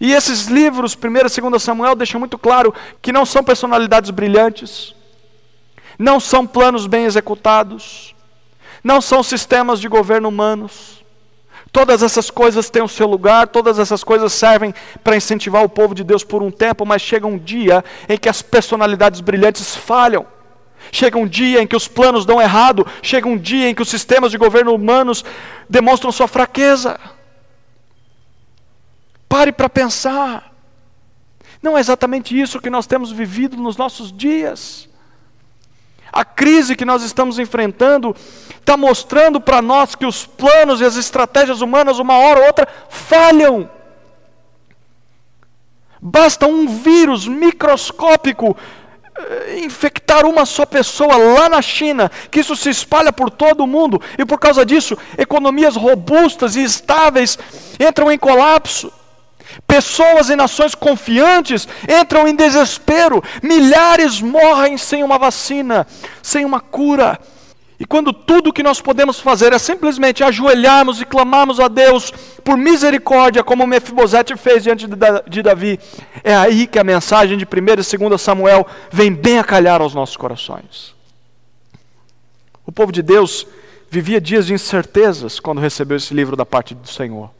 E 0.00 0.12
esses 0.12 0.46
livros, 0.46 0.96
1 0.96 1.16
e 1.16 1.50
2 1.50 1.62
Samuel, 1.62 1.94
deixam 1.94 2.18
muito 2.18 2.38
claro 2.38 2.74
que 3.00 3.12
não 3.12 3.24
são 3.24 3.42
personalidades 3.42 4.10
brilhantes, 4.10 4.94
não 5.98 6.20
são 6.20 6.46
planos 6.46 6.86
bem 6.86 7.04
executados, 7.04 8.14
não 8.82 9.00
são 9.00 9.22
sistemas 9.22 9.80
de 9.80 9.88
governo 9.88 10.28
humanos. 10.28 11.04
Todas 11.72 12.02
essas 12.02 12.30
coisas 12.30 12.70
têm 12.70 12.82
o 12.82 12.88
seu 12.88 13.06
lugar, 13.06 13.48
todas 13.48 13.78
essas 13.78 14.02
coisas 14.02 14.32
servem 14.32 14.74
para 15.02 15.16
incentivar 15.16 15.62
o 15.64 15.68
povo 15.68 15.94
de 15.94 16.04
Deus 16.04 16.24
por 16.24 16.42
um 16.42 16.50
tempo, 16.50 16.86
mas 16.86 17.02
chega 17.02 17.26
um 17.26 17.38
dia 17.38 17.84
em 18.08 18.16
que 18.16 18.28
as 18.28 18.40
personalidades 18.40 19.20
brilhantes 19.20 19.74
falham. 19.74 20.26
Chega 20.92 21.18
um 21.18 21.26
dia 21.26 21.62
em 21.62 21.66
que 21.66 21.76
os 21.76 21.88
planos 21.88 22.24
dão 22.24 22.40
errado, 22.40 22.86
chega 23.02 23.28
um 23.28 23.36
dia 23.36 23.68
em 23.68 23.74
que 23.74 23.82
os 23.82 23.88
sistemas 23.88 24.30
de 24.30 24.38
governo 24.38 24.74
humanos 24.74 25.24
demonstram 25.68 26.12
sua 26.12 26.28
fraqueza. 26.28 26.98
Pare 29.28 29.52
para 29.52 29.68
pensar. 29.68 30.52
Não 31.62 31.76
é 31.76 31.80
exatamente 31.80 32.38
isso 32.38 32.60
que 32.60 32.70
nós 32.70 32.86
temos 32.86 33.10
vivido 33.10 33.56
nos 33.56 33.76
nossos 33.76 34.12
dias. 34.12 34.88
A 36.12 36.24
crise 36.24 36.76
que 36.76 36.84
nós 36.84 37.02
estamos 37.02 37.38
enfrentando 37.38 38.14
está 38.58 38.76
mostrando 38.76 39.40
para 39.40 39.60
nós 39.60 39.94
que 39.94 40.06
os 40.06 40.24
planos 40.24 40.80
e 40.80 40.84
as 40.84 40.96
estratégias 40.96 41.60
humanas, 41.60 41.98
uma 41.98 42.16
hora 42.18 42.40
ou 42.40 42.46
outra, 42.46 42.68
falham. 42.88 43.68
Basta 46.00 46.46
um 46.46 46.68
vírus 46.68 47.26
microscópico 47.26 48.56
infectar 49.58 50.26
uma 50.26 50.44
só 50.44 50.66
pessoa 50.66 51.16
lá 51.16 51.48
na 51.48 51.62
China, 51.62 52.10
que 52.30 52.40
isso 52.40 52.56
se 52.56 52.70
espalha 52.70 53.12
por 53.12 53.30
todo 53.30 53.62
o 53.62 53.66
mundo, 53.66 54.00
e 54.18 54.24
por 54.24 54.38
causa 54.38 54.64
disso, 54.64 54.96
economias 55.16 55.76
robustas 55.76 56.56
e 56.56 56.62
estáveis 56.62 57.38
entram 57.78 58.10
em 58.10 58.18
colapso. 58.18 58.92
Pessoas 59.66 60.28
e 60.28 60.36
nações 60.36 60.74
confiantes 60.74 61.66
entram 61.88 62.28
em 62.28 62.34
desespero, 62.34 63.22
milhares 63.42 64.20
morrem 64.20 64.76
sem 64.76 65.02
uma 65.02 65.18
vacina, 65.18 65.86
sem 66.22 66.44
uma 66.44 66.60
cura. 66.60 67.18
E 67.78 67.84
quando 67.84 68.12
tudo 68.12 68.52
que 68.52 68.62
nós 68.62 68.80
podemos 68.80 69.20
fazer 69.20 69.52
é 69.52 69.58
simplesmente 69.58 70.24
ajoelharmos 70.24 71.00
e 71.00 71.04
clamarmos 71.04 71.60
a 71.60 71.68
Deus 71.68 72.10
por 72.42 72.56
misericórdia, 72.56 73.44
como 73.44 73.66
Mefibosete 73.66 74.34
fez 74.36 74.62
diante 74.62 74.86
de 75.28 75.42
Davi, 75.42 75.78
é 76.24 76.34
aí 76.34 76.66
que 76.66 76.78
a 76.78 76.84
mensagem 76.84 77.36
de 77.36 77.44
1 77.44 77.48
e 77.94 78.08
2 78.08 78.20
Samuel 78.20 78.66
vem 78.90 79.12
bem 79.12 79.38
a 79.38 79.44
calhar 79.44 79.82
aos 79.82 79.94
nossos 79.94 80.16
corações. 80.16 80.94
O 82.64 82.72
povo 82.72 82.90
de 82.90 83.02
Deus 83.02 83.46
vivia 83.90 84.20
dias 84.20 84.46
de 84.46 84.54
incertezas 84.54 85.38
quando 85.38 85.60
recebeu 85.60 85.98
esse 85.98 86.14
livro 86.14 86.34
da 86.34 86.46
parte 86.46 86.74
do 86.74 86.88
Senhor. 86.88 87.35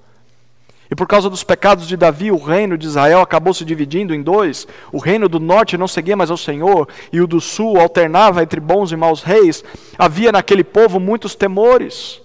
E 0.91 0.95
por 0.95 1.07
causa 1.07 1.28
dos 1.28 1.43
pecados 1.43 1.87
de 1.89 1.97
Davi, 1.97 2.30
o 2.30 2.37
reino 2.37 2.78
de 2.78 2.87
Israel 2.87 3.20
acabou 3.20 3.53
se 3.53 3.64
dividindo 3.64 4.14
em 4.14 4.22
dois. 4.22 4.66
O 4.93 4.99
reino 4.99 5.28
do 5.28 5.41
norte 5.41 5.76
não 5.76 5.89
seguia 5.89 6.16
mais 6.16 6.30
ao 6.30 6.37
Senhor, 6.37 6.89
e 7.12 7.20
o 7.20 7.26
do 7.26 7.41
sul 7.41 7.80
alternava 7.80 8.43
entre 8.43 8.61
bons 8.61 8.93
e 8.93 8.97
maus 8.97 9.22
reis. 9.22 9.64
Havia 9.99 10.30
naquele 10.30 10.62
povo 10.62 11.01
muitos 11.01 11.34
temores, 11.34 12.20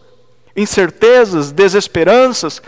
incertezas, 0.55 1.51
desesperanças, 1.51 2.61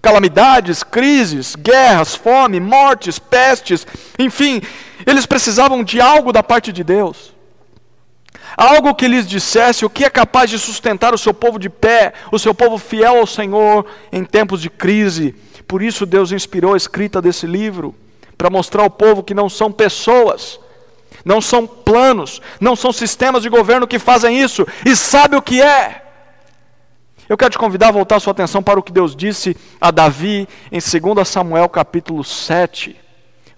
calamidades, 0.00 0.82
crises, 0.82 1.56
guerras, 1.56 2.14
fome, 2.14 2.58
mortes, 2.58 3.18
pestes, 3.18 3.86
enfim, 4.18 4.60
eles 5.06 5.26
precisavam 5.26 5.84
de 5.84 6.00
algo 6.00 6.32
da 6.32 6.42
parte 6.42 6.72
de 6.72 6.82
Deus. 6.82 7.32
Algo 8.56 8.94
que 8.94 9.08
lhes 9.08 9.26
dissesse 9.26 9.84
o 9.84 9.90
que 9.90 10.04
é 10.04 10.10
capaz 10.10 10.50
de 10.50 10.58
sustentar 10.58 11.14
o 11.14 11.18
seu 11.18 11.32
povo 11.32 11.58
de 11.58 11.70
pé, 11.70 12.12
o 12.30 12.38
seu 12.38 12.54
povo 12.54 12.78
fiel 12.78 13.18
ao 13.18 13.26
Senhor 13.26 13.86
em 14.10 14.24
tempos 14.24 14.60
de 14.60 14.68
crise. 14.68 15.34
Por 15.66 15.82
isso 15.82 16.04
Deus 16.04 16.32
inspirou 16.32 16.74
a 16.74 16.76
escrita 16.76 17.22
desse 17.22 17.46
livro, 17.46 17.94
para 18.36 18.50
mostrar 18.50 18.82
ao 18.82 18.90
povo 18.90 19.22
que 19.22 19.34
não 19.34 19.48
são 19.48 19.70
pessoas, 19.70 20.58
não 21.24 21.40
são 21.40 21.66
planos, 21.66 22.42
não 22.60 22.74
são 22.74 22.92
sistemas 22.92 23.42
de 23.42 23.48
governo 23.48 23.86
que 23.86 23.98
fazem 23.98 24.40
isso, 24.40 24.66
e 24.84 24.96
sabe 24.96 25.36
o 25.36 25.42
que 25.42 25.62
é. 25.62 26.02
Eu 27.28 27.36
quero 27.36 27.52
te 27.52 27.58
convidar 27.58 27.88
a 27.88 27.92
voltar 27.92 28.16
a 28.16 28.20
sua 28.20 28.32
atenção 28.32 28.62
para 28.62 28.78
o 28.78 28.82
que 28.82 28.92
Deus 28.92 29.16
disse 29.16 29.56
a 29.80 29.90
Davi 29.90 30.46
em 30.70 30.78
2 30.78 31.26
Samuel 31.26 31.68
capítulo 31.68 32.22
7. 32.22 33.00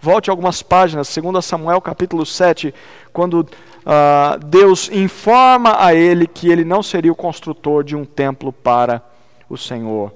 Volte 0.00 0.28
algumas 0.28 0.62
páginas, 0.62 1.12
2 1.12 1.44
Samuel 1.44 1.80
capítulo 1.80 2.26
7, 2.26 2.74
quando 3.12 3.48
uh, 3.86 4.38
Deus 4.44 4.90
informa 4.90 5.82
a 5.82 5.94
ele 5.94 6.26
que 6.26 6.50
ele 6.50 6.64
não 6.64 6.82
seria 6.82 7.12
o 7.12 7.16
construtor 7.16 7.84
de 7.84 7.94
um 7.96 8.04
templo 8.04 8.52
para 8.52 9.02
o 9.48 9.56
Senhor. 9.56 10.12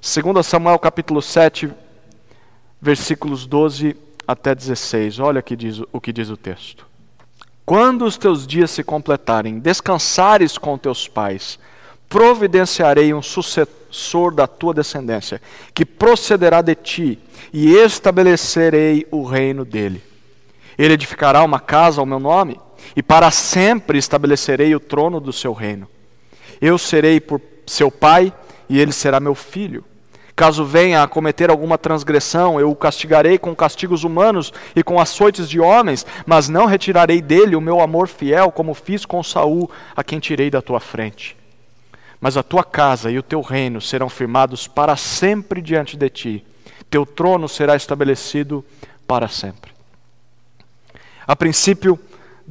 2 0.00 0.44
Samuel 0.44 0.78
capítulo 0.78 1.22
7, 1.22 1.72
versículos 2.80 3.46
12 3.46 3.96
até 4.26 4.54
16. 4.54 5.18
Olha 5.20 5.42
que 5.42 5.54
diz, 5.54 5.80
o 5.92 6.00
que 6.00 6.12
diz 6.12 6.28
o 6.30 6.36
texto. 6.36 6.86
Quando 7.64 8.04
os 8.04 8.16
teus 8.16 8.46
dias 8.46 8.70
se 8.70 8.82
completarem, 8.82 9.58
descansares 9.58 10.58
com 10.58 10.76
teus 10.76 11.06
pais, 11.06 11.58
providenciarei 12.08 13.14
um 13.14 13.22
sucessor 13.22 14.34
da 14.34 14.46
tua 14.46 14.74
descendência, 14.74 15.40
que 15.72 15.86
procederá 15.86 16.60
de 16.60 16.74
ti, 16.74 17.18
e 17.52 17.74
estabelecerei 17.74 19.06
o 19.10 19.24
reino 19.24 19.64
dele. 19.64 20.02
Ele 20.76 20.94
edificará 20.94 21.42
uma 21.42 21.60
casa 21.60 22.00
ao 22.00 22.06
meu 22.06 22.18
nome, 22.18 22.58
e 22.94 23.02
para 23.02 23.30
sempre 23.30 23.98
estabelecerei 23.98 24.74
o 24.74 24.80
trono 24.80 25.20
do 25.20 25.32
seu 25.32 25.52
reino. 25.52 25.88
Eu 26.60 26.78
serei 26.78 27.20
por 27.20 27.40
seu 27.66 27.90
pai 27.90 28.32
e 28.68 28.78
ele 28.78 28.92
será 28.92 29.18
meu 29.20 29.34
filho. 29.34 29.84
Caso 30.34 30.64
venha 30.64 31.02
a 31.02 31.08
cometer 31.08 31.50
alguma 31.50 31.76
transgressão, 31.76 32.58
eu 32.58 32.70
o 32.70 32.76
castigarei 32.76 33.38
com 33.38 33.54
castigos 33.54 34.02
humanos 34.02 34.52
e 34.74 34.82
com 34.82 34.98
açoites 34.98 35.48
de 35.48 35.60
homens, 35.60 36.06
mas 36.24 36.48
não 36.48 36.64
retirarei 36.64 37.20
dele 37.20 37.54
o 37.54 37.60
meu 37.60 37.80
amor 37.80 38.08
fiel, 38.08 38.50
como 38.50 38.72
fiz 38.72 39.04
com 39.04 39.22
Saul, 39.22 39.70
a 39.94 40.02
quem 40.02 40.18
tirei 40.18 40.50
da 40.50 40.62
tua 40.62 40.80
frente. 40.80 41.36
Mas 42.18 42.36
a 42.36 42.42
tua 42.42 42.64
casa 42.64 43.10
e 43.10 43.18
o 43.18 43.22
teu 43.22 43.42
reino 43.42 43.80
serão 43.80 44.08
firmados 44.08 44.66
para 44.66 44.96
sempre 44.96 45.60
diante 45.60 45.96
de 45.96 46.08
ti. 46.08 46.46
Teu 46.88 47.04
trono 47.04 47.48
será 47.48 47.76
estabelecido 47.76 48.64
para 49.06 49.28
sempre. 49.28 49.72
A 51.26 51.36
princípio, 51.36 51.98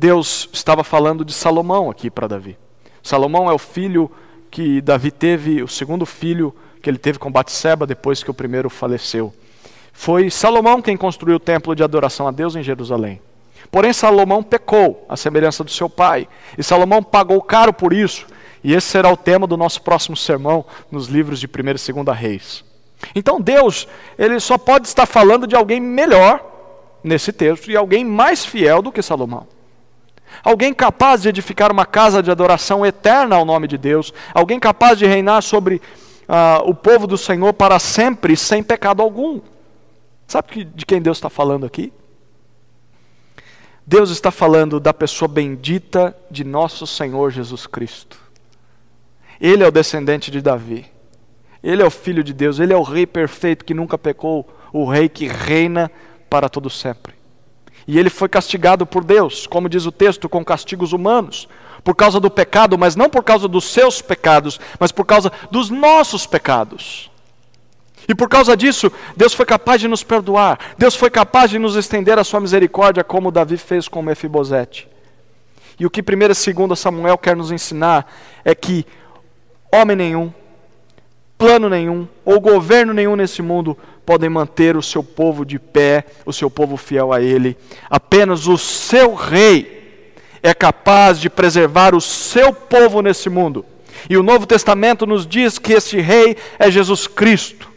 Deus 0.01 0.49
estava 0.51 0.83
falando 0.83 1.23
de 1.23 1.31
Salomão 1.31 1.87
aqui 1.87 2.09
para 2.09 2.27
Davi. 2.27 2.57
Salomão 3.03 3.47
é 3.47 3.53
o 3.53 3.59
filho 3.59 4.09
que 4.49 4.81
Davi 4.81 5.11
teve, 5.11 5.61
o 5.61 5.67
segundo 5.67 6.07
filho 6.07 6.55
que 6.81 6.89
ele 6.89 6.97
teve 6.97 7.19
com 7.19 7.31
Batseba 7.31 7.85
depois 7.85 8.23
que 8.23 8.31
o 8.31 8.33
primeiro 8.33 8.67
faleceu. 8.67 9.31
Foi 9.93 10.31
Salomão 10.31 10.81
quem 10.81 10.97
construiu 10.97 11.35
o 11.35 11.39
templo 11.39 11.75
de 11.75 11.83
adoração 11.83 12.27
a 12.27 12.31
Deus 12.31 12.55
em 12.55 12.63
Jerusalém. 12.63 13.21
Porém, 13.69 13.93
Salomão 13.93 14.41
pecou, 14.41 15.05
à 15.07 15.15
semelhança 15.15 15.63
do 15.63 15.69
seu 15.69 15.87
pai, 15.87 16.27
e 16.57 16.63
Salomão 16.63 17.03
pagou 17.03 17.39
caro 17.39 17.71
por 17.71 17.93
isso. 17.93 18.25
E 18.63 18.73
esse 18.73 18.87
será 18.87 19.07
o 19.07 19.15
tema 19.15 19.45
do 19.45 19.55
nosso 19.55 19.83
próximo 19.83 20.17
sermão 20.17 20.65
nos 20.91 21.09
livros 21.09 21.39
de 21.39 21.45
1 21.45 21.99
e 21.99 22.03
2 22.03 22.17
Reis. 22.17 22.65
Então, 23.13 23.39
Deus, 23.39 23.87
ele 24.17 24.39
só 24.39 24.57
pode 24.57 24.87
estar 24.87 25.05
falando 25.05 25.45
de 25.45 25.55
alguém 25.55 25.79
melhor 25.79 26.43
nesse 27.03 27.31
texto 27.31 27.69
e 27.69 27.77
alguém 27.77 28.03
mais 28.03 28.43
fiel 28.43 28.81
do 28.81 28.91
que 28.91 29.03
Salomão. 29.03 29.45
Alguém 30.43 30.73
capaz 30.73 31.21
de 31.21 31.29
edificar 31.29 31.71
uma 31.71 31.85
casa 31.85 32.21
de 32.23 32.31
adoração 32.31 32.85
eterna 32.85 33.35
ao 33.35 33.45
nome 33.45 33.67
de 33.67 33.77
Deus. 33.77 34.13
Alguém 34.33 34.59
capaz 34.59 34.97
de 34.97 35.05
reinar 35.05 35.41
sobre 35.41 35.75
uh, 36.27 36.69
o 36.69 36.73
povo 36.73 37.05
do 37.05 37.17
Senhor 37.17 37.53
para 37.53 37.79
sempre, 37.79 38.35
sem 38.35 38.63
pecado 38.63 39.01
algum. 39.01 39.41
Sabe 40.27 40.63
de 40.63 40.85
quem 40.85 41.01
Deus 41.01 41.17
está 41.17 41.29
falando 41.29 41.65
aqui? 41.65 41.91
Deus 43.85 44.09
está 44.09 44.31
falando 44.31 44.79
da 44.79 44.93
pessoa 44.93 45.27
bendita 45.27 46.15
de 46.29 46.43
nosso 46.43 46.87
Senhor 46.87 47.31
Jesus 47.31 47.67
Cristo. 47.67 48.17
Ele 49.39 49.63
é 49.63 49.67
o 49.67 49.71
descendente 49.71 50.31
de 50.31 50.41
Davi. 50.41 50.85
Ele 51.63 51.81
é 51.81 51.85
o 51.85 51.91
filho 51.91 52.23
de 52.23 52.33
Deus. 52.33 52.59
Ele 52.59 52.73
é 52.73 52.77
o 52.77 52.83
rei 52.83 53.05
perfeito 53.05 53.65
que 53.65 53.73
nunca 53.73 53.97
pecou. 53.97 54.47
O 54.71 54.85
rei 54.85 55.09
que 55.09 55.27
reina 55.27 55.91
para 56.29 56.47
todo 56.47 56.69
sempre. 56.69 57.20
E 57.87 57.97
ele 57.97 58.09
foi 58.09 58.29
castigado 58.29 58.85
por 58.85 59.03
Deus, 59.03 59.47
como 59.47 59.69
diz 59.69 59.85
o 59.85 59.91
texto, 59.91 60.29
com 60.29 60.43
castigos 60.45 60.93
humanos, 60.93 61.47
por 61.83 61.95
causa 61.95 62.19
do 62.19 62.29
pecado, 62.29 62.77
mas 62.77 62.95
não 62.95 63.09
por 63.09 63.23
causa 63.23 63.47
dos 63.47 63.65
seus 63.65 64.01
pecados, 64.01 64.59
mas 64.79 64.91
por 64.91 65.05
causa 65.05 65.31
dos 65.49 65.69
nossos 65.69 66.25
pecados. 66.25 67.09
E 68.07 68.15
por 68.15 68.27
causa 68.27 68.57
disso, 68.57 68.91
Deus 69.15 69.33
foi 69.33 69.45
capaz 69.45 69.79
de 69.79 69.87
nos 69.87 70.03
perdoar, 70.03 70.59
Deus 70.77 70.95
foi 70.95 71.09
capaz 71.09 71.49
de 71.49 71.59
nos 71.59 71.75
estender 71.75 72.17
a 72.19 72.23
sua 72.23 72.39
misericórdia, 72.39 73.03
como 73.03 73.31
Davi 73.31 73.57
fez 73.57 73.87
com 73.87 74.01
Mefibosete. 74.01 74.87
E 75.79 75.85
o 75.85 75.89
que 75.89 76.01
1 76.01 76.49
e 76.49 76.53
2 76.67 76.79
Samuel 76.79 77.17
quer 77.17 77.35
nos 77.35 77.51
ensinar 77.51 78.11
é 78.43 78.53
que 78.53 78.85
homem 79.73 79.95
nenhum, 79.95 80.33
plano 81.41 81.67
nenhum 81.67 82.07
ou 82.23 82.39
governo 82.39 82.93
nenhum 82.93 83.15
nesse 83.15 83.41
mundo 83.41 83.75
podem 84.05 84.29
manter 84.29 84.77
o 84.77 84.81
seu 84.83 85.03
povo 85.03 85.43
de 85.43 85.57
pé, 85.57 86.05
o 86.23 86.31
seu 86.31 86.51
povo 86.51 86.77
fiel 86.77 87.11
a 87.11 87.19
Ele. 87.19 87.57
Apenas 87.89 88.45
o 88.45 88.59
seu 88.59 89.15
rei 89.15 90.13
é 90.43 90.53
capaz 90.53 91.19
de 91.19 91.31
preservar 91.31 91.95
o 91.95 91.99
seu 91.99 92.53
povo 92.53 93.01
nesse 93.01 93.27
mundo. 93.27 93.65
E 94.07 94.17
o 94.17 94.21
Novo 94.21 94.45
Testamento 94.45 95.07
nos 95.07 95.25
diz 95.25 95.57
que 95.57 95.73
esse 95.73 95.99
rei 95.99 96.37
é 96.59 96.69
Jesus 96.69 97.07
Cristo. 97.07 97.71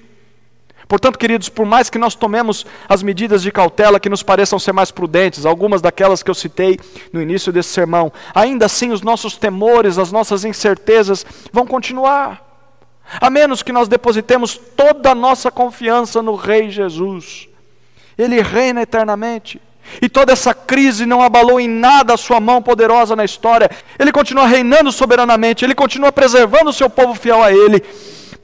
Portanto, 0.87 1.19
queridos, 1.19 1.49
por 1.49 1.65
mais 1.65 1.89
que 1.89 1.97
nós 1.97 2.15
tomemos 2.15 2.67
as 2.87 3.03
medidas 3.03 3.43
de 3.43 3.51
cautela 3.51 3.99
que 3.99 4.11
nos 4.11 4.23
pareçam 4.23 4.59
ser 4.59 4.73
mais 4.73 4.91
prudentes, 4.91 5.47
algumas 5.47 5.81
daquelas 5.81 6.23
que 6.23 6.31
eu 6.31 6.35
citei 6.35 6.79
no 7.11 7.23
início 7.23 7.51
desse 7.51 7.71
sermão, 7.71 8.13
ainda 8.35 8.67
assim 8.67 8.93
os 8.93 9.01
nossos 9.01 9.39
temores, 9.39 9.97
as 9.97 10.13
nossas 10.13 10.45
incertezas 10.45 11.25
vão 11.51 11.67
continuar 11.67 12.44
a 13.21 13.31
menos 13.31 13.63
que 13.63 13.73
nós 13.73 13.89
depositemos 13.89 14.57
toda 14.77 15.11
a 15.11 15.15
nossa 15.15 15.51
confiança 15.51 16.23
no 16.23 16.35
Rei 16.35 16.71
Jesus. 16.71 17.49
Ele 18.17 18.41
reina 18.41 18.83
eternamente. 18.83 19.61
E 20.01 20.09
toda 20.09 20.33
essa 20.33 20.55
crise 20.55 21.05
não 21.05 21.23
abalou 21.23 21.61
em 21.61 21.69
nada 21.69 22.15
a 22.15 22.17
sua 22.17 22.41
mão 22.41 22.63
poderosa 22.63 23.15
na 23.15 23.25
história. 23.25 23.71
Ele 23.99 24.11
continua 24.11 24.47
reinando 24.47 24.91
soberanamente, 24.91 25.65
ele 25.65 25.75
continua 25.75 26.11
preservando 26.11 26.71
o 26.71 26.73
seu 26.73 26.89
povo 26.89 27.15
fiel 27.15 27.43
a 27.43 27.53
ele. 27.53 27.85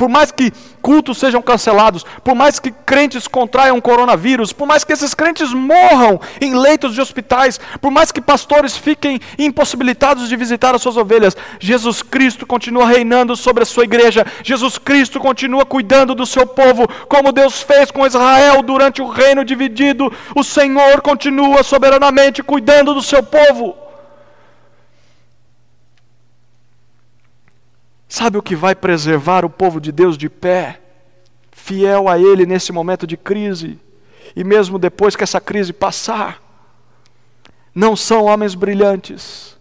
Por 0.01 0.09
mais 0.09 0.33
que 0.33 0.51
cultos 0.81 1.19
sejam 1.19 1.43
cancelados, 1.43 2.07
por 2.25 2.35
mais 2.35 2.59
que 2.59 2.71
crentes 2.71 3.29
contraiam 3.29 3.79
coronavírus, 3.83 4.51
por 4.51 4.67
mais 4.67 4.83
que 4.83 4.95
esses 4.95 5.13
crentes 5.13 5.53
morram 5.53 6.19
em 6.41 6.55
leitos 6.55 6.95
de 6.95 7.03
hospitais, 7.03 7.61
por 7.83 7.91
mais 7.91 8.11
que 8.11 8.19
pastores 8.19 8.79
fiquem 8.79 9.21
impossibilitados 9.39 10.31
de 10.31 10.37
visitar 10.37 10.75
as 10.75 10.81
suas 10.81 10.97
ovelhas, 10.97 11.37
Jesus 11.59 12.01
Cristo 12.01 12.47
continua 12.47 12.87
reinando 12.87 13.37
sobre 13.37 13.63
a 13.63 13.67
sua 13.67 13.85
igreja, 13.85 14.25
Jesus 14.43 14.79
Cristo 14.79 15.21
continua 15.21 15.67
cuidando 15.67 16.15
do 16.15 16.25
seu 16.25 16.47
povo, 16.47 16.89
como 17.07 17.31
Deus 17.31 17.61
fez 17.61 17.91
com 17.91 18.07
Israel 18.07 18.63
durante 18.63 19.03
o 19.03 19.07
reino 19.07 19.45
dividido, 19.45 20.11
o 20.35 20.43
Senhor 20.43 21.03
continua 21.03 21.63
soberanamente 21.63 22.43
cuidando 22.43 22.95
do 22.95 23.03
seu 23.03 23.23
povo. 23.23 23.90
Sabe 28.11 28.37
o 28.37 28.43
que 28.43 28.57
vai 28.57 28.75
preservar 28.75 29.45
o 29.45 29.49
povo 29.49 29.81
de 29.81 29.93
Deus 29.93 30.19
de 30.19 30.29
pé, 30.29 30.81
fiel 31.53 32.09
a 32.09 32.19
Ele 32.19 32.45
nesse 32.45 32.73
momento 32.73 33.07
de 33.07 33.17
crise, 33.17 33.79
e 34.35 34.43
mesmo 34.43 34.81
depois 34.81 35.15
que 35.15 35.23
essa 35.23 35.41
crise 35.41 35.73
passar? 35.73 36.43
Não 37.73 37.95
são 37.95 38.25
homens 38.25 38.57
brilhantes, 38.57 39.57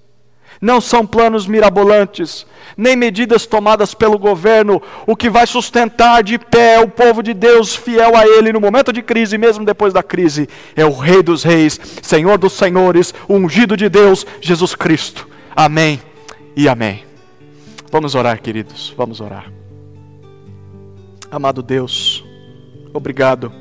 não 0.60 0.82
são 0.82 1.06
planos 1.06 1.46
mirabolantes, 1.46 2.44
nem 2.76 2.96
medidas 2.96 3.46
tomadas 3.46 3.94
pelo 3.94 4.18
governo. 4.18 4.82
O 5.06 5.16
que 5.16 5.30
vai 5.30 5.46
sustentar 5.46 6.24
de 6.24 6.40
pé 6.40 6.80
o 6.80 6.88
povo 6.88 7.22
de 7.22 7.36
Deus 7.36 7.76
fiel 7.76 8.18
a 8.18 8.26
Ele 8.26 8.52
no 8.52 8.60
momento 8.60 8.92
de 8.92 9.04
crise, 9.04 9.38
mesmo 9.38 9.64
depois 9.64 9.94
da 9.94 10.02
crise, 10.02 10.50
é 10.76 10.84
o 10.84 10.98
Rei 10.98 11.22
dos 11.22 11.44
Reis, 11.44 11.80
Senhor 12.02 12.40
dos 12.40 12.54
Senhores, 12.54 13.14
o 13.28 13.36
ungido 13.36 13.78
de 13.78 13.88
Deus, 13.88 14.26
Jesus 14.42 14.74
Cristo. 14.74 15.30
Amém 15.56 16.02
e 16.56 16.68
amém. 16.68 17.09
Vamos 17.92 18.14
orar, 18.14 18.40
queridos, 18.40 18.94
vamos 18.96 19.20
orar. 19.20 19.52
Amado 21.32 21.64
Deus, 21.64 22.24
obrigado, 22.94 23.52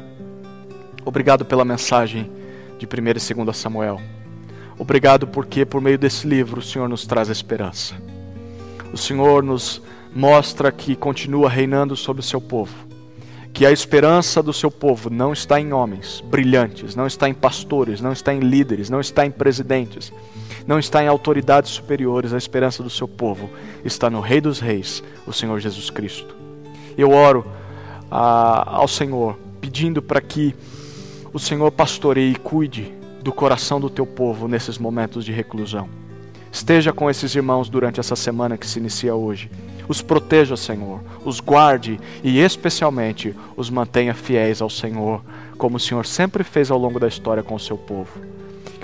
obrigado 1.03 1.47
pela 1.47 1.65
mensagem 1.65 2.31
de 2.79 2.85
1 2.85 3.09
e 3.09 3.45
2 3.45 3.57
Samuel. 3.57 3.99
Obrigado 4.79 5.27
porque, 5.27 5.65
por 5.65 5.81
meio 5.81 5.99
desse 5.99 6.27
livro, 6.29 6.61
o 6.61 6.63
Senhor 6.63 6.91
nos 6.91 7.07
traz 7.07 7.31
esperança. 7.31 7.95
O 8.93 8.99
Senhor 8.99 9.43
nos 9.43 9.81
mostra 10.15 10.71
que 10.71 10.95
continua 10.95 11.49
reinando 11.49 11.97
sobre 11.97 12.21
o 12.21 12.25
seu 12.25 12.41
povo, 12.41 12.75
que 13.55 13.65
a 13.65 13.73
esperança 13.73 14.43
do 14.43 14.53
seu 14.53 14.71
povo 14.71 15.09
não 15.09 15.33
está 15.33 15.59
em 15.59 15.73
homens 15.73 16.23
brilhantes, 16.27 16.95
não 16.95 17.07
está 17.07 17.31
em 17.31 17.35
pastores, 17.35 18.03
não 18.03 18.13
está 18.13 18.35
em 18.35 18.41
líderes, 18.41 18.91
não 18.91 19.01
está 19.01 19.25
em 19.25 19.31
presidentes 19.31 20.13
não 20.67 20.79
está 20.79 21.03
em 21.03 21.09
autoridades 21.09 21.71
superiores, 21.71 22.33
a 22.33 22.39
esperança 22.39 22.83
do 22.83 22.91
seu 22.91 23.09
povo 23.09 23.51
está 23.85 24.11
no 24.11 24.21
Rei 24.21 24.41
dos 24.41 24.61
Reis, 24.61 25.03
o 25.27 25.33
Senhor 25.33 25.59
Jesus 25.61 25.91
Cristo. 25.91 26.37
Eu 26.97 27.11
oro 27.11 27.47
a, 28.11 28.77
ao 28.77 28.89
Senhor, 28.89 29.39
pedindo 29.61 30.03
para 30.03 30.21
que 30.21 30.55
o 31.33 31.39
Senhor 31.39 31.71
pastoreie 31.71 32.33
e 32.33 32.37
cuide 32.37 32.93
do 33.23 33.33
coração 33.33 33.81
do 33.81 33.91
teu 33.91 34.07
povo 34.07 34.49
nesses 34.49 34.79
momentos 34.79 35.25
de 35.25 35.33
reclusão. 35.33 35.89
Esteja 36.51 36.93
com 36.93 37.11
esses 37.11 37.35
irmãos 37.35 37.69
durante 37.69 38.01
essa 38.01 38.17
semana 38.17 38.57
que 38.57 38.67
se 38.67 38.79
inicia 38.79 39.15
hoje. 39.15 39.51
Os 39.87 40.03
proteja, 40.03 40.57
Senhor, 40.57 41.01
os 41.25 41.41
guarde 41.41 42.01
e, 42.23 42.39
especialmente, 42.41 43.35
os 43.57 43.71
mantenha 43.71 44.15
fiéis 44.15 44.61
ao 44.61 44.69
Senhor, 44.69 45.23
como 45.57 45.77
o 45.77 45.81
Senhor 45.81 46.05
sempre 46.05 46.45
fez 46.45 46.71
ao 46.71 46.79
longo 46.79 46.99
da 46.99 47.09
história 47.09 47.43
com 47.43 47.55
o 47.55 47.61
seu 47.61 47.77
povo 47.77 48.38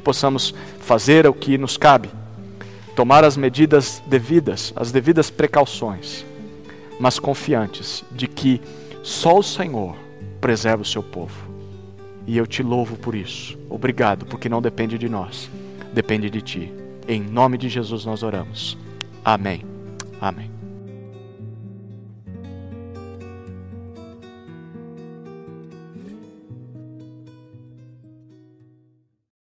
possamos 0.05 0.55
fazer 0.79 1.27
o 1.27 1.33
que 1.33 1.59
nos 1.59 1.77
cabe, 1.77 2.11
tomar 2.95 3.25
as 3.25 3.37
medidas 3.37 4.03
devidas, 4.07 4.73
as 4.77 4.93
devidas 4.93 5.31
precauções, 5.31 6.25
mas 7.01 7.19
confiantes 7.19 8.05
de 8.13 8.29
que 8.29 8.61
só 9.03 9.39
o 9.39 9.43
Senhor 9.43 9.97
preserva 10.41 10.83
o 10.83 10.87
seu 10.87 11.03
povo. 11.03 11.35
E 12.27 12.37
eu 12.37 12.47
te 12.47 12.63
louvo 12.63 12.97
por 12.97 13.15
isso. 13.15 13.59
Obrigado, 13.69 14.25
porque 14.27 14.49
não 14.49 14.63
depende 14.63 14.97
de 14.97 15.09
nós, 15.09 15.51
depende 15.93 16.31
de 16.31 16.41
ti. 16.41 16.73
Em 17.09 17.21
nome 17.21 17.59
de 17.59 17.69
Jesus 17.69 18.05
nós 18.05 18.23
oramos. 18.23 18.79
Amém. 19.25 19.63
Amém. 20.21 20.54